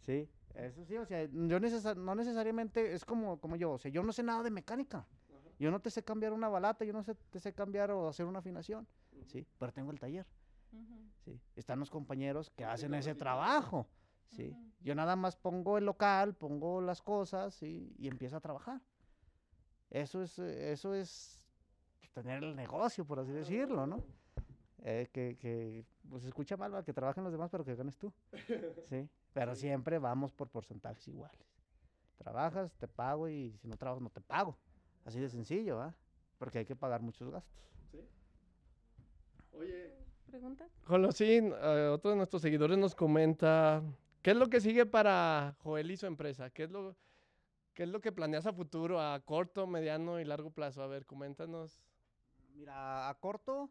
Sí, 0.00 0.28
eso 0.54 0.84
sí, 0.84 0.96
o 0.96 1.06
sea, 1.06 1.24
yo 1.24 1.60
necesa- 1.60 1.94
no 1.94 2.14
necesariamente 2.14 2.92
es 2.92 3.04
como, 3.04 3.38
como 3.40 3.56
yo, 3.56 3.72
o 3.72 3.78
sea, 3.78 3.90
yo 3.90 4.02
no 4.02 4.12
sé 4.12 4.22
nada 4.22 4.42
de 4.42 4.50
mecánica. 4.50 5.06
Yo 5.58 5.70
no 5.70 5.80
te 5.80 5.90
sé 5.90 6.02
cambiar 6.02 6.32
una 6.32 6.48
balata, 6.48 6.84
yo 6.84 6.92
no 6.92 7.02
sé, 7.04 7.14
te 7.30 7.38
sé 7.38 7.52
cambiar 7.54 7.90
o 7.92 8.08
hacer 8.08 8.26
una 8.26 8.40
afinación, 8.40 8.86
sí, 9.26 9.46
pero 9.58 9.72
tengo 9.72 9.92
el 9.92 9.98
taller. 10.00 10.26
Sí. 11.24 11.40
Están 11.54 11.78
los 11.78 11.90
compañeros 11.90 12.50
que 12.50 12.64
hacen 12.64 12.92
ese 12.94 13.14
trabajo. 13.14 13.86
Sí. 14.30 14.54
Yo 14.80 14.94
nada 14.96 15.14
más 15.14 15.36
pongo 15.36 15.78
el 15.78 15.84
local, 15.86 16.34
pongo 16.34 16.80
las 16.80 17.00
cosas 17.00 17.62
y, 17.62 17.94
y 17.96 18.08
empiezo 18.08 18.36
a 18.36 18.40
trabajar. 18.40 18.80
Eso 19.90 20.20
es, 20.22 20.38
eso 20.40 20.92
es 20.92 21.43
tener 22.14 22.42
el 22.42 22.56
negocio, 22.56 23.04
por 23.04 23.18
así 23.18 23.32
decirlo, 23.32 23.86
¿no? 23.86 24.02
Eh, 24.84 25.08
que, 25.12 25.36
que 25.36 25.84
pues 26.08 26.22
se 26.22 26.28
escucha 26.28 26.56
mal, 26.56 26.74
¿va? 26.74 26.84
que 26.84 26.92
trabajen 26.92 27.24
los 27.24 27.32
demás, 27.32 27.50
pero 27.50 27.64
que 27.64 27.74
ganes 27.74 27.98
tú. 27.98 28.12
Sí. 28.88 29.08
Pero 29.32 29.54
siempre 29.56 29.98
vamos 29.98 30.32
por 30.32 30.48
porcentajes 30.48 31.08
iguales. 31.08 31.40
Trabajas, 32.18 32.72
te 32.76 32.86
pago 32.86 33.28
y 33.28 33.56
si 33.58 33.66
no 33.66 33.76
trabajas, 33.76 34.02
no 34.02 34.10
te 34.10 34.20
pago. 34.20 34.56
Así 35.04 35.18
de 35.18 35.28
sencillo, 35.28 35.80
¿ah? 35.80 35.92
Porque 36.38 36.58
hay 36.58 36.64
que 36.64 36.76
pagar 36.76 37.02
muchos 37.02 37.30
gastos. 37.30 37.60
Sí. 37.90 37.98
Oye, 39.52 39.92
¿Pregunta? 40.26 40.68
Jolosín, 40.86 41.52
eh, 41.56 41.90
otro 41.92 42.10
de 42.10 42.16
nuestros 42.16 42.42
seguidores 42.42 42.76
nos 42.76 42.94
comenta, 42.94 43.82
¿qué 44.22 44.32
es 44.32 44.36
lo 44.36 44.48
que 44.48 44.60
sigue 44.60 44.86
para 44.86 45.56
Joel 45.62 45.90
y 45.90 45.96
su 45.96 46.06
empresa? 46.06 46.50
¿Qué 46.50 46.64
es 46.64 46.70
lo, 46.70 46.96
qué 47.72 47.84
es 47.84 47.88
lo 47.88 48.00
que 48.00 48.10
planeas 48.10 48.46
a 48.46 48.52
futuro, 48.52 49.00
a 49.00 49.20
corto, 49.20 49.66
mediano 49.66 50.18
y 50.20 50.24
largo 50.24 50.50
plazo? 50.50 50.82
A 50.82 50.86
ver, 50.86 51.06
coméntanos. 51.06 51.80
Mira, 52.54 53.08
a 53.10 53.14
corto 53.20 53.70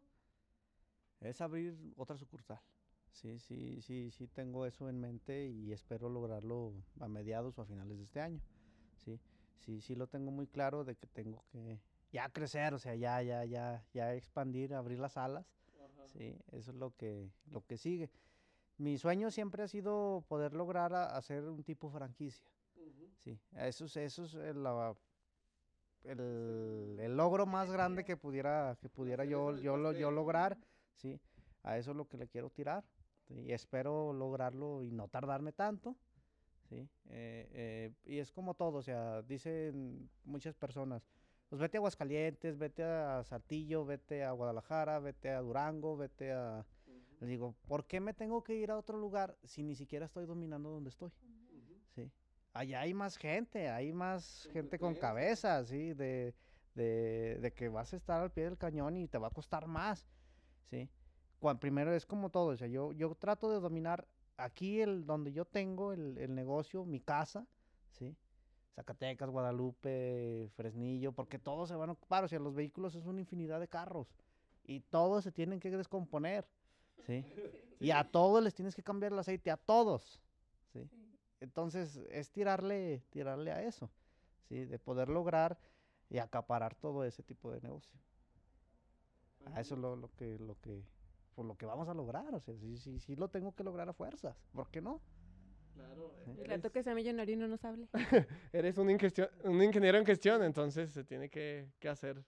es 1.20 1.40
abrir 1.40 1.76
otra 1.96 2.16
sucursal. 2.16 2.60
Sí, 3.12 3.38
sí, 3.38 3.80
sí, 3.80 4.10
sí 4.10 4.26
tengo 4.26 4.66
eso 4.66 4.88
en 4.88 5.00
mente 5.00 5.46
y 5.46 5.72
espero 5.72 6.08
lograrlo 6.08 6.72
a 7.00 7.08
mediados 7.08 7.56
o 7.58 7.62
a 7.62 7.66
finales 7.66 7.96
de 7.96 8.04
este 8.04 8.20
año. 8.20 8.40
Sí, 8.96 9.20
sí, 9.60 9.80
sí 9.80 9.94
lo 9.94 10.08
tengo 10.08 10.30
muy 10.32 10.46
claro 10.48 10.84
de 10.84 10.96
que 10.96 11.06
tengo 11.06 11.44
que 11.52 11.78
ya 12.12 12.28
crecer, 12.30 12.74
o 12.74 12.78
sea, 12.78 12.94
ya, 12.96 13.22
ya, 13.22 13.44
ya, 13.44 13.84
ya 13.92 14.14
expandir, 14.14 14.74
abrir 14.74 14.98
las 14.98 15.16
alas. 15.16 15.46
Sí, 16.06 16.36
eso 16.52 16.70
es 16.72 16.76
lo 16.76 16.90
que, 16.96 17.30
lo 17.50 17.64
que 17.64 17.76
sigue. 17.78 18.10
Mi 18.78 18.98
sueño 18.98 19.30
siempre 19.30 19.62
ha 19.62 19.68
sido 19.68 20.24
poder 20.28 20.54
lograr 20.54 20.94
a- 20.94 21.16
hacer 21.16 21.44
un 21.44 21.62
tipo 21.64 21.90
franquicia. 21.90 22.46
Sí, 23.18 23.38
eso 23.56 23.86
es, 23.86 23.96
eso 23.96 24.24
es 24.24 24.34
el, 24.34 24.62
la- 24.62 24.96
el, 26.04 26.96
el 27.00 27.16
logro 27.16 27.46
más 27.46 27.70
grande 27.70 28.04
que 28.04 28.16
pudiera, 28.16 28.76
que 28.80 28.88
pudiera 28.88 29.24
yo, 29.24 29.56
yo, 29.56 29.76
lo- 29.76 29.92
yo 29.92 30.10
lograr, 30.10 30.58
sí, 30.94 31.20
a 31.62 31.78
eso 31.78 31.90
es 31.92 31.96
lo 31.96 32.06
que 32.08 32.16
le 32.16 32.28
quiero 32.28 32.50
tirar, 32.50 32.84
sí, 33.26 33.34
y 33.40 33.52
espero 33.52 34.12
lograrlo 34.12 34.82
y 34.82 34.90
no 34.90 35.08
tardarme 35.08 35.52
tanto, 35.52 35.96
sí, 36.68 36.76
eh, 37.06 37.48
eh, 37.52 37.92
y 38.04 38.18
es 38.18 38.30
como 38.32 38.54
todo, 38.54 38.78
o 38.78 38.82
sea, 38.82 39.22
dicen 39.22 40.08
muchas 40.24 40.54
personas, 40.54 41.06
pues 41.48 41.60
vete 41.60 41.76
a 41.76 41.80
Aguascalientes, 41.80 42.58
vete 42.58 42.82
a 42.84 43.22
Saltillo, 43.24 43.84
vete 43.84 44.24
a 44.24 44.32
Guadalajara, 44.32 44.98
vete 44.98 45.30
a 45.30 45.40
Durango, 45.40 45.96
vete 45.96 46.32
a... 46.32 46.64
Les 47.20 47.28
digo, 47.30 47.54
¿por 47.68 47.86
qué 47.86 48.00
me 48.00 48.12
tengo 48.12 48.42
que 48.42 48.54
ir 48.56 48.70
a 48.70 48.76
otro 48.76 48.98
lugar 48.98 49.36
si 49.44 49.62
ni 49.62 49.76
siquiera 49.76 50.04
estoy 50.06 50.26
dominando 50.26 50.70
donde 50.70 50.90
estoy? 50.90 51.12
Allá 52.54 52.80
hay 52.80 52.94
más 52.94 53.16
gente, 53.16 53.68
hay 53.68 53.92
más 53.92 54.48
gente 54.52 54.78
con 54.78 54.94
cabeza, 54.94 55.64
sí, 55.64 55.92
de, 55.92 56.34
de, 56.76 57.38
de 57.40 57.52
que 57.52 57.68
vas 57.68 57.92
a 57.92 57.96
estar 57.96 58.20
al 58.22 58.30
pie 58.30 58.44
del 58.44 58.56
cañón 58.56 58.96
y 58.96 59.08
te 59.08 59.18
va 59.18 59.26
a 59.26 59.32
costar 59.32 59.66
más, 59.66 60.06
sí. 60.70 60.88
Cuan, 61.40 61.58
primero 61.58 61.92
es 61.92 62.06
como 62.06 62.30
todo, 62.30 62.46
o 62.46 62.56
sea, 62.56 62.68
yo, 62.68 62.92
yo 62.92 63.12
trato 63.16 63.50
de 63.50 63.58
dominar 63.58 64.06
aquí 64.36 64.80
el 64.80 65.04
donde 65.04 65.32
yo 65.32 65.44
tengo 65.44 65.92
el, 65.92 66.16
el 66.16 66.32
negocio, 66.32 66.84
mi 66.84 67.00
casa, 67.00 67.44
sí. 67.90 68.16
Zacatecas, 68.76 69.30
Guadalupe, 69.30 70.48
Fresnillo, 70.54 71.12
porque 71.12 71.40
todos 71.40 71.68
se 71.68 71.74
van 71.74 71.90
a 71.90 71.94
ocupar, 71.94 72.22
o 72.22 72.28
sea, 72.28 72.38
los 72.38 72.54
vehículos 72.54 72.94
es 72.94 73.04
una 73.04 73.20
infinidad 73.20 73.58
de 73.58 73.68
carros 73.68 74.14
y 74.64 74.78
todos 74.80 75.24
se 75.24 75.32
tienen 75.32 75.58
que 75.58 75.70
descomponer, 75.70 76.46
sí. 77.04 77.24
Y 77.80 77.90
a 77.90 78.04
todos 78.04 78.42
les 78.42 78.54
tienes 78.54 78.76
que 78.76 78.82
cambiar 78.84 79.12
el 79.12 79.18
aceite, 79.18 79.50
a 79.50 79.56
todos, 79.56 80.20
sí. 80.72 80.88
Entonces, 81.44 81.96
es 82.10 82.30
tirarle, 82.30 83.02
tirarle 83.10 83.52
a 83.52 83.62
eso. 83.62 83.90
¿sí? 84.48 84.64
De 84.64 84.78
poder 84.78 85.08
lograr 85.08 85.58
y 86.08 86.18
acaparar 86.18 86.74
todo 86.74 87.04
ese 87.04 87.22
tipo 87.22 87.52
de 87.52 87.60
negocio. 87.60 87.98
A 89.52 89.60
eso 89.60 89.74
es 89.74 89.80
lo, 89.80 89.94
lo 89.94 90.10
que, 90.14 90.38
lo 90.38 90.58
que, 90.60 90.82
por 91.34 91.44
lo 91.44 91.56
que 91.56 91.66
vamos 91.66 91.88
a 91.88 91.94
lograr, 91.94 92.34
o 92.34 92.40
sea, 92.40 92.56
sí, 92.56 92.78
sí, 92.78 92.98
sí 92.98 93.14
lo 93.14 93.28
tengo 93.28 93.54
que 93.54 93.62
lograr 93.62 93.88
a 93.88 93.92
fuerzas, 93.92 94.36
¿por 94.52 94.70
qué 94.70 94.80
no? 94.80 95.02
Claro. 95.74 96.14
Sí. 96.24 96.30
El 96.40 96.46
rato 96.46 96.72
que 96.72 96.82
sea 96.82 96.94
millonario 96.94 97.34
y 97.34 97.36
no 97.36 97.46
nos 97.46 97.62
hable. 97.64 97.88
Eres 98.52 98.78
un, 98.78 98.88
un 98.88 99.62
ingeniero 99.62 99.98
en 99.98 100.06
gestión, 100.06 100.42
entonces 100.42 100.92
se 100.92 101.04
tiene 101.04 101.28
que, 101.28 101.68
que 101.78 101.88
hacer. 101.88 102.24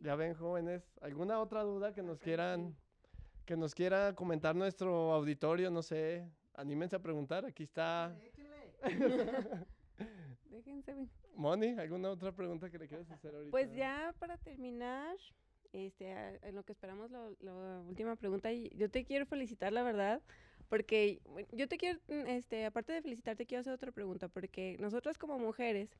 Ya 0.00 0.16
ven, 0.16 0.34
jóvenes, 0.34 0.82
¿alguna 1.02 1.40
otra 1.40 1.62
duda 1.62 1.92
que 1.92 2.02
nos 2.02 2.18
quieran, 2.18 2.74
que 3.44 3.56
nos 3.56 3.74
quiera 3.74 4.14
comentar 4.14 4.56
nuestro 4.56 5.12
auditorio? 5.12 5.70
No 5.70 5.82
sé, 5.82 6.26
anímense 6.60 6.94
a 6.96 6.98
preguntar. 7.00 7.44
Aquí 7.44 7.62
está 7.64 8.14
Déjense. 10.50 10.94
Moni, 11.34 11.68
¿alguna 11.78 12.10
otra 12.10 12.32
pregunta 12.32 12.70
que 12.70 12.78
le 12.78 12.88
quieras 12.88 13.10
hacer 13.10 13.34
ahorita? 13.34 13.50
Pues 13.50 13.74
ya 13.74 14.14
para 14.18 14.36
terminar, 14.38 15.16
este, 15.72 16.12
a- 16.12 16.36
en 16.42 16.54
lo 16.54 16.64
que 16.64 16.72
esperamos 16.72 17.10
la, 17.10 17.30
la 17.40 17.80
última 17.80 18.16
pregunta, 18.16 18.50
yo 18.52 18.90
te 18.90 19.04
quiero 19.04 19.26
felicitar, 19.26 19.72
la 19.72 19.82
verdad, 19.82 20.20
porque 20.68 21.20
yo 21.52 21.68
te 21.68 21.76
quiero, 21.76 21.98
este, 22.08 22.64
aparte 22.66 22.92
de 22.92 23.02
felicitarte, 23.02 23.46
quiero 23.46 23.60
hacer 23.60 23.72
otra 23.72 23.92
pregunta, 23.92 24.28
porque 24.28 24.76
nosotras 24.80 25.18
como 25.18 25.38
mujeres, 25.38 25.90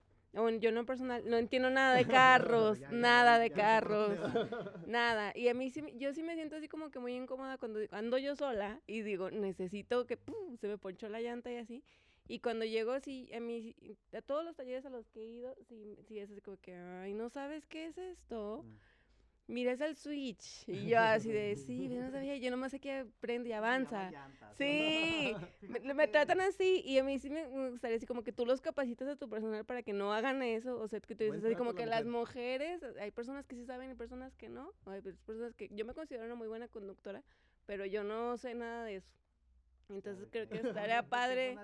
yo 0.60 0.72
no 0.72 0.86
personal, 0.86 1.22
no 1.28 1.36
entiendo 1.36 1.70
nada 1.70 1.94
de 1.94 2.04
carros, 2.06 2.78
Ya, 2.80 2.88
ya, 2.90 2.96
nada 2.96 3.38
de 3.38 3.50
ya, 3.50 3.54
carros, 3.56 4.18
nada. 4.86 5.32
Y 5.36 5.48
a 5.48 5.54
mí 5.54 5.70
sí, 5.70 5.82
me- 5.82 5.96
yo 5.96 6.12
sí 6.12 6.22
me 6.22 6.34
siento 6.34 6.56
así 6.56 6.68
como 6.68 6.90
que 6.90 6.98
muy 6.98 7.14
incómoda 7.14 7.58
cuando 7.58 7.80
ando 7.90 8.18
yo 8.18 8.36
sola 8.36 8.80
y 8.86 9.02
digo, 9.02 9.30
necesito 9.30 10.06
que 10.06 10.16
¡pum! 10.16 10.56
se 10.56 10.68
me 10.68 10.78
ponchó 10.78 11.08
la 11.08 11.20
llanta 11.20 11.50
y 11.50 11.56
así. 11.56 11.84
Y 12.28 12.38
cuando 12.38 12.64
llego 12.64 12.92
así, 12.92 13.32
a 13.32 13.40
mí, 13.40 13.60
sí- 13.60 13.96
a 14.16 14.22
todos 14.22 14.44
los 14.44 14.54
talleres 14.54 14.86
a 14.86 14.90
los 14.90 15.08
que 15.08 15.20
he 15.20 15.26
ido, 15.26 15.54
sí, 15.68 15.96
sí 16.06 16.18
es 16.20 16.30
así 16.30 16.40
como 16.40 16.58
que, 16.58 16.74
ay, 16.76 17.12
¿no 17.12 17.28
sabes 17.28 17.66
qué 17.66 17.86
es 17.86 17.98
esto? 17.98 18.62
Mm. 18.64 18.76
Mira, 19.50 19.72
es 19.72 19.80
el 19.80 19.96
switch. 19.96 20.68
Y 20.68 20.86
yo 20.86 20.98
así 21.00 21.30
de, 21.30 21.56
sí, 21.56 21.88
yo 21.88 22.00
no 22.00 22.10
sabía, 22.12 22.36
yo 22.36 22.50
nomás 22.50 22.70
sé 22.70 22.78
que 22.78 23.06
prende 23.18 23.50
y 23.50 23.52
avanza. 23.52 24.10
Sí, 24.56 25.34
me, 25.62 25.80
me 25.94 26.08
tratan 26.08 26.40
así 26.40 26.82
y 26.84 26.98
a 26.98 27.04
mí 27.04 27.18
sí 27.18 27.30
me 27.30 27.70
gustaría 27.70 27.96
así 27.96 28.06
como 28.06 28.22
que 28.22 28.32
tú 28.32 28.46
los 28.46 28.60
capacitas 28.60 29.08
a 29.08 29.16
tu 29.16 29.28
personal 29.28 29.64
para 29.64 29.82
que 29.82 29.92
no 29.92 30.12
hagan 30.12 30.42
eso, 30.42 30.78
o 30.78 30.86
sea, 30.86 31.00
que 31.00 31.14
tú 31.14 31.24
Buen 31.24 31.32
dices 31.32 31.46
así 31.46 31.56
como 31.56 31.74
que 31.74 31.86
la 31.86 32.00
las 32.00 32.06
mujeres, 32.06 32.82
hay 33.00 33.10
personas 33.10 33.44
que 33.46 33.56
sí 33.56 33.64
saben 33.66 33.90
y 33.90 33.94
personas 33.94 34.34
que 34.36 34.48
no, 34.48 34.72
hay 34.86 35.00
pues, 35.00 35.16
personas 35.26 35.54
que 35.54 35.68
yo 35.72 35.84
me 35.84 35.92
considero 35.94 36.24
una 36.24 36.36
muy 36.36 36.46
buena 36.46 36.68
conductora, 36.68 37.22
pero 37.66 37.84
yo 37.84 38.04
no 38.04 38.36
sé 38.36 38.54
nada 38.54 38.84
de 38.84 38.96
eso. 38.96 39.10
Entonces 39.88 40.28
creo 40.30 40.48
que 40.48 40.58
estaría 40.58 41.02
padre. 41.08 41.58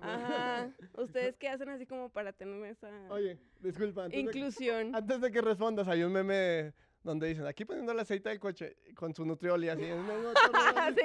Ajá, 0.00 0.70
ustedes 0.96 1.36
qué 1.36 1.50
hacen 1.50 1.68
así 1.68 1.86
como 1.86 2.08
para 2.08 2.32
tener 2.32 2.64
esa 2.64 2.88
Oye, 3.10 3.38
disculpa, 3.60 4.04
antes 4.04 4.16
de, 4.16 4.22
inclusión. 4.22 4.94
antes 4.94 5.20
de 5.20 5.30
que 5.30 5.40
respondas, 5.42 5.86
hay 5.86 6.02
un 6.02 6.12
meme 6.12 6.72
donde 7.02 7.28
dicen, 7.28 7.46
aquí 7.46 7.64
poniendo 7.64 7.92
el 7.92 7.98
aceite 8.00 8.28
del 8.28 8.38
coche 8.38 8.76
con 8.94 9.14
su 9.14 9.24
nutrioli, 9.24 9.68
así. 9.68 9.82
"No, 9.82 10.02
no, 10.02 10.32
Ah, 10.76 10.90
sí. 10.94 11.02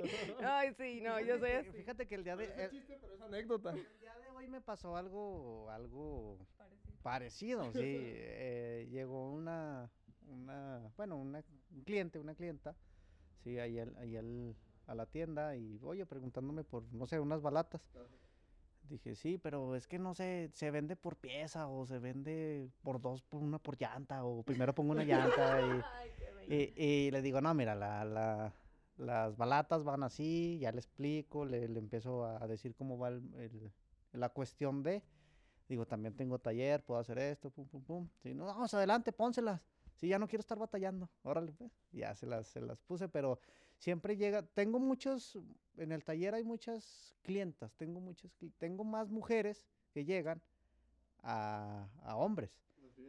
bonito". 0.00 0.36
Ay, 0.42 0.74
sí, 0.76 1.00
no, 1.00 1.20
yo 1.20 1.38
soy 1.38 1.50
Fíjate 1.50 1.56
así. 1.58 1.70
que- 1.70 1.72
Fíjate 1.78 2.06
que 2.08 2.14
el 2.16 2.24
día 2.24 2.36
de, 2.36 2.44
el, 2.64 2.70
chiste, 2.70 2.98
pero 3.00 3.14
es 3.14 3.20
anécdota. 3.20 3.70
el 3.70 3.98
día 4.00 4.14
de 4.18 4.28
hoy 4.30 4.48
me 4.48 4.60
pasó 4.60 4.96
algo, 4.96 5.70
algo 5.70 6.38
parecido, 7.02 7.62
sí. 7.72 7.78
eh, 7.82 8.88
llegó 8.90 9.30
una, 9.32 9.90
una, 10.26 10.92
bueno, 10.96 11.16
una, 11.16 11.44
un 11.70 11.82
cliente, 11.84 12.18
una 12.18 12.34
clienta, 12.34 12.74
sí, 13.44 13.58
ahí, 13.58 13.78
al- 13.78 13.96
ahí 13.98 14.16
al- 14.16 14.56
a 14.86 14.94
la 14.94 15.06
tienda 15.06 15.54
y, 15.54 15.78
oye, 15.82 16.04
preguntándome 16.06 16.64
por, 16.64 16.82
no 16.92 17.06
sé, 17.06 17.20
unas 17.20 17.42
balatas. 17.42 17.80
Dije, 18.88 19.14
sí, 19.14 19.38
pero 19.38 19.76
es 19.76 19.86
que 19.86 19.98
no 19.98 20.14
sé, 20.14 20.50
se 20.54 20.70
vende 20.70 20.96
por 20.96 21.16
pieza 21.16 21.68
o 21.68 21.86
se 21.86 21.98
vende 21.98 22.70
por 22.82 23.00
dos, 23.00 23.22
por 23.22 23.42
una 23.42 23.58
por 23.58 23.76
llanta 23.78 24.24
o 24.24 24.42
primero 24.42 24.74
pongo 24.74 24.92
una 24.92 25.04
llanta 25.04 25.60
y... 25.62 25.68
Ay, 26.00 26.10
qué 26.18 26.30
bello. 26.32 26.54
Y, 26.76 26.82
y 26.82 27.10
le 27.10 27.20
digo, 27.22 27.40
no, 27.40 27.52
mira, 27.54 27.74
la, 27.74 28.04
la- 28.04 28.52
las 28.96 29.36
balatas 29.36 29.84
van 29.84 30.02
así, 30.02 30.58
ya 30.60 30.72
le 30.72 30.78
explico, 30.78 31.44
le, 31.44 31.68
le 31.68 31.78
empiezo 31.78 32.24
a 32.24 32.46
decir 32.48 32.74
cómo 32.74 32.98
va 32.98 33.08
el- 33.08 33.32
el- 33.34 33.72
la 34.12 34.30
cuestión 34.30 34.82
de, 34.82 35.02
digo, 35.68 35.86
también 35.86 36.16
tengo 36.16 36.38
taller, 36.38 36.82
puedo 36.82 36.98
hacer 37.00 37.18
esto, 37.18 37.50
pum, 37.50 37.66
pum, 37.68 37.82
pum. 37.84 38.08
Sí, 38.22 38.34
no, 38.34 38.46
vamos 38.46 38.72
adelante, 38.74 39.12
pónselas. 39.12 39.60
Sí, 39.96 40.08
ya 40.08 40.18
no 40.18 40.26
quiero 40.26 40.40
estar 40.40 40.58
batallando, 40.58 41.08
órale, 41.22 41.52
pues. 41.52 41.70
Ya 41.92 42.14
se 42.14 42.26
las, 42.26 42.46
se 42.48 42.60
las 42.60 42.80
puse, 42.80 43.08
pero 43.08 43.38
siempre 43.78 44.16
llega, 44.16 44.42
tengo 44.42 44.78
muchos, 44.78 45.38
en 45.76 45.92
el 45.92 46.04
taller 46.04 46.34
hay 46.34 46.44
muchas 46.44 47.14
clientas, 47.22 47.74
tengo 47.76 48.00
muchas, 48.00 48.30
tengo 48.58 48.84
más 48.84 49.08
mujeres 49.08 49.66
que 49.92 50.04
llegan 50.04 50.40
a, 51.22 51.88
a 52.02 52.16
hombres. 52.16 52.50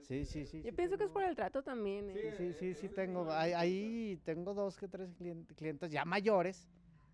Sí, 0.01 0.25
sí, 0.25 0.45
sí. 0.45 0.61
Yo 0.63 0.69
sí 0.69 0.75
pienso 0.75 0.97
que 0.97 1.03
es 1.03 1.09
tengo- 1.09 1.13
por 1.13 1.23
el 1.23 1.35
trato 1.35 1.61
también. 1.61 2.09
¿eh? 2.09 2.33
Sí, 2.37 2.53
sí, 2.53 2.73
sí, 2.73 2.89
tengo. 2.89 3.29
Ahí, 3.31 3.53
ahí 3.53 4.21
tengo 4.23 4.53
dos 4.53 4.77
que 4.77 4.87
tres 4.87 5.09
clien- 5.19 5.45
clientes 5.55 5.91
ya 5.91 6.05
mayores. 6.05 6.67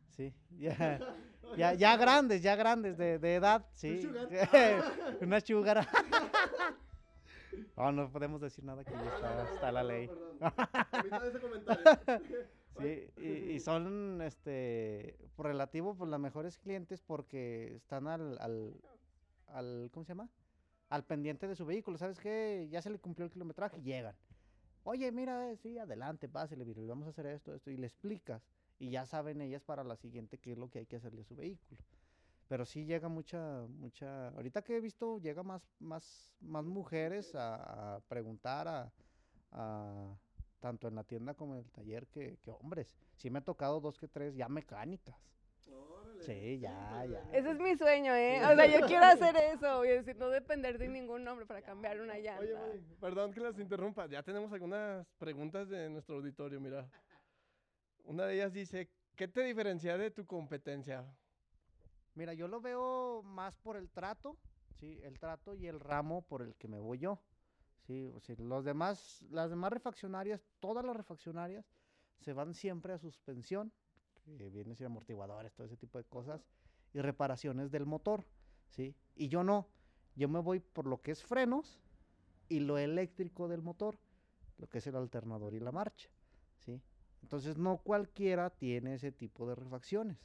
Sí, 0.10 0.34
ya, 0.58 1.00
ya, 1.58 1.74
ya 1.74 1.98
grandes, 1.98 2.42
ya 2.42 2.56
grandes 2.56 2.98
de, 2.98 3.18
de 3.20 3.36
edad. 3.36 3.66
Sí. 3.74 4.02
sugar. 4.02 4.30
Una 5.22 5.42
sugar. 5.42 5.88
No, 7.76 7.92
no 7.92 8.12
podemos 8.12 8.40
decir 8.42 8.64
nada 8.64 8.84
que 8.84 8.92
ya 8.92 9.04
está, 9.16 9.54
está 9.54 9.72
la 9.72 9.84
ley. 9.84 10.10
Evita 11.00 11.28
ese 11.28 11.40
comentario. 11.40 11.84
Sí, 12.78 13.08
y, 13.18 13.52
y 13.54 13.60
son, 13.60 14.22
este, 14.22 15.18
por 15.36 15.48
relativo, 15.48 15.96
pues 15.96 16.10
las 16.10 16.20
mejores 16.20 16.58
clientes 16.58 17.02
porque 17.02 17.76
están 17.76 18.08
al, 18.08 18.38
al, 18.40 18.74
al, 19.48 19.90
¿cómo 19.94 20.04
se 20.06 20.10
llama? 20.10 20.30
Al 20.90 21.04
pendiente 21.06 21.48
de 21.48 21.56
su 21.56 21.66
vehículo. 21.66 21.98
¿Sabes 21.98 22.20
qué? 22.20 22.68
Ya 22.70 22.82
se 22.82 22.90
le 22.90 23.00
cumplió 23.00 23.26
el 23.26 23.32
kilometraje 23.32 23.80
y 23.80 23.84
llegan. 23.84 24.16
Oye, 24.84 25.12
mira, 25.12 25.52
eh, 25.52 25.58
sí, 25.58 25.80
adelante, 25.80 26.30
pásale, 26.30 26.64
mire, 26.64 26.86
vamos 26.86 27.08
a 27.08 27.10
hacer 27.10 27.26
esto, 27.26 27.56
esto, 27.56 27.72
y 27.72 27.78
le 27.78 27.88
explicas. 27.88 28.44
Y 28.78 28.92
ya 28.92 29.06
saben 29.06 29.42
ellas 29.42 29.64
para 29.64 29.84
la 29.84 29.96
siguiente 29.96 30.38
qué 30.38 30.52
es 30.52 30.58
lo 30.58 30.70
que 30.70 30.80
hay 30.80 30.86
que 30.86 30.98
hacerle 30.98 31.22
a 31.22 31.26
su 31.26 31.36
vehículo. 31.36 31.82
Pero 32.48 32.66
sí 32.66 32.86
llega 32.86 33.08
mucha, 33.10 33.66
mucha, 33.68 34.28
ahorita 34.30 34.62
que 34.62 34.78
he 34.78 34.82
visto, 34.82 35.18
llega 35.18 35.42
más, 35.42 35.64
más, 35.80 36.36
más 36.42 36.64
mujeres 36.66 37.34
a, 37.34 37.96
a 37.96 38.00
preguntar 38.02 38.68
a, 38.68 38.94
a- 39.52 40.16
tanto 40.66 40.88
en 40.88 40.96
la 40.96 41.04
tienda 41.04 41.36
como 41.36 41.54
en 41.54 41.60
el 41.60 41.70
taller 41.70 42.08
que, 42.08 42.40
que 42.42 42.50
hombres. 42.50 42.92
Sí 43.18 43.30
me 43.30 43.38
ha 43.38 43.44
tocado 43.44 43.80
dos 43.80 44.00
que 44.00 44.08
tres 44.08 44.36
ya 44.36 44.50
mecánicas. 44.50 45.16
Sí, 46.22 46.58
ya, 46.58 47.06
ya. 47.06 47.22
Ese 47.34 47.52
es 47.52 47.60
mi 47.60 47.76
sueño, 47.76 48.16
¿eh? 48.16 48.42
O 48.44 48.56
sea, 48.56 48.66
yo 48.66 48.84
quiero 48.88 49.06
hacer 49.06 49.36
eso, 49.36 49.86
y 49.86 49.90
decir, 49.90 50.18
no 50.18 50.28
depender 50.30 50.80
de 50.80 50.88
ningún 50.88 51.28
hombre 51.28 51.46
para 51.46 51.62
cambiar 51.62 52.02
una 52.02 52.18
llanta. 52.18 52.42
Oye, 52.42 52.56
Moni, 52.56 52.80
perdón 53.00 53.32
que 53.32 53.42
las 53.42 53.60
interrumpa. 53.60 54.08
Ya 54.08 54.24
tenemos 54.24 54.52
algunas 54.52 55.06
preguntas 55.20 55.70
de 55.70 55.88
nuestro 55.88 56.16
auditorio, 56.16 56.60
mira. 56.60 56.90
Una 58.06 58.26
de 58.26 58.34
ellas 58.34 58.52
dice, 58.52 58.90
¿qué 59.16 59.28
te 59.28 59.44
diferencia 59.44 60.00
de 60.00 60.10
tu 60.10 60.26
competencia? 60.26 61.06
Mira, 62.16 62.34
yo 62.34 62.48
lo 62.48 62.60
veo 62.60 63.22
más 63.22 63.56
por 63.58 63.78
el 63.78 63.92
trato, 63.92 64.36
sí, 64.80 65.00
el 65.04 65.20
trato 65.20 65.54
y 65.54 65.68
el 65.68 65.80
ramo 65.80 66.24
por 66.24 66.42
el 66.42 66.56
que 66.56 66.68
me 66.68 66.80
voy 66.80 66.98
yo. 66.98 67.20
Sí, 67.88 68.12
o 68.16 68.20
sea, 68.20 68.36
los 68.40 68.64
demás, 68.66 69.24
las 69.30 69.50
demás 69.50 69.72
refaccionarias, 69.72 70.42
todas 70.60 70.84
las 70.84 70.96
refaccionarias 70.96 71.66
se 72.20 72.34
van 72.34 72.54
siempre 72.54 72.94
a 72.94 72.98
suspensión, 72.98 73.72
que 74.38 74.50
viene 74.50 74.72
a 74.72 74.76
ser 74.76 74.88
amortiguadores, 74.88 75.54
todo 75.54 75.68
ese 75.68 75.78
tipo 75.78 75.98
de 76.00 76.04
cosas, 76.06 76.44
y 76.94 77.00
reparaciones 77.02 77.70
del 77.72 77.86
motor, 77.86 78.26
sí. 78.70 78.96
Y 79.16 79.28
yo 79.28 79.44
no, 79.44 79.68
yo 80.16 80.28
me 80.30 80.40
voy 80.40 80.60
por 80.60 80.88
lo 80.88 81.00
que 81.02 81.12
es 81.12 81.24
frenos 81.24 81.80
y 82.50 82.60
lo 82.62 82.78
eléctrico 82.80 83.48
del 83.48 83.62
motor, 83.62 84.00
lo 84.58 84.68
que 84.68 84.80
es 84.80 84.88
el 84.88 84.96
alternador 84.96 85.54
y 85.54 85.60
la 85.60 85.72
marcha, 85.72 86.10
sí. 86.58 86.82
Entonces 87.22 87.58
no 87.58 87.78
cualquiera 87.78 88.50
tiene 88.50 88.96
ese 88.96 89.12
tipo 89.12 89.48
de 89.48 89.56
refacciones 89.56 90.18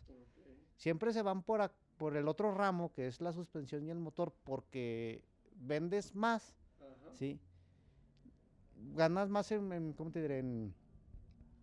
siempre 0.77 1.13
se 1.13 1.21
van 1.21 1.43
por, 1.43 1.61
ac- 1.61 1.73
por 1.99 2.17
el 2.17 2.27
otro 2.27 2.53
ramo, 2.55 2.91
que 2.95 3.07
es 3.07 3.21
la 3.21 3.33
suspensión 3.35 3.85
y 3.87 3.91
el 3.91 3.99
motor, 3.99 4.33
porque 4.45 5.23
vendes 5.57 6.15
más, 6.15 6.55
¿sí? 7.13 7.39
Ganas 8.81 9.29
más 9.29 9.51
en, 9.53 9.73
en, 9.73 9.93
¿cómo 9.93 10.11
te 10.11 10.23
diré? 10.23 10.39
En, 10.39 10.75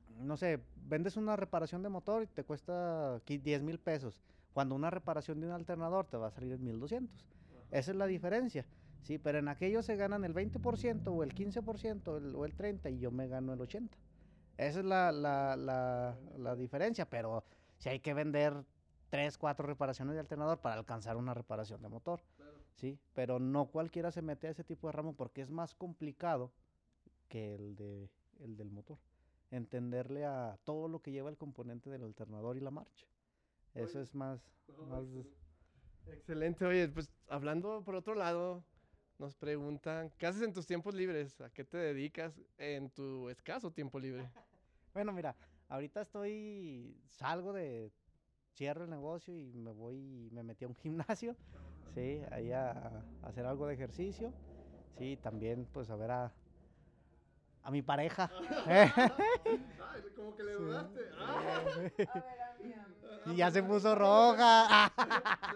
no 0.07 0.37
sé, 0.37 0.63
vendes 0.75 1.17
una 1.17 1.35
reparación 1.35 1.83
de 1.83 1.89
motor 1.89 2.23
y 2.23 2.27
te 2.27 2.43
cuesta 2.43 3.21
qui- 3.25 3.41
10 3.41 3.61
mil 3.61 3.79
pesos, 3.79 4.21
cuando 4.53 4.75
una 4.75 4.89
reparación 4.89 5.39
de 5.39 5.47
un 5.47 5.53
alternador 5.53 6.07
te 6.07 6.17
va 6.17 6.27
a 6.27 6.31
salir 6.31 6.53
en 6.53 6.63
1200. 6.63 7.25
Esa 7.69 7.91
es 7.91 7.97
la 7.97 8.07
diferencia, 8.07 8.65
¿sí? 9.01 9.17
Pero 9.17 9.39
en 9.39 9.47
aquellos 9.49 9.85
se 9.85 9.95
ganan 9.95 10.23
el 10.23 10.33
20% 10.33 11.13
o 11.13 11.23
el 11.23 11.33
15% 11.33 12.17
el- 12.17 12.35
o 12.35 12.45
el 12.45 12.53
30% 12.55 12.97
y 12.97 12.99
yo 12.99 13.11
me 13.11 13.27
gano 13.27 13.53
el 13.53 13.61
80%. 13.61 13.97
Esa 14.57 14.79
es 14.79 14.85
la, 14.85 15.11
la, 15.11 15.55
la, 15.55 16.17
la 16.37 16.55
diferencia, 16.55 17.07
pero 17.09 17.43
si 17.77 17.89
hay 17.89 17.99
que 17.99 18.13
vender 18.15 18.65
tres, 19.09 19.37
cuatro 19.37 19.67
reparaciones 19.67 20.15
de 20.15 20.19
alternador 20.21 20.59
para 20.59 20.75
alcanzar 20.75 21.15
una 21.17 21.33
reparación 21.35 21.81
de 21.81 21.89
motor. 21.89 22.23
Sí, 22.75 22.99
pero 23.13 23.39
no 23.39 23.67
cualquiera 23.67 24.11
se 24.11 24.21
mete 24.21 24.47
a 24.47 24.51
ese 24.51 24.63
tipo 24.63 24.87
de 24.87 24.93
ramo 24.93 25.13
porque 25.15 25.41
es 25.41 25.49
más 25.49 25.73
complicado 25.75 26.51
que 27.27 27.55
el, 27.55 27.75
de, 27.75 28.09
el 28.39 28.57
del 28.57 28.71
motor. 28.71 28.97
Entenderle 29.51 30.25
a 30.25 30.57
todo 30.65 30.87
lo 30.87 31.01
que 31.01 31.11
lleva 31.11 31.29
el 31.29 31.37
componente 31.37 31.89
del 31.89 32.03
alternador 32.03 32.57
y 32.57 32.61
la 32.61 32.71
marcha. 32.71 33.05
Eso 33.73 33.97
Oye, 33.97 34.03
es 34.03 34.15
más... 34.15 34.41
más 34.89 35.03
Excelente, 36.07 36.65
oye, 36.65 36.87
pues 36.87 37.11
hablando 37.27 37.83
por 37.83 37.95
otro 37.95 38.15
lado, 38.15 38.63
nos 39.19 39.35
preguntan, 39.35 40.11
¿qué 40.17 40.27
haces 40.27 40.41
en 40.41 40.53
tus 40.53 40.65
tiempos 40.65 40.93
libres? 40.93 41.39
¿A 41.41 41.49
qué 41.49 41.63
te 41.63 41.77
dedicas 41.77 42.39
en 42.57 42.89
tu 42.89 43.29
escaso 43.29 43.71
tiempo 43.71 43.99
libre? 43.99 44.23
Bueno, 44.93 45.13
mira, 45.13 45.35
ahorita 45.69 46.01
estoy, 46.01 46.99
salgo 47.07 47.53
de, 47.53 47.91
cierro 48.55 48.85
el 48.85 48.89
negocio 48.89 49.31
y 49.31 49.53
me 49.53 49.69
voy, 49.69 50.27
me 50.31 50.41
metí 50.41 50.65
a 50.65 50.67
un 50.67 50.75
gimnasio, 50.81 51.35
sí, 51.93 52.21
ahí 52.31 52.51
a, 52.51 52.71
a 52.71 53.27
hacer 53.27 53.45
algo 53.45 53.67
de 53.67 53.75
ejercicio, 53.75 54.33
sí, 54.97 55.17
también 55.21 55.67
pues 55.71 55.91
a 55.91 55.95
ver 55.95 56.09
a, 56.09 56.33
a 57.67 57.71
mi 57.71 57.81
pareja. 57.81 58.31
como 60.15 60.33
que 60.37 60.43
le 60.43 60.53
dudaste. 60.53 61.09
y 63.25 63.35
ya 63.35 63.51
se 63.51 63.61
puso 63.61 63.93
roja. 63.93 64.91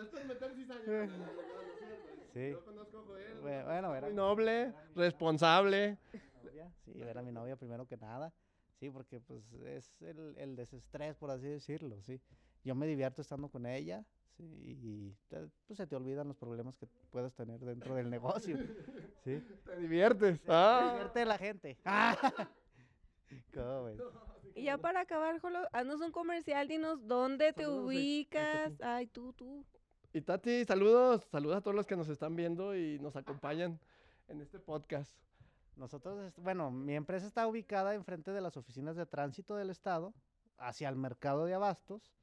Sí. 2.33 2.53
Bueno, 3.41 3.95
era 3.95 4.07
Muy 4.07 4.15
noble, 4.15 4.73
responsable. 4.95 5.97
Sí, 6.85 7.01
era 7.01 7.21
mi 7.21 7.31
novia 7.31 7.55
primero 7.55 7.85
que 7.87 7.97
nada. 7.97 8.31
Sí, 8.79 8.89
porque 8.89 9.19
pues 9.19 9.43
es 9.65 9.91
el, 10.01 10.35
el 10.37 10.55
desestrés, 10.55 11.15
por 11.15 11.31
así 11.31 11.47
decirlo, 11.47 12.01
sí. 12.03 12.21
Yo 12.63 12.75
me 12.75 12.87
divierto 12.87 13.21
estando 13.21 13.49
con 13.49 13.65
ella, 13.65 14.05
sí, 14.37 14.43
y 14.43 15.15
te- 15.29 15.47
pues 15.67 15.77
se 15.77 15.87
te 15.87 15.95
olvidan 15.95 16.27
los 16.27 16.37
problemas 16.37 16.77
que 16.77 16.87
puedas 17.09 17.33
tener 17.33 17.59
dentro 17.59 17.95
del 17.95 18.09
negocio, 18.09 18.57
sí. 19.23 19.41
Te 19.65 19.77
diviertes. 19.77 20.39
Ah. 20.47 20.89
Divierte 20.93 21.25
la 21.25 21.37
gente. 21.37 21.77
¿Cómo 23.53 23.83
ves? 23.85 24.01
Y 24.55 24.63
ya 24.63 24.77
para 24.77 25.01
acabar, 25.01 25.39
Jolo, 25.39 25.59
haznos 25.71 26.01
un 26.01 26.11
comercial, 26.11 26.67
dinos 26.67 27.07
dónde 27.07 27.53
te 27.53 27.63
Saludos, 27.63 27.85
ubicas. 27.85 28.73
Ay, 28.81 29.07
tú, 29.07 29.31
tú. 29.33 29.65
Y 30.13 30.21
Tati, 30.21 30.65
saludos. 30.65 31.23
Saludos 31.31 31.57
a 31.57 31.61
todos 31.61 31.75
los 31.75 31.87
que 31.87 31.95
nos 31.95 32.09
están 32.09 32.35
viendo 32.35 32.75
y 32.75 32.99
nos 32.99 33.15
acompañan 33.15 33.79
en 34.27 34.41
este 34.41 34.59
podcast. 34.59 35.15
Nosotros, 35.77 36.33
bueno, 36.37 36.69
mi 36.69 36.95
empresa 36.95 37.25
está 37.25 37.47
ubicada 37.47 37.95
enfrente 37.95 38.31
de 38.31 38.41
las 38.41 38.57
oficinas 38.57 38.97
de 38.97 39.05
tránsito 39.05 39.55
del 39.55 39.69
estado, 39.69 40.13
hacia 40.57 40.89
el 40.89 40.97
mercado 40.97 41.45
de 41.45 41.53
abastos, 41.53 42.13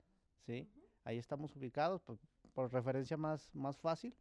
¿sí? 0.46 0.68
Ahí 1.08 1.16
estamos 1.16 1.56
ubicados, 1.56 2.02
por, 2.02 2.18
por 2.52 2.70
referencia 2.70 3.16
más, 3.16 3.48
más 3.54 3.78
fácil, 3.78 4.14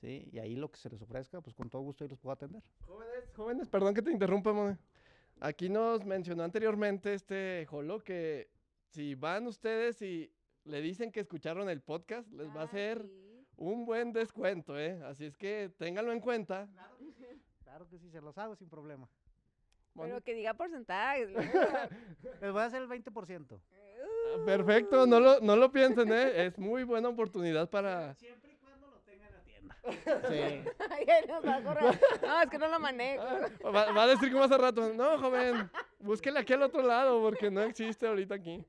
¿sí? 0.00 0.28
Y 0.32 0.40
ahí 0.40 0.56
lo 0.56 0.68
que 0.68 0.78
se 0.78 0.90
les 0.90 1.00
ofrezca, 1.00 1.40
pues 1.40 1.54
con 1.54 1.70
todo 1.70 1.82
gusto 1.82 2.02
ahí 2.02 2.10
los 2.10 2.18
puedo 2.18 2.32
atender. 2.32 2.60
Jóvenes, 2.80 3.32
jóvenes, 3.36 3.68
perdón 3.68 3.94
que 3.94 4.02
te 4.02 4.10
interrumpa, 4.10 4.52
Mone. 4.52 4.76
Aquí 5.38 5.68
nos 5.68 6.04
mencionó 6.04 6.42
anteriormente 6.42 7.14
este 7.14 7.64
Jolo 7.70 8.02
que 8.02 8.50
si 8.88 9.14
van 9.14 9.46
ustedes 9.46 10.02
y 10.02 10.28
le 10.64 10.80
dicen 10.80 11.12
que 11.12 11.20
escucharon 11.20 11.70
el 11.70 11.80
podcast, 11.80 12.28
les 12.32 12.48
va 12.48 12.62
a 12.62 12.64
hacer 12.64 13.02
sí. 13.02 13.46
un 13.56 13.86
buen 13.86 14.12
descuento, 14.12 14.76
¿eh? 14.76 15.00
Así 15.04 15.26
es 15.26 15.36
que 15.36 15.70
ténganlo 15.78 16.10
en 16.10 16.18
cuenta. 16.18 16.68
Claro 17.62 17.88
que 17.88 18.00
sí, 18.00 18.10
se 18.10 18.20
los 18.20 18.36
hago 18.38 18.56
sin 18.56 18.68
problema. 18.68 19.08
Pero 19.94 20.20
que 20.20 20.34
diga 20.34 20.54
porcentajes. 20.54 21.30
luego. 21.30 21.52
Les 22.40 22.50
voy 22.50 22.60
a 22.60 22.64
hacer 22.64 22.82
el 22.82 22.88
20% 22.88 23.60
Ah, 23.70 23.83
Perfecto, 24.44 25.06
no 25.06 25.20
lo, 25.20 25.40
no 25.40 25.56
lo 25.56 25.70
piensen, 25.70 26.12
¿eh? 26.12 26.46
Es 26.46 26.58
muy 26.58 26.84
buena 26.84 27.08
oportunidad 27.08 27.68
para... 27.68 28.14
Siempre 28.14 28.52
y 28.52 28.56
cuando 28.56 28.88
lo 28.88 29.00
tengan 29.00 29.28
en 29.28 29.34
la 29.34 29.42
tienda. 29.42 29.76
Sí. 30.28 30.70
Ay, 30.90 31.04
él 31.06 31.28
nos 31.28 31.44
va 31.44 31.56
a 31.56 31.62
correr. 31.62 32.00
No, 32.22 32.42
es 32.42 32.50
que 32.50 32.58
no 32.58 32.68
lo 32.68 32.80
manejo. 32.80 33.22
Ah, 33.22 33.70
Va, 33.70 33.92
va 33.92 34.02
a 34.04 34.06
decir 34.08 34.30
como 34.32 34.44
hace 34.44 34.58
rato, 34.58 34.92
no, 34.92 35.18
joven, 35.18 35.70
búsquele 35.98 36.38
aquí 36.38 36.52
al 36.52 36.62
otro 36.62 36.82
lado 36.82 37.20
porque 37.22 37.50
no 37.50 37.62
existe 37.62 38.06
ahorita 38.06 38.34
aquí. 38.34 38.64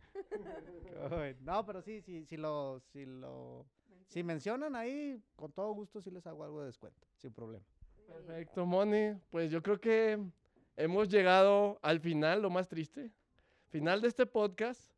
No, 1.42 1.66
pero 1.66 1.82
sí, 1.82 2.02
sí, 2.02 2.26
si 2.26 2.38
lo, 2.38 2.80
si 2.92 3.06
lo, 3.06 3.66
si 4.08 4.24
mencionan 4.24 4.76
ahí, 4.76 5.22
con 5.36 5.52
todo 5.52 5.72
gusto 5.74 6.02
sí 6.02 6.10
les 6.10 6.26
hago 6.26 6.44
algo 6.44 6.62
de 6.62 6.68
descuento, 6.68 7.08
sin 7.18 7.32
problema. 7.32 7.66
Perfecto, 8.08 8.66
Moni. 8.66 9.14
Pues 9.30 9.52
yo 9.52 9.62
creo 9.62 9.80
que 9.80 10.20
hemos 10.78 11.10
llegado 11.10 11.80
al 11.82 12.00
final, 12.00 12.42
lo 12.42 12.50
más 12.50 12.68
triste. 12.68 13.12
Final 13.70 14.02
de 14.02 14.08
este 14.08 14.26
podcast. 14.26 14.95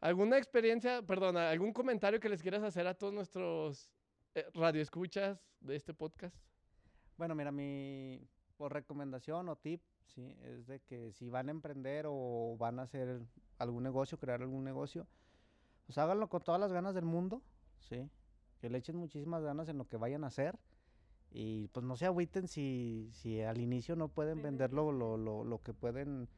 ¿Alguna 0.00 0.38
experiencia, 0.38 1.02
perdón, 1.02 1.36
algún 1.36 1.72
comentario 1.72 2.20
que 2.20 2.28
les 2.28 2.42
quieras 2.42 2.62
hacer 2.62 2.86
a 2.86 2.94
todos 2.94 3.12
nuestros 3.12 3.90
eh, 4.34 4.46
radioescuchas 4.54 5.44
de 5.60 5.76
este 5.76 5.92
podcast? 5.92 6.36
Bueno, 7.16 7.34
mira, 7.34 7.50
mi 7.50 8.20
por 8.56 8.72
recomendación 8.72 9.48
o 9.48 9.56
tip, 9.56 9.80
sí, 10.06 10.36
es 10.42 10.66
de 10.66 10.80
que 10.80 11.12
si 11.12 11.30
van 11.30 11.48
a 11.48 11.52
emprender 11.52 12.06
o 12.08 12.56
van 12.58 12.78
a 12.78 12.82
hacer 12.82 13.22
algún 13.58 13.84
negocio, 13.84 14.18
crear 14.18 14.42
algún 14.42 14.64
negocio, 14.64 15.06
pues 15.86 15.96
háganlo 15.98 16.28
con 16.28 16.42
todas 16.42 16.60
las 16.60 16.72
ganas 16.72 16.94
del 16.94 17.04
mundo, 17.04 17.42
sí, 17.78 18.10
que 18.58 18.68
le 18.68 18.78
echen 18.78 18.96
muchísimas 18.96 19.42
ganas 19.42 19.68
en 19.68 19.78
lo 19.78 19.86
que 19.86 19.96
vayan 19.96 20.24
a 20.24 20.28
hacer 20.28 20.58
y 21.30 21.68
pues 21.68 21.84
no 21.84 21.96
se 21.96 22.06
agüiten 22.06 22.48
si, 22.48 23.10
si 23.12 23.40
al 23.40 23.60
inicio 23.60 23.96
no 23.96 24.08
pueden 24.08 24.42
Vender 24.42 24.72
lo, 24.72 24.92
lo, 24.92 25.16
lo 25.16 25.62
que 25.62 25.72
pueden, 25.74 26.28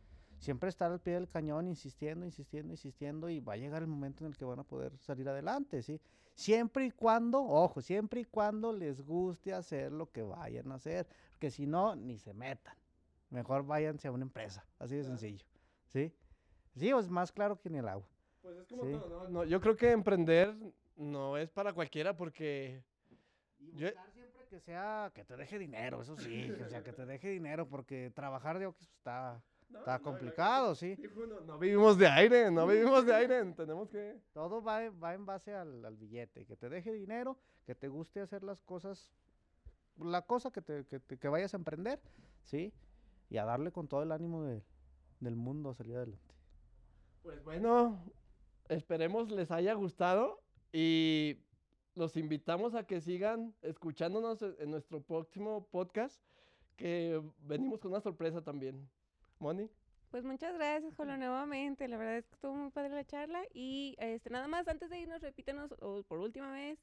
siempre 0.40 0.68
estar 0.68 0.90
al 0.90 1.00
pie 1.00 1.14
del 1.14 1.28
cañón 1.28 1.68
insistiendo, 1.68 2.24
insistiendo, 2.26 2.72
insistiendo 2.72 3.28
y 3.28 3.38
va 3.40 3.52
a 3.52 3.56
llegar 3.56 3.82
el 3.82 3.88
momento 3.88 4.24
en 4.24 4.30
el 4.32 4.36
que 4.36 4.44
van 4.44 4.58
a 4.58 4.64
poder 4.64 4.96
salir 4.98 5.28
adelante, 5.28 5.82
sí. 5.82 6.00
Siempre 6.34 6.86
y 6.86 6.90
cuando, 6.90 7.42
ojo, 7.44 7.80
siempre 7.82 8.20
y 8.22 8.24
cuando 8.24 8.72
les 8.72 9.00
guste 9.02 9.52
hacer 9.52 9.92
lo 9.92 10.10
que 10.10 10.22
vayan 10.22 10.72
a 10.72 10.76
hacer, 10.76 11.06
porque 11.32 11.50
si 11.50 11.66
no, 11.66 11.94
ni 11.94 12.18
se 12.18 12.32
metan. 12.34 12.74
Mejor 13.28 13.64
váyanse 13.64 14.08
a 14.08 14.12
una 14.12 14.24
empresa, 14.24 14.64
así 14.78 14.96
de 14.96 15.04
sencillo, 15.04 15.44
¿sí? 15.86 16.12
Sí, 16.74 16.88
es 16.90 17.08
más 17.08 17.30
claro 17.30 17.60
que 17.60 17.68
ni 17.70 17.78
el 17.78 17.88
agua. 17.88 18.08
Pues 18.40 18.56
es 18.56 18.66
como 18.66 18.82
Sí. 18.84 18.92
todo, 18.92 19.08
¿no? 19.24 19.28
No, 19.28 19.44
Yo 19.44 19.60
creo 19.60 19.76
que 19.76 19.90
emprender 19.92 20.56
no 20.96 21.36
es 21.36 21.50
para 21.50 21.72
cualquiera 21.72 22.16
porque... 22.16 22.82
Y 23.58 23.76
Yo- 23.76 23.88
que 24.48 24.58
sea, 24.60 25.12
que 25.14 25.24
te 25.24 25.36
deje 25.36 25.60
dinero, 25.60 26.02
eso 26.02 26.16
sí, 26.16 26.52
que, 26.56 26.64
o 26.64 26.68
sea, 26.68 26.82
que 26.82 26.92
te 26.92 27.06
deje 27.06 27.28
dinero, 27.28 27.68
porque 27.68 28.10
trabajar 28.12 28.58
de 28.58 28.66
Oquis 28.66 28.90
está, 28.90 29.40
está 29.78 29.98
complicado, 29.98 30.74
sí. 30.74 30.96
No 31.46 31.58
vivimos 31.58 31.96
de 31.98 32.06
aire, 32.06 32.50
no 32.50 32.66
vivimos 32.66 33.04
de 33.06 33.14
aire, 33.14 33.44
tenemos 33.56 33.88
que... 33.88 34.18
Todo 34.32 34.62
va, 34.62 34.84
en- 34.84 35.02
va 35.02 35.14
en 35.14 35.24
base 35.26 35.54
al, 35.54 35.84
al 35.84 35.96
billete, 35.96 36.44
que 36.46 36.56
te 36.56 36.68
deje 36.68 36.92
dinero, 36.92 37.38
que 37.66 37.74
te 37.74 37.88
guste 37.88 38.20
hacer 38.20 38.42
las 38.42 38.62
cosas, 38.62 39.12
la 39.98 40.22
cosa 40.22 40.50
que, 40.50 40.60
te, 40.62 40.84
que, 40.86 41.00
te- 41.00 41.18
que 41.18 41.28
vayas 41.28 41.54
a 41.54 41.56
emprender, 41.58 42.00
¿sí? 42.44 42.72
Y 43.28 43.36
a 43.38 43.44
darle 43.44 43.70
con 43.72 43.88
todo 43.88 44.02
el 44.02 44.12
ánimo 44.12 44.44
de- 44.44 44.62
del 45.20 45.36
mundo 45.36 45.70
a 45.70 45.74
salir 45.74 45.96
adelante. 45.96 46.34
Pues 47.22 47.42
bueno, 47.44 48.02
esperemos 48.68 49.30
les 49.30 49.50
haya 49.50 49.74
gustado 49.74 50.40
y 50.72 51.38
los 51.94 52.16
invitamos 52.16 52.74
a 52.74 52.84
que 52.84 53.00
sigan 53.00 53.54
escuchándonos 53.62 54.40
en 54.42 54.70
nuestro 54.70 55.02
próximo 55.02 55.66
podcast, 55.70 56.22
que 56.76 57.20
venimos 57.42 57.78
con 57.80 57.90
una 57.90 58.00
sorpresa 58.00 58.40
también. 58.42 58.88
Moni. 59.40 59.68
Pues 60.10 60.24
muchas 60.24 60.54
gracias, 60.54 60.94
Jolo, 60.96 61.16
nuevamente. 61.16 61.86
La 61.88 61.96
verdad 61.96 62.16
es 62.18 62.26
que 62.26 62.34
estuvo 62.34 62.54
muy 62.54 62.70
padre 62.70 62.90
la 62.94 63.04
charla. 63.04 63.40
Y 63.54 63.94
este 63.98 64.28
nada 64.30 64.48
más, 64.48 64.66
antes 64.68 64.90
de 64.90 65.00
irnos, 65.00 65.20
repítenos 65.22 65.72
o 65.80 66.02
por 66.02 66.18
última 66.18 66.50
vez, 66.52 66.78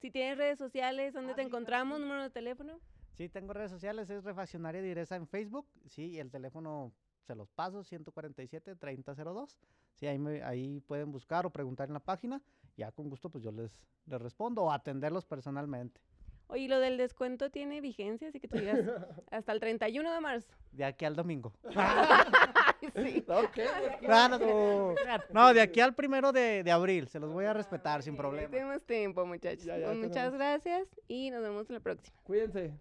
si 0.00 0.10
tienes 0.10 0.38
redes 0.38 0.58
sociales, 0.58 1.12
dónde 1.12 1.32
Ah, 1.32 1.36
te 1.36 1.42
sí, 1.42 1.48
encontramos, 1.48 1.98
sí. 1.98 2.02
número 2.04 2.22
de 2.22 2.30
teléfono. 2.30 2.80
Sí, 3.14 3.28
tengo 3.28 3.52
redes 3.52 3.70
sociales, 3.70 4.08
es 4.08 4.24
Refaccionaria 4.24 4.80
Direza 4.80 5.16
en 5.16 5.26
Facebook, 5.26 5.66
sí, 5.88 6.06
y 6.12 6.18
el 6.20 6.30
teléfono 6.30 6.92
se 7.26 7.34
los 7.34 7.50
paso, 7.50 7.82
147-3002. 7.84 9.58
Sí, 9.96 10.06
ahí, 10.06 10.18
me- 10.18 10.42
ahí 10.42 10.80
pueden 10.80 11.10
buscar 11.12 11.44
o 11.44 11.50
preguntar 11.50 11.88
en 11.88 11.94
la 11.94 12.00
página, 12.00 12.40
ya 12.76 12.92
con 12.92 13.10
gusto 13.10 13.28
pues 13.28 13.44
yo 13.44 13.50
les, 13.52 13.78
les 14.06 14.22
respondo 14.22 14.62
o 14.62 14.70
atenderlos 14.72 15.26
personalmente. 15.26 16.00
Oye, 16.50 16.62
¿y 16.64 16.68
lo 16.68 16.80
del 16.80 16.96
descuento 16.98 17.50
tiene 17.50 17.80
vigencia, 17.80 18.28
así 18.28 18.40
que 18.40 18.48
tú 18.48 18.58
digas 18.58 18.78
hasta 19.30 19.52
el 19.52 19.60
31 19.60 20.12
de 20.12 20.20
marzo. 20.20 20.48
De 20.72 20.84
aquí 20.84 21.04
al 21.04 21.16
domingo. 21.16 21.52
sí. 22.94 23.24
Ok, 23.28 23.58
No, 24.08 24.28
no, 24.28 24.38
no, 24.38 24.94
no, 25.32 25.54
de 25.54 25.60
aquí 25.60 25.80
al 25.80 25.94
primero 25.94 26.32
de, 26.32 26.62
de 26.64 26.70
abril, 26.72 27.08
se 27.08 27.18
los 27.20 27.32
voy 27.32 27.44
a 27.44 27.52
respetar 27.52 28.02
sin 28.02 28.16
problema. 28.16 28.48
Tenemos 28.50 28.82
tiempo, 28.82 29.24
muchachos. 29.26 29.64
Ya, 29.64 29.78
ya 29.78 29.86
Pues 29.86 29.98
muchas 29.98 30.14
tenemos. 30.14 30.38
gracias 30.38 30.88
y 31.08 31.30
nos 31.30 31.42
vemos 31.42 31.68
en 31.70 31.74
la 31.74 31.80
próxima. 31.80 32.16
Cuídense. 32.24 32.72